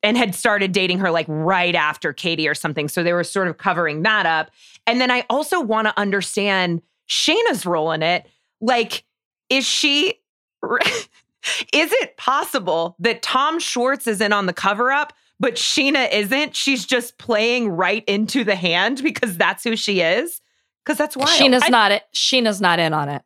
and 0.03 0.17
had 0.17 0.35
started 0.35 0.73
dating 0.73 0.99
her 0.99 1.11
like 1.11 1.27
right 1.29 1.75
after 1.75 2.13
Katie 2.13 2.49
or 2.49 2.55
something. 2.55 2.89
So 2.89 3.03
they 3.03 3.13
were 3.13 3.25
sort 3.25 3.49
of 3.49 3.59
covering 3.59 4.03
that 4.03 4.27
up. 4.27 4.51
And 4.87 5.01
then 5.01 5.11
I 5.11 5.25
also 5.29 5.61
want 5.61 5.89
to 5.89 5.99
understand 5.99 6.83
Scheana's 7.09 7.67
role 7.67 7.93
in 7.93 8.03
it. 8.03 8.27
Like, 8.61 9.05
is 9.51 9.67
she 9.67 10.15
is 11.73 11.93
it 11.93 12.17
possible 12.17 12.97
that 12.99 13.23
Tom 13.23 13.59
Schwartz 13.59 14.07
is 14.07 14.21
in 14.21 14.33
on 14.33 14.47
the 14.47 14.53
cover 14.53 14.91
up, 14.91 15.13
but 15.39 15.55
Scheana 15.55 16.13
isn't? 16.13 16.55
She's 16.55 16.85
just 16.85 17.19
playing 17.19 17.69
right 17.69 18.05
into 18.07 18.45
the 18.45 18.55
hand 18.55 19.03
because 19.03 19.37
that's 19.37 19.65
who 19.65 19.77
she 19.77 20.01
is? 20.01 20.41
Because 20.85 20.99
that's 20.99 21.17
why 21.17 21.27
Scheana's 21.27 21.69
not 21.69 21.93
it. 21.93 22.03
Scheana's 22.15 22.61
not 22.61 22.79
in 22.79 22.93
on 22.93 23.09
it. 23.09 23.23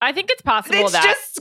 I 0.00 0.12
think 0.12 0.30
it's 0.30 0.42
possible 0.42 0.78
It's 0.78 0.92
that 0.92 1.02
just 1.02 1.40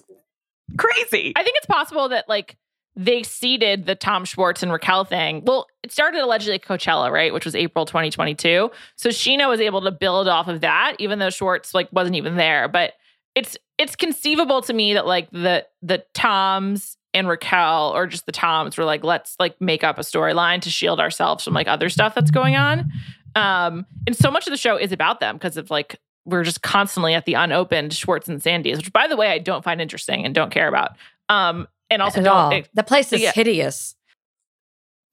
crazy. 0.77 1.33
I 1.35 1.43
think 1.43 1.57
it's 1.57 1.67
possible 1.67 2.09
that 2.09 2.27
like 2.27 2.57
they 2.95 3.21
seeded 3.21 3.85
the 3.85 3.93
Tom 3.93 4.25
Schwartz 4.25 4.63
and 4.63 4.71
Raquel 4.71 5.05
thing. 5.05 5.43
Well, 5.45 5.67
it 5.83 5.91
started 5.91 6.19
allegedly 6.19 6.55
at 6.55 6.63
Coachella, 6.63 7.11
right, 7.11 7.31
which 7.31 7.45
was 7.45 7.53
April 7.53 7.85
2022. 7.85 8.71
So 8.95 9.09
Scheana 9.09 9.47
was 9.47 9.61
able 9.61 9.81
to 9.81 9.91
build 9.91 10.27
off 10.27 10.47
of 10.47 10.61
that, 10.61 10.95
even 10.97 11.19
though 11.19 11.29
Schwartz 11.29 11.75
like 11.75 11.89
wasn't 11.91 12.15
even 12.15 12.37
there. 12.37 12.67
But 12.67 12.93
it's 13.37 13.55
it's 13.77 13.95
conceivable 13.95 14.63
to 14.63 14.73
me 14.73 14.95
that 14.95 15.05
like 15.05 15.29
the 15.29 15.63
the 15.83 16.03
Toms 16.15 16.97
and 17.13 17.27
Raquel 17.27 17.91
or 17.95 18.07
just 18.07 18.25
the 18.25 18.31
Toms 18.31 18.77
were 18.77 18.83
like, 18.83 19.03
let's 19.03 19.35
like 19.39 19.61
make 19.61 19.83
up 19.83 19.99
a 19.99 20.01
storyline 20.01 20.59
to 20.61 20.71
shield 20.71 20.99
ourselves 20.99 21.43
from 21.43 21.53
like 21.53 21.67
other 21.67 21.87
stuff 21.87 22.15
that's 22.15 22.31
going 22.31 22.55
on. 22.55 22.91
Um, 23.35 23.85
and 24.07 24.15
so 24.15 24.31
much 24.31 24.47
of 24.47 24.51
the 24.51 24.57
show 24.57 24.75
is 24.75 24.91
about 24.91 25.19
them 25.19 25.35
because 25.35 25.55
of 25.55 25.69
like 25.69 25.99
we're 26.25 26.43
just 26.43 26.63
constantly 26.63 27.13
at 27.13 27.25
the 27.25 27.35
unopened 27.35 27.93
Schwartz 27.93 28.27
and 28.27 28.41
Sandy's, 28.41 28.77
which 28.77 28.91
by 28.91 29.07
the 29.07 29.15
way 29.15 29.27
I 29.29 29.37
don't 29.37 29.63
find 29.63 29.79
interesting 29.79 30.25
and 30.25 30.33
don't 30.33 30.51
care 30.51 30.67
about. 30.67 30.97
Um, 31.29 31.67
and 31.91 32.01
also 32.01 32.21
At 32.21 32.23
don't 32.23 32.53
it- 32.53 32.69
the 32.73 32.83
place 32.83 33.13
is 33.13 33.21
yeah. 33.21 33.33
hideous. 33.33 33.95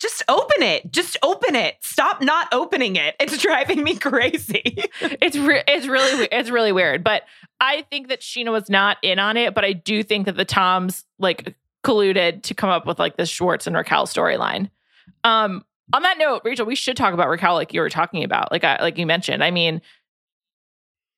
Just 0.01 0.23
open 0.29 0.63
it. 0.63 0.93
Just 0.93 1.17
open 1.23 1.55
it. 1.55 1.77
Stop 1.81 2.21
not 2.21 2.49
opening 2.53 2.97
it. 2.97 3.15
It's 3.21 3.39
driving 3.39 3.83
me 3.83 3.97
crazy. 3.99 4.63
it's 5.01 5.37
re- 5.37 5.63
it's 5.67 5.87
really 5.87 6.29
it's 6.31 6.51
really 6.51 6.73
weird. 6.73 7.05
But 7.05 7.23
I 7.61 7.87
think 7.91 8.09
that 8.09 8.21
Scheana 8.21 8.53
was 8.53 8.69
not 8.69 8.99
in 9.03 9.19
on 9.19 9.37
it, 9.37 9.55
but 9.55 9.65
I 9.65 9.73
do 9.73 10.03
think 10.03 10.27
that 10.27 10.37
the 10.37 10.45
Toms 10.45 11.05
like 11.19 11.55
colluded 11.85 12.43
to 12.43 12.55
come 12.55 12.71
up 12.71 12.87
with 12.87 12.99
like 12.99 13.17
this 13.17 13.29
Schwartz 13.29 13.67
and 13.67 13.77
Raquel 13.77 14.07
storyline. 14.07 14.71
Um, 15.23 15.65
on 15.93 16.03
that 16.03 16.19
note, 16.19 16.43
Rachel, 16.45 16.67
we 16.67 16.75
should 16.75 16.97
talk 16.97 17.15
about 17.15 17.29
Raquel 17.29 17.55
like 17.55 17.73
you 17.73 17.81
were 17.81 17.91
talking 17.91 18.25
about, 18.25 18.51
like 18.51 18.65
I, 18.65 18.81
like 18.81 18.99
you 18.99 19.07
mentioned. 19.07 19.45
I 19.45 19.51
mean, 19.51 19.81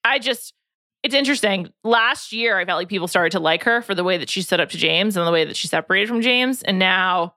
I 0.05 0.19
just 0.19 0.53
it's 1.03 1.15
interesting. 1.15 1.73
Last 1.85 2.33
year, 2.33 2.59
I 2.59 2.65
felt 2.65 2.79
like 2.79 2.89
people 2.89 3.09
started 3.09 3.31
to 3.33 3.41
like 3.41 3.63
her 3.63 3.81
for 3.81 3.95
the 3.95 4.05
way 4.05 4.19
that 4.19 4.29
she 4.29 4.43
stood 4.43 4.61
up 4.61 4.71
to 4.71 4.77
James 4.77 5.17
and 5.17 5.27
the 5.27 5.31
way 5.31 5.45
that 5.45 5.57
she 5.57 5.69
separated 5.69 6.09
from 6.09 6.21
James, 6.21 6.63
and 6.63 6.79
now 6.79 7.35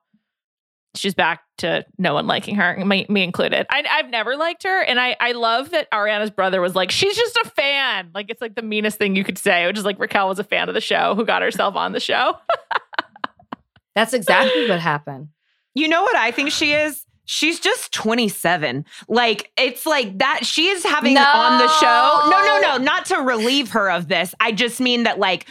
she's 0.94 1.14
back 1.14 1.42
to 1.58 1.84
no 1.98 2.14
one 2.14 2.26
liking 2.26 2.56
her, 2.56 2.76
me, 2.84 3.06
me 3.08 3.22
included. 3.22 3.66
I, 3.70 3.84
I've 3.90 4.10
never 4.10 4.36
liked 4.36 4.62
her, 4.64 4.82
and 4.82 4.98
I 4.98 5.16
I 5.20 5.32
love 5.32 5.70
that 5.70 5.90
Ariana's 5.90 6.30
brother 6.30 6.60
was 6.60 6.74
like, 6.74 6.90
she's 6.90 7.16
just 7.16 7.36
a 7.36 7.50
fan. 7.50 8.10
Like 8.14 8.30
it's 8.30 8.40
like 8.40 8.54
the 8.54 8.62
meanest 8.62 8.98
thing 8.98 9.16
you 9.16 9.24
could 9.24 9.38
say, 9.38 9.66
which 9.66 9.78
is 9.78 9.84
like 9.84 9.98
Raquel 9.98 10.28
was 10.28 10.38
a 10.38 10.44
fan 10.44 10.68
of 10.68 10.74
the 10.74 10.80
show 10.80 11.14
who 11.14 11.24
got 11.24 11.42
herself 11.42 11.76
on 11.76 11.92
the 11.92 12.00
show. 12.00 12.36
That's 13.94 14.12
exactly 14.12 14.68
what 14.68 14.80
happened. 14.80 15.28
You 15.74 15.88
know 15.88 16.02
what 16.02 16.16
I 16.16 16.30
think 16.30 16.50
she 16.50 16.72
is? 16.72 17.04
She's 17.24 17.60
just 17.60 17.92
27. 17.92 18.84
Like, 19.08 19.52
it's 19.56 19.86
like 19.86 20.18
that. 20.18 20.40
She 20.44 20.66
is 20.66 20.82
having 20.82 21.16
on 21.16 21.58
the 21.58 21.68
show. 21.78 22.28
No, 22.28 22.40
no, 22.40 22.60
no, 22.60 22.84
not 22.84 23.06
to 23.06 23.18
relieve 23.18 23.70
her 23.70 23.88
of 23.88 24.08
this. 24.08 24.34
I 24.40 24.50
just 24.50 24.80
mean 24.80 25.04
that, 25.04 25.20
like, 25.20 25.46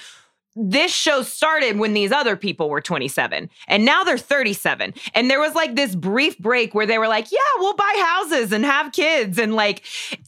this 0.56 0.94
show 0.94 1.22
started 1.22 1.78
when 1.78 1.94
these 1.94 2.12
other 2.12 2.36
people 2.36 2.70
were 2.70 2.82
27 2.82 3.50
and 3.68 3.86
now 3.86 4.04
they're 4.04 4.18
37. 4.18 4.94
And 5.14 5.30
there 5.30 5.40
was 5.40 5.56
like 5.56 5.76
this 5.76 5.96
brief 5.96 6.38
break 6.40 6.74
where 6.74 6.86
they 6.86 6.98
were 6.98 7.08
like, 7.08 7.32
yeah, 7.32 7.38
we'll 7.58 7.76
buy 7.76 7.94
houses 8.00 8.52
and 8.52 8.66
have 8.66 8.92
kids. 8.92 9.38
And 9.38 9.56
like, 9.56 9.84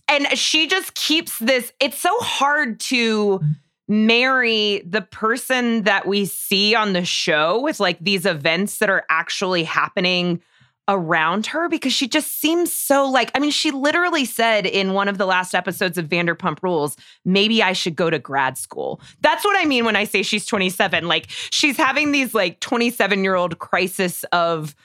and 0.08 0.28
she 0.38 0.68
just 0.68 0.94
keeps 0.94 1.40
this. 1.40 1.74
It's 1.80 1.98
so 1.98 2.16
hard 2.20 2.80
to 2.82 3.42
marry 3.88 4.82
the 4.86 5.02
person 5.02 5.84
that 5.84 6.08
we 6.08 6.26
see 6.26 6.74
on 6.76 6.94
the 6.94 7.04
show 7.04 7.60
with 7.60 7.80
like 7.80 8.00
these 8.00 8.26
events 8.26 8.78
that 8.78 8.90
are 8.90 9.04
actually 9.10 9.64
happening 9.64 10.42
around 10.88 11.46
her 11.46 11.70
because 11.70 11.94
she 11.94 12.08
just 12.08 12.40
seems 12.40 12.74
so 12.74 13.08
like 13.08 13.32
I 13.36 13.40
mean 13.40 13.52
she 13.52 13.72
literally 13.72 14.26
said 14.26 14.66
in 14.66 14.94
one 14.94 15.08
of 15.08 15.18
the 15.18 15.26
last 15.26 15.54
episodes 15.54 15.98
of 15.98 16.08
Vanderpump 16.10 16.58
Rules 16.62 16.98
maybe 17.24 17.62
I 17.62 17.74
should 17.74 17.96
go 17.96 18.10
to 18.10 18.20
grad 18.20 18.58
school. 18.58 19.00
That's 19.22 19.46
what 19.46 19.56
I 19.58 19.66
mean 19.66 19.86
when 19.86 19.96
I 19.96 20.04
say 20.06 20.24
she's 20.24 20.46
27 20.46 21.08
like 21.08 21.28
she's 21.30 21.78
having 21.78 22.12
these 22.12 22.34
like 22.34 22.60
27-year-old 22.62 23.60
crisis 23.60 24.26
of 24.32 24.76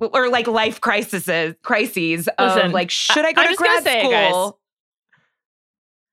or 0.00 0.28
like 0.28 0.46
life 0.46 0.80
crises 0.80 1.54
crises 1.62 2.28
of 2.38 2.56
Listen, 2.56 2.72
like 2.72 2.90
should 2.90 3.24
I 3.24 3.32
go 3.32 3.42
I'm 3.42 3.48
to 3.48 3.52
just 3.52 3.58
grad 3.58 3.82
say 3.84 4.00
it, 4.00 4.30
school? 4.30 4.58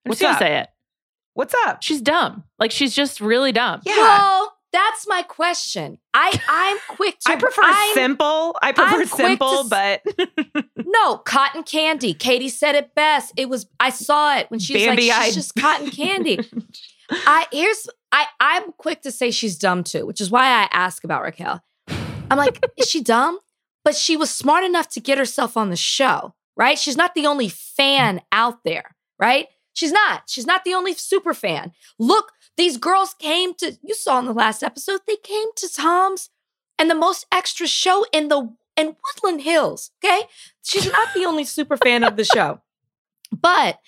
I'm 0.06 0.10
What's 0.10 0.20
just 0.22 0.40
gonna 0.40 0.52
say 0.52 0.60
it. 0.60 0.70
What's 1.34 1.56
up? 1.66 1.82
She's 1.82 2.02
dumb. 2.02 2.44
Like 2.60 2.72
she's 2.72 2.94
just 2.94 3.22
really 3.22 3.52
dumb. 3.52 3.82
Yeah. 3.86 3.96
Well, 3.98 4.54
that's 4.72 5.08
my 5.08 5.24
question. 5.24 5.98
I 6.14 6.40
I'm 6.48 6.78
quick 6.96 7.20
to 7.22 7.32
I 7.32 7.36
prefer 7.36 7.62
I'm- 7.64 7.94
simple. 7.94 8.58
I 8.62 8.72
prefer 8.72 8.96
I'm 8.96 9.02
to 9.02 9.08
simple, 9.08 9.70
but 9.70 10.02
No, 10.86 11.18
cotton 11.18 11.64
candy. 11.64 12.14
Katie 12.14 12.50
said 12.50 12.76
it 12.76 12.94
best. 12.96 13.34
It 13.38 13.50
was 13.50 13.68
I 13.80 13.90
saw 13.90 14.38
it 14.38 14.50
when 14.50 14.60
she's 14.60 14.78
like 14.86 14.98
Bambi-eyed. 14.98 15.26
she's 15.26 15.36
just 15.36 15.56
cotton 15.56 15.90
candy. 15.92 16.40
I 17.12 17.48
here's 17.52 17.88
I 18.12 18.26
I'm 18.40 18.72
quick 18.74 19.02
to 19.02 19.12
say 19.12 19.32
she's 19.32 19.58
dumb 19.58 19.84
too, 19.84 20.06
which 20.06 20.22
is 20.22 20.30
why 20.32 20.46
I 20.46 20.68
ask 20.72 21.04
about 21.04 21.24
Raquel. 21.24 21.62
I'm 21.88 22.38
like, 22.38 22.60
is 22.78 22.90
she 22.90 23.02
dumb? 23.02 23.40
But 23.84 23.96
she 23.96 24.16
was 24.18 24.30
smart 24.30 24.64
enough 24.64 24.90
to 24.90 25.00
get 25.00 25.18
herself 25.18 25.58
on 25.58 25.70
the 25.72 25.76
show, 25.76 26.36
right? 26.56 26.78
She's 26.78 26.98
not 26.98 27.16
the 27.16 27.26
only 27.26 27.50
fan 27.50 28.22
out 28.32 28.64
there, 28.64 28.96
right? 29.18 29.48
She's 29.74 29.92
not. 29.92 30.24
She's 30.28 30.46
not 30.46 30.64
the 30.66 30.74
only 30.74 30.94
super 30.94 31.34
fan. 31.34 31.72
Look, 31.98 32.34
these 32.60 32.78
girls 32.78 33.14
came 33.14 33.54
to, 33.56 33.78
you 33.82 33.96
saw 33.96 34.20
in 34.20 34.26
the 34.26 34.34
last 34.34 34.64
episode, 34.64 35.00
they 35.08 35.16
came 35.16 35.48
to 35.56 35.72
Tom's 35.72 36.30
and 36.78 36.90
the 36.90 36.96
most 36.96 37.26
extra 37.32 37.68
show 37.68 38.06
in 38.12 38.28
the 38.28 38.54
in 38.76 38.96
Woodland 39.04 39.42
Hills. 39.42 39.92
Okay. 40.04 40.24
She's 40.64 40.92
not 40.92 41.14
the 41.14 41.26
only 41.26 41.44
super 41.44 41.78
fan 41.78 42.04
of 42.04 42.16
the 42.16 42.24
show. 42.24 42.62
But 43.32 43.80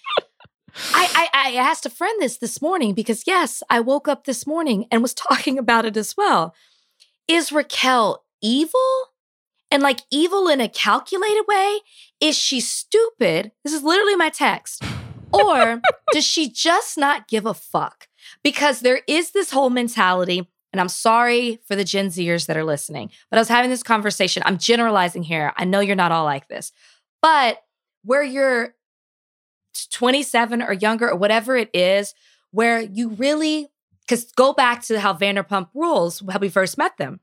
I, 0.94 1.30
I, 1.34 1.52
I 1.52 1.56
asked 1.56 1.86
a 1.86 1.90
friend 1.90 2.22
this 2.22 2.38
this 2.38 2.62
morning 2.62 2.94
because 2.94 3.24
yes, 3.26 3.62
I 3.70 3.80
woke 3.80 4.08
up 4.08 4.26
this 4.26 4.48
morning 4.48 4.86
and 4.92 5.02
was 5.02 5.14
talking 5.30 5.58
about 5.58 5.86
it 5.86 5.98
as 5.98 6.16
well. 6.18 6.54
Is 7.28 7.52
Raquel 7.52 8.24
evil? 8.42 8.80
And 9.74 9.82
like 9.82 10.02
evil 10.12 10.50
in 10.50 10.60
a 10.60 10.68
calculated 10.68 11.46
way? 11.48 11.80
Is 12.20 12.38
she 12.38 12.60
stupid? 12.60 13.54
This 13.64 13.74
is 13.74 13.84
literally 13.84 14.18
my 14.18 14.30
text. 14.30 14.84
Or 15.34 15.82
does 16.12 16.26
she 16.26 16.50
just 16.50 16.98
not 16.98 17.28
give 17.28 17.46
a 17.46 17.54
fuck? 17.54 18.08
Because 18.44 18.82
there 18.82 19.02
is 19.08 19.32
this 19.32 19.52
whole 19.52 19.70
mentality, 19.70 20.48
and 20.72 20.80
I'm 20.80 20.90
sorry 20.90 21.60
for 21.68 21.76
the 21.76 21.84
Gen 21.84 22.08
Zers 22.08 22.48
that 22.48 22.58
are 22.58 22.64
listening, 22.64 23.12
but 23.30 23.38
I 23.38 23.42
was 23.42 23.50
having 23.50 23.70
this 23.70 23.84
conversation. 23.84 24.44
I'm 24.46 24.58
generalizing 24.58 25.24
here. 25.24 25.54
I 25.58 25.66
know 25.66 25.80
you're 25.80 25.96
not 25.96 26.12
all 26.12 26.26
like 26.26 26.48
this, 26.48 26.72
but 27.22 27.62
where 28.04 28.24
you're 28.24 28.76
27 29.92 30.62
or 30.62 30.74
younger 30.74 31.10
or 31.10 31.16
whatever 31.16 31.56
it 31.56 31.70
is, 31.74 32.14
where 32.52 32.82
you 32.82 33.10
really, 33.10 33.68
because 34.02 34.32
go 34.34 34.54
back 34.54 34.84
to 34.84 35.00
how 35.00 35.14
Vanderpump 35.14 35.70
rules, 35.74 36.22
how 36.30 36.40
we 36.40 36.50
first 36.50 36.78
met 36.78 36.98
them, 36.98 37.20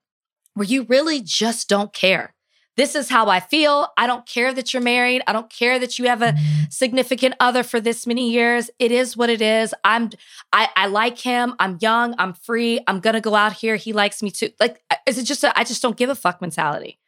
where 0.55 0.67
you 0.67 0.85
really 0.85 1.21
just 1.21 1.69
don't 1.69 1.93
care. 1.93 2.35
This 2.79 2.95
is 2.95 3.09
how 3.09 3.26
I 3.26 3.41
feel. 3.41 3.89
I 3.97 4.07
don't 4.07 4.24
care 4.24 4.55
that 4.55 4.72
you're 4.72 4.81
married. 4.81 5.20
I 5.26 5.33
don't 5.33 5.51
care 5.51 5.81
that 5.81 5.99
you 5.99 6.07
have 6.07 6.22
a 6.22 6.37
significant 6.70 7.35
other 7.41 7.64
for 7.64 7.81
this 7.81 8.07
many 8.07 8.31
years. 8.31 8.70
It 8.79 8.93
is 8.93 9.16
what 9.16 9.31
it 9.31 9.43
is. 9.43 9.74
I'm 9.83 10.11
I, 10.53 10.68
I 10.76 10.87
like 10.87 11.18
him. 11.18 11.57
I'm 11.59 11.79
young. 11.81 12.14
I'm 12.18 12.35
free. 12.35 12.79
I'm 12.87 13.01
gonna 13.01 13.20
go 13.20 13.35
out 13.35 13.53
here. 13.53 13.74
He 13.74 13.93
likes 13.93 14.22
me 14.22 14.31
too. 14.31 14.51
Like, 14.61 14.81
uh, 14.93 14.95
is 15.07 15.18
it 15.18 15.24
just 15.24 15.43
a 15.43 15.59
I 15.59 15.64
just 15.64 15.83
don't 15.83 15.97
give 15.97 16.09
a 16.09 16.14
fuck 16.14 16.41
mentality? 16.41 17.01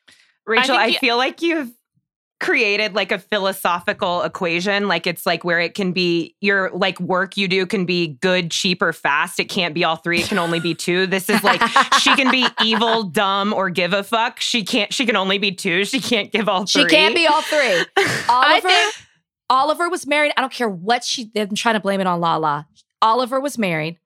Rachel, 0.44 0.74
I, 0.74 0.86
I 0.86 0.92
feel 0.94 1.16
like 1.16 1.40
you've 1.40 1.70
created 2.40 2.94
like 2.94 3.12
a 3.12 3.18
philosophical 3.18 4.22
equation 4.22 4.88
like 4.88 5.06
it's 5.06 5.26
like 5.26 5.44
where 5.44 5.60
it 5.60 5.74
can 5.74 5.92
be 5.92 6.34
your 6.40 6.70
like 6.70 6.98
work 6.98 7.36
you 7.36 7.46
do 7.46 7.66
can 7.66 7.84
be 7.84 8.08
good 8.22 8.50
cheap 8.50 8.80
or 8.80 8.92
fast 8.92 9.38
it 9.38 9.44
can't 9.44 9.74
be 9.74 9.84
all 9.84 9.96
three 9.96 10.20
it 10.20 10.26
can 10.26 10.38
only 10.38 10.58
be 10.58 10.74
two 10.74 11.06
this 11.06 11.28
is 11.28 11.42
like 11.44 11.60
she 12.00 12.14
can 12.16 12.30
be 12.30 12.46
evil 12.64 13.02
dumb 13.02 13.52
or 13.52 13.68
give 13.68 13.92
a 13.92 14.02
fuck 14.02 14.40
she 14.40 14.64
can't 14.64 14.92
she 14.92 15.04
can 15.04 15.16
only 15.16 15.36
be 15.36 15.52
two 15.52 15.84
she 15.84 16.00
can't 16.00 16.32
give 16.32 16.48
all 16.48 16.64
three 16.64 16.82
She 16.82 16.88
can't 16.88 17.14
be 17.14 17.26
all 17.26 17.42
three. 17.42 17.84
Oliver 18.28 18.90
Oliver 19.50 19.90
was 19.90 20.06
married. 20.06 20.32
I 20.36 20.40
don't 20.40 20.52
care 20.52 20.68
what 20.68 21.04
she 21.04 21.30
they've 21.34 21.48
been 21.48 21.56
trying 21.56 21.74
to 21.74 21.80
blame 21.80 22.00
it 22.00 22.06
on 22.06 22.20
Lala. 22.20 22.68
Oliver 23.02 23.40
was 23.40 23.58
married 23.58 23.98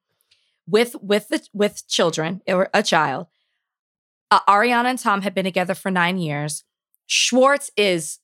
with 0.67 0.97
with 1.01 1.29
the 1.29 1.47
with 1.53 1.87
children 1.87 2.41
or 2.49 2.71
a 2.73 2.83
child. 2.83 3.27
Uh, 4.31 4.41
Ariana 4.49 4.87
and 4.87 4.99
Tom 4.99 5.21
had 5.21 5.35
been 5.35 5.45
together 5.45 5.75
for 5.75 5.91
nine 5.91 6.17
years. 6.19 6.65
Schwartz 7.07 7.71
is 7.77 8.19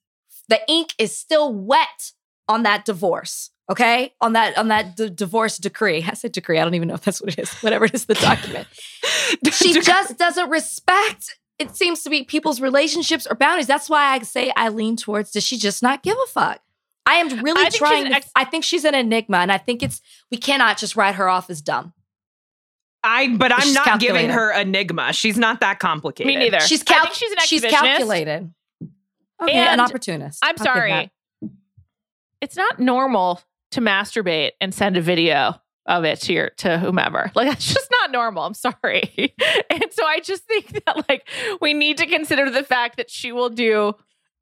the 0.51 0.61
ink 0.68 0.94
is 0.98 1.16
still 1.16 1.53
wet 1.55 2.12
on 2.48 2.64
that 2.64 2.84
divorce. 2.84 3.51
Okay, 3.70 4.12
on 4.20 4.32
that 4.34 4.59
on 4.59 4.68
that 4.68 4.96
d- 4.96 5.09
divorce 5.11 5.57
decree. 5.57 6.05
I 6.09 6.14
said 6.14 6.32
decree. 6.32 6.59
I 6.59 6.64
don't 6.64 6.74
even 6.74 6.88
know 6.88 6.94
if 6.94 7.03
that's 7.03 7.22
what 7.22 7.32
it 7.32 7.38
is. 7.38 7.51
Whatever 7.62 7.86
it 7.86 7.94
is, 7.94 8.05
the 8.05 8.14
document. 8.14 8.66
she 9.53 9.80
just 9.80 10.18
doesn't 10.18 10.51
respect. 10.51 11.38
It 11.59 11.76
seems 11.76 12.03
to 12.03 12.11
be 12.11 12.24
people's 12.24 12.61
relationships 12.61 13.26
or 13.30 13.34
boundaries. 13.36 13.66
That's 13.66 13.88
why 13.88 14.12
I 14.14 14.18
say 14.20 14.53
I 14.57 14.68
lean 14.70 14.96
towards. 14.96 15.30
Does 15.30 15.44
she 15.44 15.57
just 15.57 15.82
not 15.82 16.03
give 16.03 16.16
a 16.16 16.26
fuck? 16.28 16.61
I 17.07 17.14
am 17.16 17.40
really 17.42 17.64
I 17.64 17.68
trying. 17.70 18.07
an 18.07 18.11
to- 18.12 18.16
ex- 18.16 18.30
I 18.34 18.44
think 18.44 18.64
she's 18.64 18.84
an 18.84 18.94
enigma, 18.94 19.38
and 19.38 19.53
I 19.53 19.59
think 19.59 19.82
it's 19.82 20.01
we 20.30 20.36
cannot 20.36 20.76
just 20.78 20.96
write 20.96 21.14
her 21.14 21.28
off 21.28 21.48
as 21.51 21.62
dumb. 21.62 21.92
i 23.03 23.28
but 23.36 23.53
i'm 23.53 23.61
She's 23.62 23.74
not 23.74 23.98
giving 24.01 24.28
her 24.30 24.53
enigma 24.53 25.12
she's 25.14 25.38
not 25.38 25.61
that 25.61 25.78
complicated 25.78 26.26
Me 26.26 26.36
neither. 26.36 26.61
She's 26.61 26.82
I 26.82 26.84
cal- 26.84 27.03
think 27.05 27.14
she's 27.14 27.30
an 27.32 27.38
she's 27.46 27.62
exhibitionist. 27.62 27.70
calculated. 27.70 28.55
Okay, 29.43 29.57
an 29.57 29.80
opportunist. 29.80 30.38
I'm 30.43 30.57
I'll 30.59 30.64
sorry. 30.64 31.11
It's 32.41 32.57
not 32.57 32.78
normal 32.80 33.41
to 33.72 33.80
masturbate 33.80 34.53
and 34.61 34.74
send 34.74 34.97
a 34.97 35.01
video 35.01 35.61
of 35.86 36.05
it 36.05 36.20
to 36.22 36.32
your 36.32 36.51
to 36.59 36.78
whomever. 36.78 37.30
Like 37.34 37.49
that's 37.51 37.72
just 37.72 37.91
not 38.01 38.11
normal. 38.11 38.45
I'm 38.45 38.55
sorry. 38.55 39.34
and 39.70 39.84
so 39.93 40.05
I 40.05 40.20
just 40.20 40.45
think 40.45 40.84
that 40.86 41.09
like 41.09 41.28
we 41.61 41.74
need 41.74 41.99
to 41.99 42.07
consider 42.07 42.51
the 42.51 42.62
fact 42.62 42.97
that 42.97 43.11
she 43.11 43.32
will 43.32 43.51
do 43.51 43.95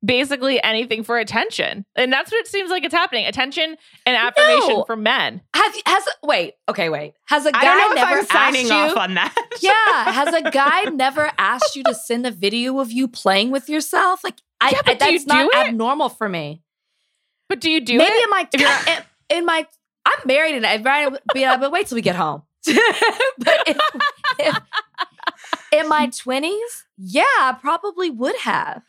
basically 0.05 0.63
anything 0.63 1.03
for 1.03 1.19
attention. 1.19 1.85
And 1.97 2.13
that's 2.13 2.31
what 2.31 2.39
it 2.39 2.47
seems 2.47 2.71
like 2.71 2.85
it's 2.85 2.95
happening. 2.95 3.27
Attention 3.27 3.77
and 4.07 4.17
affirmation 4.17 4.69
No. 4.69 4.85
from 4.85 5.03
men. 5.03 5.41
Have 5.55 5.75
you- 5.75 5.83
has 5.87 6.05
wait? 6.23 6.55
Okay, 6.69 6.89
wait. 6.89 7.15
Has 7.27 7.47
a 7.47 7.53
guy 7.53 7.61
i 7.61 7.65
don't 7.65 7.79
know 7.79 8.03
if 8.03 8.09
never 8.09 8.21
i'm 8.21 8.27
signing 8.27 8.67
you? 8.67 8.73
off 8.73 8.97
on 8.97 9.15
that 9.15 9.35
yeah, 9.61 10.13
has 10.13 10.33
a 10.33 10.51
guy 10.51 10.83
never 10.91 11.33
asked 11.37 11.75
you 11.75 11.83
to 11.83 11.95
send 11.95 12.27
a 12.27 12.31
video 12.31 12.79
of 12.79 12.93
you 12.93 13.09
playing 13.09 13.51
with 13.51 13.69
yourself? 13.69 14.23
Like, 14.23 14.41
I, 14.61 14.71
Yeah, 14.71 14.79
I 14.79 14.83
but 14.85 14.99
do 14.99 15.13
you 15.13 15.19
that's 15.19 15.27
not 15.27 15.55
abnormal 15.55 16.09
for 16.09 16.29
me. 16.29 16.63
But 17.49 17.61
do 17.61 17.71
you 17.71 17.81
do 17.81 17.95
it? 17.95 17.99
Maybe 17.99 18.13
it? 18.13 18.25
in 18.25 18.31
my 18.31 18.49
in, 18.53 19.39
in 19.39 19.47
my 19.47 19.67
I'm 20.05 20.27
married 20.27 20.55
and 20.57 20.67
I'd 20.67 20.85
rather 20.85 21.19
be 21.33 21.47
like, 21.47 21.61
but 21.61 21.73
wait 21.73 21.87
till 21.87 21.97
we 21.97 22.03
get 22.03 22.17
home. 22.17 22.43
but 22.67 23.63
if, 23.67 23.79
if, 24.39 24.59
in 25.73 25.89
my 25.89 26.09
twenties, 26.09 26.85
yeah, 26.97 27.23
I 27.23 27.57
probably 27.61 28.11
would 28.11 28.37
have. 28.37 28.83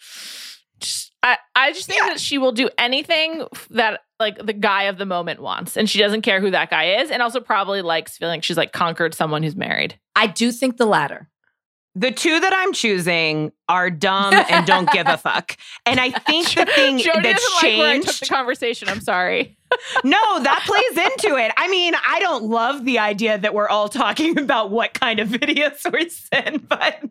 I, 1.22 1.38
I 1.54 1.74
just 1.74 1.88
think 1.88 2.02
that 2.04 2.20
she 2.20 2.38
will 2.38 2.54
do 2.54 2.70
anything 2.78 3.46
that 3.72 4.02
like 4.20 4.38
the 4.46 4.54
guy 4.54 4.84
of 4.84 4.98
the 4.98 5.06
moment 5.06 5.42
wants 5.42 5.76
and 5.76 5.90
she 5.90 6.00
doesn't 6.00 6.22
care 6.22 6.40
who 6.40 6.52
that 6.52 6.70
guy 6.70 7.02
is 7.02 7.12
and 7.12 7.22
also 7.22 7.42
probably 7.42 7.82
likes 7.82 8.18
feeling 8.18 8.40
she's 8.40 8.56
like 8.56 8.72
conquered 8.72 9.14
someone 9.14 9.44
who's 9.44 9.58
married 9.58 10.00
I 10.20 10.28
do 10.28 10.52
think 10.52 10.76
the 10.76 10.86
latter. 10.86 11.30
The 11.96 12.12
two 12.12 12.40
that 12.40 12.54
i'm 12.54 12.72
choosing 12.72 13.52
are 13.68 13.90
dumb 13.90 14.34
and 14.34 14.66
don't 14.66 14.90
give 14.92 15.08
a 15.08 15.18
fuck 15.18 15.58
and 15.86 16.00
i 16.00 16.12
think 16.12 16.54
the 16.54 16.66
thing 16.66 16.98
Jodi 16.98 17.22
that's 17.22 17.44
doesn't 17.44 17.70
like 17.70 17.80
where 17.80 17.90
I 17.90 17.96
took 17.96 18.06
changed 18.06 18.22
the 18.22 18.26
conversation 18.28 18.90
i'm 18.90 19.02
sorry 19.02 19.58
No, 20.04 20.40
that 20.42 20.64
plays 20.66 21.06
into 21.06 21.38
it. 21.38 21.52
I 21.58 21.68
mean, 21.68 21.94
I 21.96 22.20
don't 22.20 22.46
love 22.46 22.86
the 22.86 23.00
idea 23.00 23.38
that 23.38 23.54
we're 23.54 23.68
all 23.68 23.90
talking 23.90 24.38
about 24.40 24.72
what 24.72 24.94
kind 24.94 25.20
of 25.20 25.30
videos 25.30 25.92
we 25.92 26.10
send, 26.10 26.68
but 26.68 27.04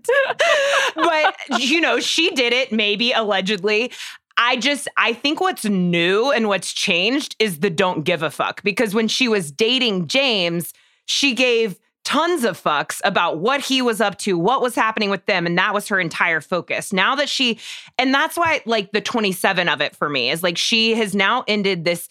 but 0.94 1.34
you 1.58 1.80
know, 1.80 2.00
she 2.00 2.30
did 2.30 2.52
it 2.52 2.72
maybe 2.72 3.12
allegedly. 3.12 3.92
I 4.36 4.56
just 4.56 4.88
I 4.96 5.12
think 5.12 5.40
what's 5.40 5.64
new 5.64 6.30
and 6.30 6.48
what's 6.48 6.72
changed 6.72 7.36
is 7.38 7.60
the 7.60 7.70
don't 7.70 8.04
give 8.04 8.22
a 8.22 8.30
fuck 8.30 8.62
because 8.62 8.94
when 8.94 9.08
she 9.08 9.28
was 9.28 9.50
dating 9.50 10.08
James, 10.08 10.72
she 11.06 11.34
gave 11.34 11.78
tons 12.08 12.42
of 12.42 12.58
fucks 12.58 13.02
about 13.04 13.36
what 13.36 13.60
he 13.60 13.82
was 13.82 14.00
up 14.00 14.16
to, 14.16 14.38
what 14.38 14.62
was 14.62 14.74
happening 14.74 15.10
with 15.10 15.26
them, 15.26 15.44
and 15.44 15.58
that 15.58 15.74
was 15.74 15.88
her 15.88 16.00
entire 16.00 16.40
focus. 16.40 16.90
Now 16.90 17.14
that 17.16 17.28
she 17.28 17.58
and 17.98 18.14
that's 18.14 18.34
why 18.34 18.62
like 18.64 18.92
the 18.92 19.02
27 19.02 19.68
of 19.68 19.82
it 19.82 19.94
for 19.94 20.08
me 20.08 20.30
is 20.30 20.42
like 20.42 20.56
she 20.56 20.94
has 20.94 21.14
now 21.14 21.44
ended 21.46 21.84
this 21.84 22.08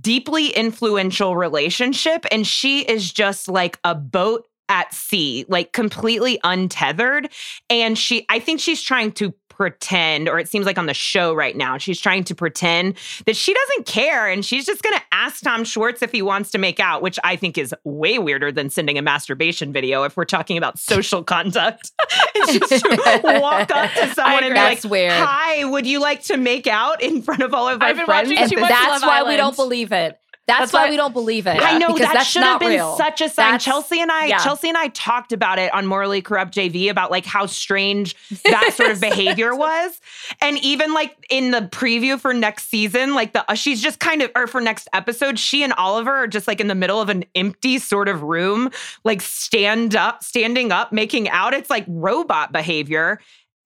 deeply 0.00 0.48
influential 0.48 1.36
relationship 1.36 2.24
and 2.32 2.46
she 2.46 2.80
is 2.80 3.12
just 3.12 3.46
like 3.46 3.78
a 3.84 3.94
boat 3.94 4.48
at 4.70 4.94
sea 4.94 5.44
like 5.48 5.72
completely 5.72 6.40
untethered 6.42 7.30
and 7.70 7.96
she 7.96 8.26
i 8.28 8.40
think 8.40 8.58
she's 8.58 8.82
trying 8.82 9.12
to 9.12 9.32
pretend 9.56 10.28
or 10.28 10.38
it 10.38 10.48
seems 10.48 10.66
like 10.66 10.76
on 10.76 10.86
the 10.86 10.94
show 10.94 11.34
right 11.34 11.56
now 11.56 11.78
she's 11.78 11.98
trying 12.00 12.22
to 12.22 12.34
pretend 12.34 12.94
that 13.24 13.34
she 13.34 13.54
doesn't 13.54 13.86
care 13.86 14.28
and 14.28 14.44
she's 14.44 14.66
just 14.66 14.82
going 14.82 14.94
to 14.94 15.02
ask 15.12 15.42
Tom 15.42 15.64
Schwartz 15.64 16.02
if 16.02 16.12
he 16.12 16.20
wants 16.20 16.50
to 16.50 16.58
make 16.58 16.78
out 16.78 17.00
which 17.00 17.18
I 17.24 17.36
think 17.36 17.56
is 17.56 17.74
way 17.84 18.18
weirder 18.18 18.52
than 18.52 18.68
sending 18.68 18.98
a 18.98 19.02
masturbation 19.02 19.72
video 19.72 20.02
if 20.04 20.16
we're 20.16 20.26
talking 20.26 20.58
about 20.58 20.78
social 20.78 21.24
conduct 21.24 21.92
it's 22.34 22.68
just 22.68 22.84
to 22.84 23.20
walk 23.40 23.70
up 23.70 23.90
to 23.92 24.14
someone 24.14 24.44
and 24.44 24.54
be 24.54 24.60
like 24.60 24.84
weird. 24.84 25.12
hi 25.12 25.64
would 25.64 25.86
you 25.86 26.00
like 26.00 26.22
to 26.24 26.36
make 26.36 26.66
out 26.66 27.02
in 27.02 27.22
front 27.22 27.42
of 27.42 27.54
all 27.54 27.68
of 27.68 27.80
our 27.80 27.88
I've 27.88 27.96
been 27.96 28.04
friends 28.04 28.28
watching 28.28 28.44
at 28.44 28.50
too 28.50 28.60
much 28.60 28.68
That's 28.68 29.02
Love 29.02 29.08
why 29.08 29.22
we 29.22 29.36
don't 29.36 29.56
believe 29.56 29.92
it. 29.92 30.18
That's, 30.46 30.60
That's 30.60 30.72
why, 30.74 30.84
why- 30.84 30.90
we 30.90 30.96
don't 30.96 31.12
believe 31.12 31.48
it. 31.48 31.60
I 31.60 31.76
know 31.76 31.92
because 31.92 32.12
that 32.12 32.22
should 32.24 32.42
have 32.44 32.60
been 32.60 32.68
real. 32.68 32.96
such 32.96 33.20
a 33.20 33.28
sign. 33.28 33.46
That's- 33.52 33.64
Chelsea 33.64 34.00
and 34.00 34.12
I, 34.12 34.26
yeah. 34.26 34.38
Chelsea 34.38 34.68
and 34.68 34.78
I 34.78 34.88
talked 34.88 35.32
about 35.32 35.58
it 35.58 35.74
on 35.74 35.86
Morally 35.86 36.22
Corrupt 36.22 36.54
JV 36.54 36.88
about 36.88 37.10
like 37.10 37.26
how 37.26 37.46
strange 37.46 38.14
that 38.44 38.72
sort 38.74 38.92
of 38.92 39.00
behavior 39.00 39.56
was, 39.56 40.00
and 40.40 40.56
even 40.58 40.94
like 40.94 41.16
in 41.30 41.50
the 41.50 41.62
preview 41.62 42.18
for 42.18 42.32
next 42.32 42.68
season, 42.68 43.14
like 43.14 43.32
the 43.32 43.50
uh, 43.50 43.54
she's 43.54 43.82
just 43.82 43.98
kind 43.98 44.22
of 44.22 44.30
or 44.36 44.46
for 44.46 44.60
next 44.60 44.88
episode, 44.92 45.36
she 45.38 45.64
and 45.64 45.72
Oliver 45.72 46.12
are 46.12 46.26
just 46.28 46.46
like 46.46 46.60
in 46.60 46.68
the 46.68 46.76
middle 46.76 47.00
of 47.00 47.08
an 47.08 47.24
empty 47.34 47.78
sort 47.80 48.08
of 48.08 48.22
room, 48.22 48.70
like 49.04 49.22
stand 49.22 49.96
up, 49.96 50.22
standing 50.22 50.70
up, 50.70 50.92
making 50.92 51.28
out. 51.28 51.54
It's 51.54 51.70
like 51.70 51.84
robot 51.88 52.52
behavior, 52.52 53.18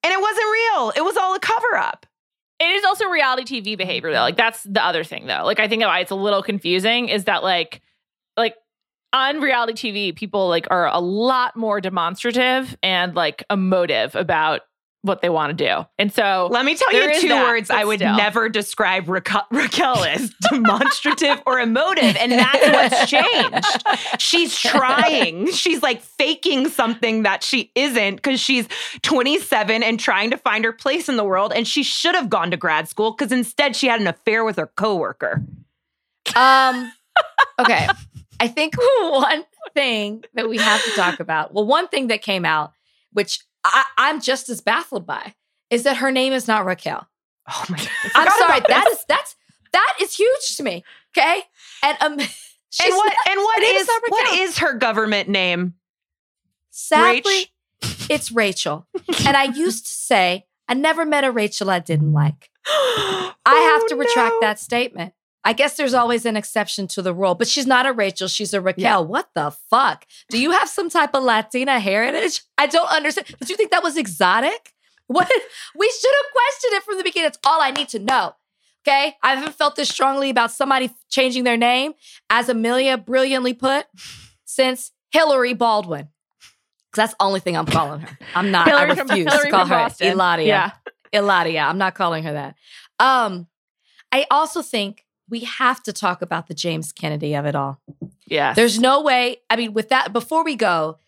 and 0.03 0.13
it 0.13 0.21
wasn't 0.21 0.47
real. 0.51 0.93
It 0.97 1.05
was 1.05 1.19
all 1.19 1.35
a 1.35 1.41
cover 1.41 1.77
up. 1.77 2.07
It 2.61 2.71
is 2.71 2.85
also 2.85 3.07
reality 3.07 3.45
TV 3.63 3.77
behavior 3.77 4.13
though. 4.13 4.21
Like 4.21 4.37
that's 4.37 4.63
the 4.65 4.85
other 4.85 5.03
thing 5.03 5.27
though. 5.27 5.45
Like 5.45 5.59
I 5.59 5.67
think 5.67 5.83
why 5.83 6.01
it's 6.01 6.11
a 6.11 6.17
little 6.17 6.43
confusing 6.43 7.09
is 7.09 7.25
that 7.25 7.43
like 7.43 7.81
like 8.37 8.55
on 9.13 9.41
reality 9.41 9.93
TV, 9.93 10.15
people 10.15 10.49
like 10.49 10.67
are 10.71 10.87
a 10.87 11.01
lot 11.01 11.57
more 11.57 11.81
demonstrative 11.81 12.77
and 12.83 13.15
like 13.15 13.43
emotive 13.51 14.15
about 14.15 14.61
what 15.03 15.23
they 15.23 15.31
want 15.31 15.57
to 15.57 15.65
do. 15.65 15.87
And 15.99 16.13
so 16.13 16.49
let 16.51 16.65
me 16.65 16.75
tell 16.75 16.93
you 16.93 17.21
two 17.21 17.29
that, 17.29 17.43
words 17.45 17.71
I 17.71 17.85
would 17.85 18.01
still. 18.01 18.17
never 18.17 18.49
describe 18.49 19.09
Ra- 19.09 19.21
Raquel 19.51 20.05
as 20.05 20.31
demonstrative 20.51 21.43
or 21.47 21.59
emotive. 21.59 22.17
And 22.17 22.33
that's 22.33 23.01
what's 23.01 23.11
changed. 23.11 24.21
She's 24.21 24.59
trying. 24.59 25.51
She's 25.53 25.83
like 25.83 26.03
faking 26.03 26.69
something 26.69 27.23
that 27.23 27.43
she 27.43 27.73
isn't 27.75 28.17
because 28.17 28.41
she's 28.41 28.69
27 29.03 29.83
and 29.83 29.99
trying 29.99 30.31
to 30.31 30.37
find 30.37 30.65
her 30.65 30.73
place 30.73 31.09
in 31.09 31.17
the 31.17 31.25
world. 31.25 31.53
And 31.55 31.67
she 31.67 31.83
should 31.83 32.15
have 32.15 32.29
gone 32.29 32.51
to 32.51 32.57
grad 32.59 32.89
school 32.89 33.13
because 33.13 33.33
instead 33.33 33.77
she 33.77 33.87
had 33.87 34.01
an 34.01 34.07
affair 34.07 34.45
with 34.45 34.57
her 34.57 34.67
coworker. 34.67 35.43
Um, 36.37 36.93
okay. 37.59 37.89
I 38.39 38.49
think 38.49 38.75
one 39.01 39.45
thing 39.75 40.25
that 40.35 40.49
we 40.49 40.59
have 40.59 40.85
to 40.85 40.91
talk 40.91 41.21
about, 41.21 41.55
well, 41.55 41.67
one 41.67 41.89
thing 41.89 42.09
that 42.09 42.23
came 42.23 42.45
out, 42.45 42.73
which 43.13 43.41
I, 43.65 43.85
am 43.99 44.21
just 44.21 44.49
as 44.49 44.61
baffled 44.61 45.07
by, 45.07 45.35
is 45.71 45.83
that 45.85 45.99
her 45.99 46.11
name 46.11 46.33
is 46.33 46.49
not 46.49 46.65
Raquel. 46.65 47.07
Oh 47.49 47.65
my! 47.69 47.77
God. 47.77 47.89
I'm 48.15 48.39
sorry. 48.39 48.61
That 48.69 48.87
is 48.91 49.05
that's 49.09 49.37
that 49.73 49.95
is 50.01 50.17
huge 50.17 50.57
to 50.57 50.63
me. 50.63 50.85
Okay, 51.17 51.43
and 51.83 51.97
um, 52.01 52.13
and 52.21 52.21
what 52.21 53.05
not, 53.07 53.15
and 53.29 53.41
what 53.41 53.63
is 53.63 53.91
what 54.09 54.39
is 54.39 54.59
her 54.59 54.75
government 54.75 55.29
name? 55.29 55.75
Sadly, 56.71 57.47
Rach? 57.83 58.07
it's 58.11 58.33
Rachel. 58.33 58.87
and 59.27 59.37
I 59.37 59.45
used 59.45 59.87
to 59.87 59.95
say 59.95 60.47
I 60.69 60.75
never 60.75 61.05
met 61.05 61.25
a 61.25 61.31
Rachel 61.31 61.71
I 61.71 61.81
didn't 61.81 62.13
like. 62.13 62.51
I 62.67 63.33
have 63.47 63.89
to 63.89 63.95
oh, 63.95 63.99
retract 63.99 64.35
no. 64.35 64.41
that 64.43 64.59
statement. 64.61 65.13
I 65.45 65.53
guess 65.55 65.77
there's 65.77 65.95
always 65.95 66.27
an 66.27 66.37
exception 66.37 66.87
to 66.89 67.03
the 67.03 67.15
rule, 67.15 67.35
but 67.35 67.49
she's 67.49 67.67
not 67.67 67.87
a 67.87 67.93
Rachel. 67.93 68.29
She's 68.29 68.53
a 68.53 68.61
Raquel. 68.61 68.83
Yeah. 68.83 68.99
What 68.99 69.31
the 69.35 69.51
fuck? 69.71 70.07
Do 70.29 70.39
you 70.39 70.51
have 70.51 70.69
some 70.69 70.91
type 70.91 71.15
of 71.15 71.23
Latina 71.23 71.81
heritage? 71.81 72.43
I 72.59 72.67
don't 72.67 72.91
understand. 72.91 73.29
Did 73.39 73.49
you 73.49 73.57
think 73.57 73.71
that 73.71 73.83
was 73.83 73.97
exotic? 73.97 74.75
What? 75.07 75.31
We 75.77 75.91
should 75.91 76.15
have 76.23 76.33
questioned 76.33 76.75
it 76.75 76.83
from 76.83 76.99
the 76.99 77.05
beginning. 77.05 77.27
That's 77.27 77.39
all 77.45 77.63
I 77.63 77.71
need 77.71 77.89
to 77.91 77.99
know. 77.99 78.35
Okay. 78.87 79.17
I 79.23 79.35
haven't 79.35 79.55
felt 79.55 79.77
this 79.77 79.89
strongly 79.89 80.31
about 80.31 80.51
somebody 80.51 80.91
changing 81.09 81.45
their 81.45 81.57
name, 81.57 81.95
as 82.29 82.49
Amelia 82.49 82.99
brilliantly 82.99 83.55
put, 83.55 83.87
since 84.45 84.93
Hillary 85.11 85.55
Baldwin. 85.55 86.09
Because 86.91 87.09
that's 87.09 87.13
the 87.13 87.25
only 87.25 87.41
thing 87.41 87.57
I'm 87.57 87.67
calling 87.67 88.01
her. 88.01 88.19
I'm 88.35 88.51
not. 88.51 88.67
Hillary 88.67 88.91
I 88.91 88.95
refuse 88.95 89.33
from, 89.33 89.45
to 89.45 89.51
call 89.51 89.67
her 89.67 89.75
Boston. 89.75 90.09
Hilaria. 90.09 90.47
Yeah. 90.47 90.71
Hilaria. 91.13 91.63
I'm 91.63 91.79
not 91.79 91.95
calling 91.95 92.25
her 92.25 92.33
that. 92.33 92.57
Um, 92.99 93.47
I 94.13 94.27
also 94.31 94.63
think 94.63 95.05
we 95.31 95.41
have 95.41 95.83
to 95.85 95.93
talk 95.93 96.21
about 96.21 96.49
the 96.49 96.55
James 96.55 96.93
Kennedy 96.93 97.35
of 97.35 97.47
it 97.47 97.55
all. 97.55 97.81
Yeah. 98.27 98.53
There's 98.53 98.79
no 98.79 99.01
way. 99.03 99.39
I 99.49 99.57
mean, 99.57 99.73
with 99.73 99.89
that, 99.89 100.13
before 100.13 100.45
we 100.45 100.57
go, 100.57 100.99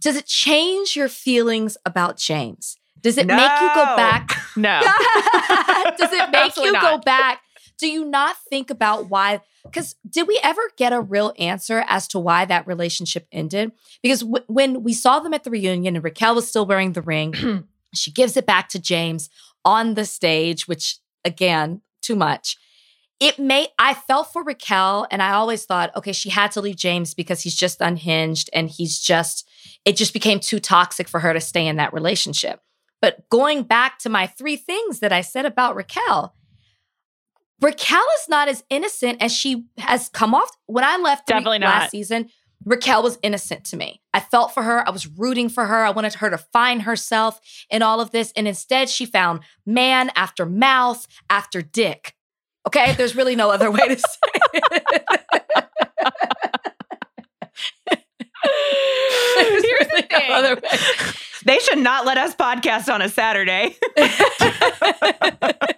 does 0.00 0.16
it 0.16 0.26
change 0.26 0.96
your 0.96 1.08
feelings 1.08 1.76
about 1.84 2.16
James? 2.16 2.76
Does 3.00 3.18
it 3.18 3.26
no. 3.26 3.36
make 3.36 3.60
you 3.60 3.68
go 3.74 3.96
back? 3.96 4.30
No. 4.58 4.80
does 5.98 6.14
it 6.14 6.30
make 6.32 6.56
you 6.56 6.72
not. 6.72 6.80
go 6.80 6.96
back? 6.96 7.42
Do 7.78 7.88
you 7.88 8.06
not 8.06 8.38
think 8.48 8.70
about 8.70 9.10
why? 9.10 9.42
Because 9.62 9.96
did 10.08 10.26
we 10.26 10.40
ever 10.42 10.62
get 10.78 10.94
a 10.94 11.00
real 11.02 11.34
answer 11.38 11.84
as 11.88 12.08
to 12.08 12.18
why 12.18 12.46
that 12.46 12.66
relationship 12.66 13.26
ended? 13.30 13.72
Because 14.02 14.20
w- 14.20 14.42
when 14.46 14.82
we 14.82 14.94
saw 14.94 15.20
them 15.20 15.34
at 15.34 15.44
the 15.44 15.50
reunion 15.50 15.94
and 15.94 16.02
Raquel 16.02 16.34
was 16.34 16.48
still 16.48 16.64
wearing 16.64 16.94
the 16.94 17.02
ring, 17.02 17.66
she 17.94 18.10
gives 18.10 18.34
it 18.38 18.46
back 18.46 18.70
to 18.70 18.78
James 18.78 19.28
on 19.62 19.92
the 19.92 20.06
stage, 20.06 20.66
which 20.66 21.00
again, 21.22 21.82
too 22.06 22.16
much. 22.16 22.56
It 23.18 23.38
may, 23.38 23.68
I 23.78 23.94
felt 23.94 24.30
for 24.32 24.44
Raquel 24.44 25.06
and 25.10 25.22
I 25.22 25.32
always 25.32 25.64
thought, 25.64 25.94
okay, 25.96 26.12
she 26.12 26.28
had 26.28 26.52
to 26.52 26.60
leave 26.60 26.76
James 26.76 27.14
because 27.14 27.40
he's 27.40 27.54
just 27.56 27.80
unhinged 27.80 28.50
and 28.52 28.68
he's 28.68 28.98
just, 28.98 29.48
it 29.86 29.96
just 29.96 30.12
became 30.12 30.38
too 30.38 30.60
toxic 30.60 31.08
for 31.08 31.20
her 31.20 31.32
to 31.32 31.40
stay 31.40 31.66
in 31.66 31.76
that 31.76 31.94
relationship. 31.94 32.60
But 33.00 33.28
going 33.30 33.62
back 33.62 33.98
to 34.00 34.10
my 34.10 34.26
three 34.26 34.56
things 34.56 35.00
that 35.00 35.12
I 35.12 35.22
said 35.22 35.46
about 35.46 35.76
Raquel, 35.76 36.34
Raquel 37.62 38.04
is 38.20 38.28
not 38.28 38.48
as 38.48 38.64
innocent 38.68 39.22
as 39.22 39.32
she 39.34 39.64
has 39.78 40.10
come 40.10 40.34
off. 40.34 40.50
When 40.66 40.84
I 40.84 40.98
left 40.98 41.26
Definitely 41.26 41.60
not 41.60 41.68
last 41.68 41.82
not. 41.84 41.90
season, 41.90 42.28
Raquel 42.64 43.02
was 43.02 43.18
innocent 43.22 43.64
to 43.66 43.76
me. 43.76 44.00
I 44.12 44.20
felt 44.20 44.52
for 44.52 44.62
her. 44.62 44.86
I 44.86 44.90
was 44.90 45.06
rooting 45.06 45.48
for 45.48 45.66
her. 45.66 45.84
I 45.84 45.90
wanted 45.90 46.14
her 46.14 46.30
to 46.30 46.38
find 46.38 46.82
herself 46.82 47.40
in 47.70 47.82
all 47.82 48.00
of 48.00 48.10
this. 48.10 48.32
And 48.36 48.48
instead, 48.48 48.88
she 48.88 49.06
found 49.06 49.40
man 49.64 50.10
after 50.16 50.46
mouth 50.46 51.06
after 51.30 51.62
dick. 51.62 52.14
Okay? 52.66 52.94
There's 52.94 53.14
really 53.14 53.36
no 53.36 53.50
other 53.50 53.70
way 53.70 53.88
to 53.88 53.96
say 53.96 54.04
it. 54.54 55.04
Here's 59.62 59.88
the 59.88 60.06
thing. 60.08 60.28
No 60.28 60.56
they 61.44 61.60
should 61.60 61.78
not 61.78 62.04
let 62.04 62.18
us 62.18 62.34
podcast 62.34 62.92
on 62.92 63.00
a 63.00 63.08
Saturday. 63.08 63.76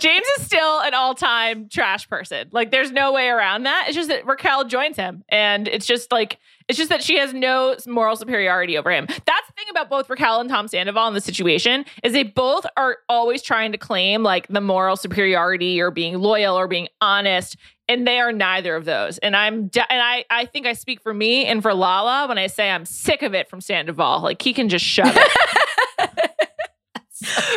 James 0.00 0.26
is 0.38 0.46
still 0.46 0.80
an 0.80 0.94
all-time 0.94 1.68
trash 1.68 2.08
person. 2.08 2.48
Like 2.52 2.70
there's 2.70 2.92
no 2.92 3.12
way 3.12 3.28
around 3.28 3.64
that. 3.64 3.84
It's 3.86 3.96
just 3.96 4.08
that 4.08 4.26
Raquel 4.26 4.64
joins 4.64 4.96
him 4.96 5.24
and 5.28 5.68
it's 5.68 5.86
just 5.86 6.12
like 6.12 6.38
it's 6.68 6.76
just 6.76 6.90
that 6.90 7.02
she 7.02 7.18
has 7.18 7.32
no 7.32 7.76
moral 7.86 8.16
superiority 8.16 8.76
over 8.76 8.90
him. 8.90 9.06
That's 9.06 9.46
the 9.46 9.52
thing 9.56 9.66
about 9.70 9.88
both 9.88 10.10
Raquel 10.10 10.40
and 10.40 10.50
Tom 10.50 10.68
Sandoval 10.68 11.08
in 11.08 11.14
the 11.14 11.20
situation 11.20 11.84
is 12.02 12.12
they 12.12 12.24
both 12.24 12.66
are 12.76 12.98
always 13.08 13.42
trying 13.42 13.72
to 13.72 13.78
claim 13.78 14.22
like 14.22 14.46
the 14.48 14.60
moral 14.60 14.96
superiority 14.96 15.80
or 15.80 15.90
being 15.90 16.18
loyal 16.18 16.58
or 16.58 16.68
being 16.68 16.88
honest 17.00 17.56
and 17.88 18.06
they 18.06 18.20
are 18.20 18.32
neither 18.32 18.76
of 18.76 18.84
those. 18.84 19.18
And 19.18 19.34
I'm 19.34 19.68
de- 19.68 19.92
and 19.92 20.00
I 20.00 20.24
I 20.30 20.44
think 20.44 20.66
I 20.66 20.74
speak 20.74 21.00
for 21.00 21.14
me 21.14 21.46
and 21.46 21.62
for 21.62 21.74
Lala 21.74 22.28
when 22.28 22.38
I 22.38 22.46
say 22.46 22.70
I'm 22.70 22.84
sick 22.84 23.22
of 23.22 23.34
it 23.34 23.48
from 23.48 23.60
Sandoval. 23.60 24.20
Like 24.20 24.42
he 24.42 24.52
can 24.52 24.68
just 24.68 24.84
shut 24.84 25.14
it. 25.16 26.28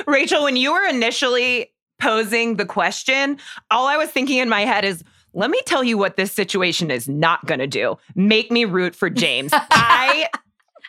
Rachel, 0.07 0.43
when 0.43 0.55
you 0.55 0.73
were 0.73 0.85
initially 0.85 1.71
posing 2.01 2.57
the 2.57 2.65
question, 2.65 3.37
all 3.69 3.87
I 3.87 3.97
was 3.97 4.09
thinking 4.09 4.39
in 4.39 4.49
my 4.49 4.61
head 4.61 4.83
is, 4.83 5.03
let 5.33 5.49
me 5.49 5.61
tell 5.65 5.83
you 5.83 5.97
what 5.97 6.17
this 6.17 6.31
situation 6.31 6.91
is 6.91 7.07
not 7.07 7.45
going 7.45 7.59
to 7.59 7.67
do. 7.67 7.97
Make 8.15 8.51
me 8.51 8.65
root 8.65 8.95
for 8.95 9.09
James. 9.09 9.51
I 9.53 10.27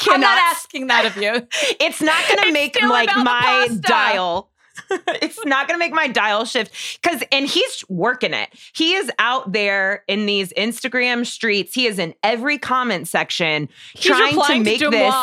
cannot. 0.00 0.14
I'm 0.14 0.20
not 0.20 0.38
asking 0.38 0.86
that 0.88 1.06
of 1.06 1.16
you. 1.16 1.46
It's 1.80 2.00
not 2.00 2.26
going 2.26 2.42
to 2.42 2.52
make 2.52 2.80
like 2.82 3.14
my 3.16 3.68
dial. 3.80 4.50
it's 4.90 5.44
not 5.44 5.68
going 5.68 5.78
to 5.78 5.78
make 5.78 5.92
my 5.92 6.08
dial 6.08 6.44
shift 6.44 7.00
because, 7.02 7.22
and 7.30 7.46
he's 7.46 7.84
working 7.88 8.32
it. 8.32 8.48
He 8.74 8.94
is 8.94 9.10
out 9.18 9.52
there 9.52 10.02
in 10.08 10.26
these 10.26 10.52
Instagram 10.54 11.26
streets. 11.26 11.74
He 11.74 11.86
is 11.86 11.98
in 11.98 12.14
every 12.22 12.58
comment 12.58 13.06
section 13.06 13.68
he's 13.94 14.04
trying 14.04 14.40
to 14.40 14.60
make 14.60 14.78
to 14.80 14.90
this. 14.90 15.14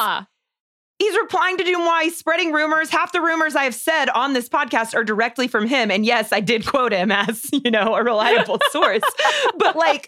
He's 1.00 1.16
replying 1.18 1.58
to 1.58 1.64
Deuxmoi. 1.64 2.04
He's 2.04 2.18
spreading 2.18 2.52
rumors. 2.52 2.89
Half 2.89 3.14
the 3.14 3.22
rumors 3.22 3.56
I 3.56 3.64
have 3.64 3.74
said 3.74 4.10
on 4.10 4.34
this 4.34 4.50
podcast 4.50 4.93
are 4.93 5.04
directly 5.04 5.47
from 5.47 5.66
him. 5.66 5.89
And 5.89 6.06
yes, 6.06 6.34
I 6.34 6.41
did 6.41 6.66
quote 6.66 6.91
him 6.91 7.12
as, 7.12 7.50
you 7.54 7.72
know, 7.72 7.95
a 7.95 8.04
reliable 8.04 8.60
source. 8.72 9.02
but 9.58 9.78
like, 9.78 10.06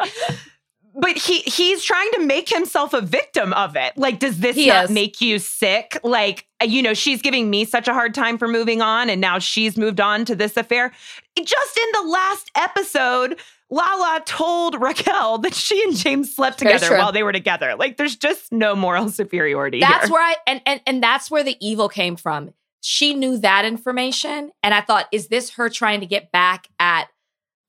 but 0.93 1.17
he 1.17 1.39
he's 1.39 1.81
trying 1.83 2.11
to 2.13 2.25
make 2.25 2.49
himself 2.49 2.93
a 2.93 2.99
victim 3.01 3.53
of 3.53 3.77
it. 3.77 3.97
Like, 3.97 4.19
does 4.19 4.39
this 4.39 4.55
he 4.55 4.67
not 4.67 4.85
is. 4.85 4.91
make 4.91 5.21
you 5.21 5.39
sick? 5.39 5.97
Like, 6.03 6.45
you 6.61 6.81
know, 6.81 6.93
she's 6.93 7.21
giving 7.21 7.49
me 7.49 7.63
such 7.63 7.87
a 7.87 7.93
hard 7.93 8.13
time 8.13 8.37
for 8.37 8.47
moving 8.49 8.81
on, 8.81 9.09
and 9.09 9.21
now 9.21 9.39
she's 9.39 9.77
moved 9.77 10.01
on 10.01 10.25
to 10.25 10.35
this 10.35 10.57
affair. 10.57 10.91
Just 11.37 11.77
in 11.77 12.03
the 12.03 12.09
last 12.09 12.51
episode, 12.55 13.39
Lala 13.71 14.21
told 14.25 14.79
Raquel 14.81 15.37
that 15.39 15.55
she 15.55 15.81
and 15.83 15.95
James 15.95 16.35
slept 16.35 16.59
together 16.59 16.91
while 16.97 17.13
they 17.13 17.23
were 17.23 17.31
together. 17.31 17.75
Like 17.75 17.95
there's 17.95 18.17
just 18.17 18.51
no 18.51 18.75
moral 18.75 19.09
superiority. 19.09 19.79
That's 19.79 20.05
here. 20.05 20.13
where 20.13 20.21
I 20.21 20.35
and, 20.45 20.61
and 20.65 20.81
and 20.85 21.01
that's 21.01 21.31
where 21.31 21.43
the 21.43 21.55
evil 21.65 21.87
came 21.87 22.17
from. 22.17 22.53
She 22.81 23.13
knew 23.13 23.37
that 23.37 23.63
information. 23.63 24.51
And 24.61 24.73
I 24.73 24.81
thought, 24.81 25.07
is 25.11 25.27
this 25.27 25.51
her 25.51 25.69
trying 25.69 26.01
to 26.01 26.05
get 26.05 26.31
back 26.31 26.67
at 26.79 27.07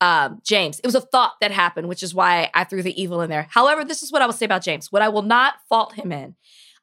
um, 0.00 0.40
James? 0.42 0.80
It 0.80 0.86
was 0.86 0.94
a 0.94 1.00
thought 1.00 1.34
that 1.40 1.50
happened, 1.50 1.88
which 1.88 2.02
is 2.02 2.14
why 2.14 2.50
I 2.54 2.64
threw 2.64 2.82
the 2.82 3.00
evil 3.00 3.20
in 3.20 3.30
there. 3.30 3.46
However, 3.50 3.84
this 3.84 4.02
is 4.02 4.10
what 4.10 4.22
I 4.22 4.26
will 4.26 4.32
say 4.32 4.46
about 4.46 4.62
James. 4.62 4.90
What 4.90 5.02
I 5.02 5.10
will 5.10 5.22
not 5.22 5.54
fault 5.68 5.94
him 5.94 6.10
in. 6.12 6.34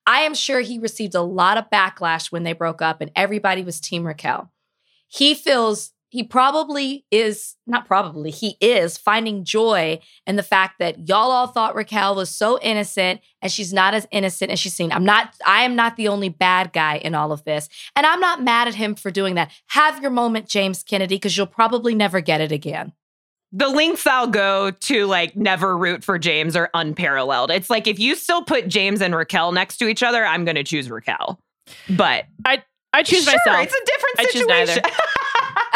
I 0.05 0.21
am 0.21 0.33
sure 0.33 0.61
he 0.61 0.79
received 0.79 1.15
a 1.15 1.21
lot 1.21 1.57
of 1.57 1.69
backlash 1.69 2.31
when 2.31 2.43
they 2.43 2.53
broke 2.53 2.81
up 2.81 3.01
and 3.01 3.11
everybody 3.15 3.63
was 3.63 3.79
Team 3.79 4.05
Raquel. 4.05 4.51
He 5.07 5.33
feels 5.33 5.91
he 6.09 6.23
probably 6.23 7.05
is 7.11 7.55
not 7.67 7.85
probably 7.85 8.31
he 8.31 8.57
is 8.59 8.97
finding 8.97 9.43
joy 9.43 9.99
in 10.25 10.35
the 10.35 10.43
fact 10.43 10.79
that 10.79 11.07
y'all 11.07 11.31
all 11.31 11.47
thought 11.47 11.75
Raquel 11.75 12.15
was 12.15 12.29
so 12.29 12.59
innocent 12.61 13.21
and 13.41 13.51
she's 13.51 13.71
not 13.71 13.93
as 13.93 14.07
innocent 14.11 14.51
as 14.51 14.59
she's 14.59 14.73
seen. 14.73 14.91
I'm 14.91 15.05
not 15.05 15.35
I 15.45 15.63
am 15.63 15.75
not 15.75 15.95
the 15.95 16.07
only 16.07 16.29
bad 16.29 16.73
guy 16.73 16.97
in 16.97 17.15
all 17.15 17.31
of 17.31 17.43
this. 17.43 17.69
And 17.95 18.05
I'm 18.05 18.19
not 18.19 18.43
mad 18.43 18.67
at 18.67 18.75
him 18.75 18.95
for 18.95 19.11
doing 19.11 19.35
that. 19.35 19.51
Have 19.67 20.01
your 20.01 20.11
moment 20.11 20.49
James 20.49 20.83
Kennedy 20.83 21.15
because 21.15 21.37
you'll 21.37 21.47
probably 21.47 21.93
never 21.93 22.21
get 22.21 22.41
it 22.41 22.51
again. 22.51 22.93
The 23.51 23.69
links 23.69 24.05
I'll 24.05 24.27
go 24.27 24.71
to 24.71 25.05
like 25.05 25.35
never 25.35 25.77
root 25.77 26.03
for 26.03 26.19
James 26.19 26.55
are 26.55 26.69
unparalleled. 26.73 27.51
It's 27.51 27.69
like 27.69 27.87
if 27.87 27.99
you 27.99 28.15
still 28.15 28.43
put 28.43 28.67
James 28.67 29.01
and 29.01 29.15
Raquel 29.15 29.51
next 29.51 29.77
to 29.77 29.87
each 29.87 30.03
other, 30.03 30.25
I'm 30.25 30.45
going 30.45 30.55
to 30.55 30.63
choose 30.63 30.89
Raquel. 30.89 31.39
But 31.89 32.25
I 32.45 32.63
I 32.93 33.03
choose 33.03 33.23
sure, 33.23 33.33
myself. 33.33 33.65
It's 33.65 33.73
a 33.73 33.85
different 33.85 34.31
situation. 34.31 34.83
I 34.85 34.91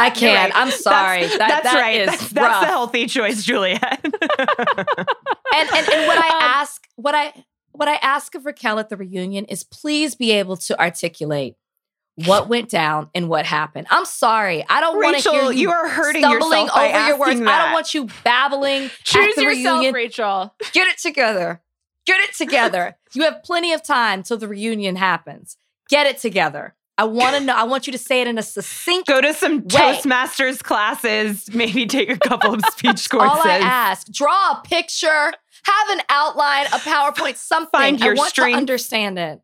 can't. 0.09 0.53
Right. 0.53 0.61
I'm 0.61 0.71
sorry. 0.71 1.21
That's, 1.21 1.37
that, 1.37 1.47
that's 1.47 1.63
that 1.63 1.79
right. 1.79 2.05
That's, 2.05 2.29
that's, 2.29 2.59
the 2.61 2.65
healthy 2.65 3.07
choice, 3.07 3.43
Juliet. 3.43 3.99
and, 4.03 4.13
and 4.13 5.89
and 5.89 6.07
what 6.07 6.17
I 6.17 6.29
um, 6.29 6.41
ask, 6.41 6.87
what 6.95 7.15
I 7.15 7.33
what 7.71 7.87
I 7.87 7.95
ask 7.95 8.35
of 8.35 8.45
Raquel 8.45 8.79
at 8.79 8.89
the 8.89 8.97
reunion 8.97 9.45
is 9.45 9.63
please 9.63 10.15
be 10.15 10.31
able 10.31 10.57
to 10.57 10.79
articulate 10.79 11.55
what 12.15 12.47
went 12.47 12.69
down 12.69 13.09
and 13.15 13.27
what 13.27 13.45
happened. 13.45 13.87
I'm 13.89 14.05
sorry. 14.05 14.63
I 14.69 14.81
don't 14.81 14.97
want 14.97 15.17
to 15.17 15.31
hear 15.31 15.43
you, 15.51 15.51
you 15.51 15.71
are 15.71 15.89
hurting 15.89 16.21
stumbling 16.21 16.51
yourself 16.51 16.75
by 16.75 16.89
over 16.89 17.07
your 17.07 17.19
words. 17.19 17.31
asking 17.31 17.47
I 17.47 17.63
don't 17.63 17.73
want 17.73 17.93
you 17.93 18.07
babbling 18.23 18.91
Choose 19.03 19.29
at 19.29 19.35
the 19.35 19.41
yourself, 19.43 19.79
reunion. 19.79 19.93
Rachel. 19.93 20.55
Get 20.73 20.87
it 20.87 20.99
together. 20.99 21.61
Get 22.05 22.19
it 22.21 22.35
together. 22.35 22.97
you 23.13 23.23
have 23.23 23.41
plenty 23.43 23.73
of 23.73 23.83
time 23.83 24.23
till 24.23 24.37
the 24.37 24.47
reunion 24.47 24.95
happens. 24.95 25.57
Get 25.89 26.05
it 26.05 26.17
together. 26.17 26.75
I 26.97 27.05
want 27.05 27.35
to 27.35 27.41
know. 27.43 27.55
I 27.55 27.63
want 27.63 27.87
you 27.87 27.93
to 27.93 27.97
say 27.99 28.21
it 28.21 28.27
in 28.27 28.37
a 28.37 28.43
succinct. 28.43 29.07
Go 29.07 29.19
to 29.19 29.33
some 29.33 29.61
Way. 29.61 29.67
Toastmasters 29.67 30.61
classes, 30.61 31.49
maybe 31.53 31.85
take 31.87 32.09
a 32.09 32.17
couple 32.19 32.53
of 32.53 32.61
speech 32.71 33.09
courses. 33.09 33.31
All 33.45 33.51
I 33.51 33.57
ask: 33.57 34.11
draw 34.11 34.51
a 34.51 34.61
picture, 34.63 35.07
have 35.07 35.89
an 35.91 36.01
outline, 36.09 36.67
a 36.67 36.77
PowerPoint, 36.79 37.35
something. 37.37 37.71
Find 37.71 37.99
your 37.99 38.13
I 38.13 38.17
want 38.17 38.29
strength. 38.29 38.53
to 38.53 38.57
understand 38.57 39.17
it. 39.17 39.41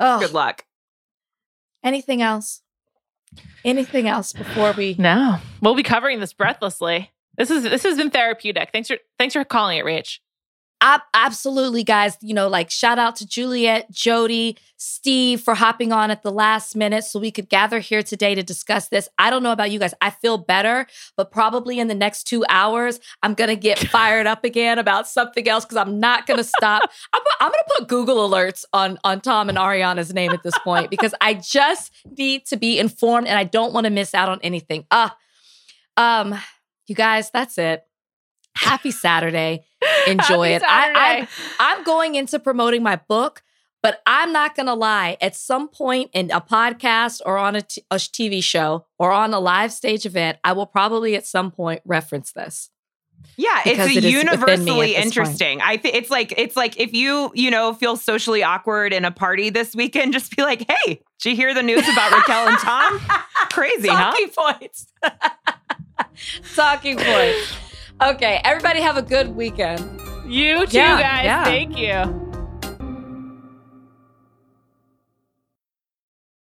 Oh, 0.00 0.18
Good 0.20 0.32
luck. 0.32 0.64
anything 1.84 2.22
else? 2.22 2.62
Anything 3.64 4.08
else 4.08 4.32
before 4.32 4.72
we? 4.72 4.96
No, 4.98 5.38
we'll 5.60 5.74
be 5.74 5.82
covering 5.82 6.18
this 6.20 6.32
breathlessly. 6.32 7.12
This 7.36 7.50
is 7.50 7.62
this 7.62 7.84
has 7.84 7.96
been 7.96 8.10
therapeutic. 8.10 8.70
Thanks 8.72 8.88
for 8.88 8.96
thanks 9.18 9.34
for 9.34 9.44
calling 9.44 9.78
it, 9.78 9.84
Rach. 9.84 10.18
Ab- 10.80 11.00
absolutely, 11.12 11.82
guys. 11.82 12.16
You 12.20 12.34
know, 12.34 12.46
like 12.46 12.70
shout 12.70 12.98
out 12.98 13.16
to 13.16 13.26
Juliet, 13.26 13.90
Jodi, 13.90 14.56
Steve 14.76 15.40
for 15.40 15.54
hopping 15.54 15.92
on 15.92 16.12
at 16.12 16.22
the 16.22 16.30
last 16.30 16.76
minute 16.76 17.02
so 17.02 17.18
we 17.18 17.32
could 17.32 17.48
gather 17.48 17.80
here 17.80 18.02
today 18.02 18.36
to 18.36 18.44
discuss 18.44 18.88
this. 18.88 19.08
I 19.18 19.28
don't 19.28 19.42
know 19.42 19.50
about 19.50 19.72
you 19.72 19.80
guys. 19.80 19.92
I 20.00 20.10
feel 20.10 20.38
better, 20.38 20.86
but 21.16 21.32
probably 21.32 21.80
in 21.80 21.88
the 21.88 21.96
next 21.96 22.24
two 22.24 22.44
hours, 22.48 23.00
I'm 23.24 23.34
going 23.34 23.50
to 23.50 23.56
get 23.56 23.78
fired 23.90 24.28
up 24.28 24.44
again 24.44 24.78
about 24.78 25.08
something 25.08 25.48
else 25.48 25.64
because 25.64 25.78
I'm 25.78 25.98
not 25.98 26.26
going 26.26 26.38
to 26.38 26.44
stop. 26.44 26.88
I'm, 27.12 27.22
I'm 27.40 27.50
going 27.50 27.64
to 27.66 27.74
put 27.78 27.88
Google 27.88 28.28
alerts 28.28 28.64
on, 28.72 28.98
on 29.02 29.20
Tom 29.20 29.48
and 29.48 29.58
Ariana's 29.58 30.14
name 30.14 30.30
at 30.30 30.44
this 30.44 30.58
point 30.60 30.90
because 30.90 31.14
I 31.20 31.34
just 31.34 31.90
need 32.16 32.46
to 32.46 32.56
be 32.56 32.78
informed 32.78 33.26
and 33.26 33.36
I 33.36 33.44
don't 33.44 33.72
want 33.72 33.84
to 33.86 33.90
miss 33.90 34.14
out 34.14 34.28
on 34.28 34.38
anything. 34.42 34.86
Uh, 34.92 35.10
um, 35.96 36.38
you 36.86 36.94
guys, 36.94 37.30
that's 37.32 37.58
it. 37.58 37.84
Happy 38.54 38.92
Saturday. 38.92 39.64
Enjoy 40.06 40.48
it. 40.48 40.62
I, 40.62 40.92
Saturday. 40.92 40.98
I, 41.00 41.28
I'm 41.60 41.84
going 41.84 42.14
into 42.14 42.38
promoting 42.38 42.82
my 42.82 42.96
book, 42.96 43.42
but 43.82 44.02
I'm 44.06 44.32
not 44.32 44.56
going 44.56 44.66
to 44.66 44.74
lie. 44.74 45.16
At 45.20 45.36
some 45.36 45.68
point 45.68 46.10
in 46.12 46.30
a 46.30 46.40
podcast 46.40 47.20
or 47.24 47.38
on 47.38 47.54
a, 47.56 47.62
t- 47.62 47.84
a 47.90 47.96
TV 47.96 48.42
show 48.42 48.86
or 48.98 49.12
on 49.12 49.32
a 49.34 49.38
live 49.40 49.72
stage 49.72 50.04
event, 50.06 50.38
I 50.42 50.52
will 50.52 50.66
probably 50.66 51.14
at 51.14 51.26
some 51.26 51.50
point 51.50 51.82
reference 51.84 52.32
this. 52.32 52.70
Yeah, 53.36 53.60
Because 53.64 53.88
it's 53.96 54.04
it 54.06 54.10
universally 54.10 54.64
this 54.64 54.94
point. 54.94 55.04
interesting. 55.06 55.60
I 55.60 55.76
think 55.76 55.94
it's 55.96 56.10
like 56.10 56.32
it's 56.36 56.56
like 56.56 56.78
if 56.78 56.92
you 56.92 57.30
you 57.34 57.50
know 57.50 57.72
feel 57.74 57.96
socially 57.96 58.42
awkward 58.44 58.92
in 58.92 59.04
a 59.04 59.10
party 59.10 59.50
this 59.50 59.74
weekend, 59.74 60.12
just 60.18 60.34
be 60.36 60.42
like, 60.42 60.64
"Hey, 60.70 61.02
did 61.20 61.30
you 61.30 61.36
hear 61.36 61.52
the 61.52 61.62
news 61.62 61.86
about 61.88 62.12
Raquel 62.12 62.48
and 62.48 62.58
Tom? 62.58 63.00
Crazy, 63.52 63.88
huh?" 63.88 64.12
Talking 64.12 64.28
points. 64.30 64.86
Talking 66.54 66.96
points. 66.96 67.56
Okay, 68.00 68.40
everybody 68.44 68.80
have 68.80 68.96
a 68.96 69.02
good 69.02 69.34
weekend. 69.34 69.80
You 70.26 70.66
too, 70.66 70.76
Yeah, 70.76 71.00
guys. 71.00 71.24
yeah. 71.24 71.44
Thank 71.44 71.76
you. 71.76 72.27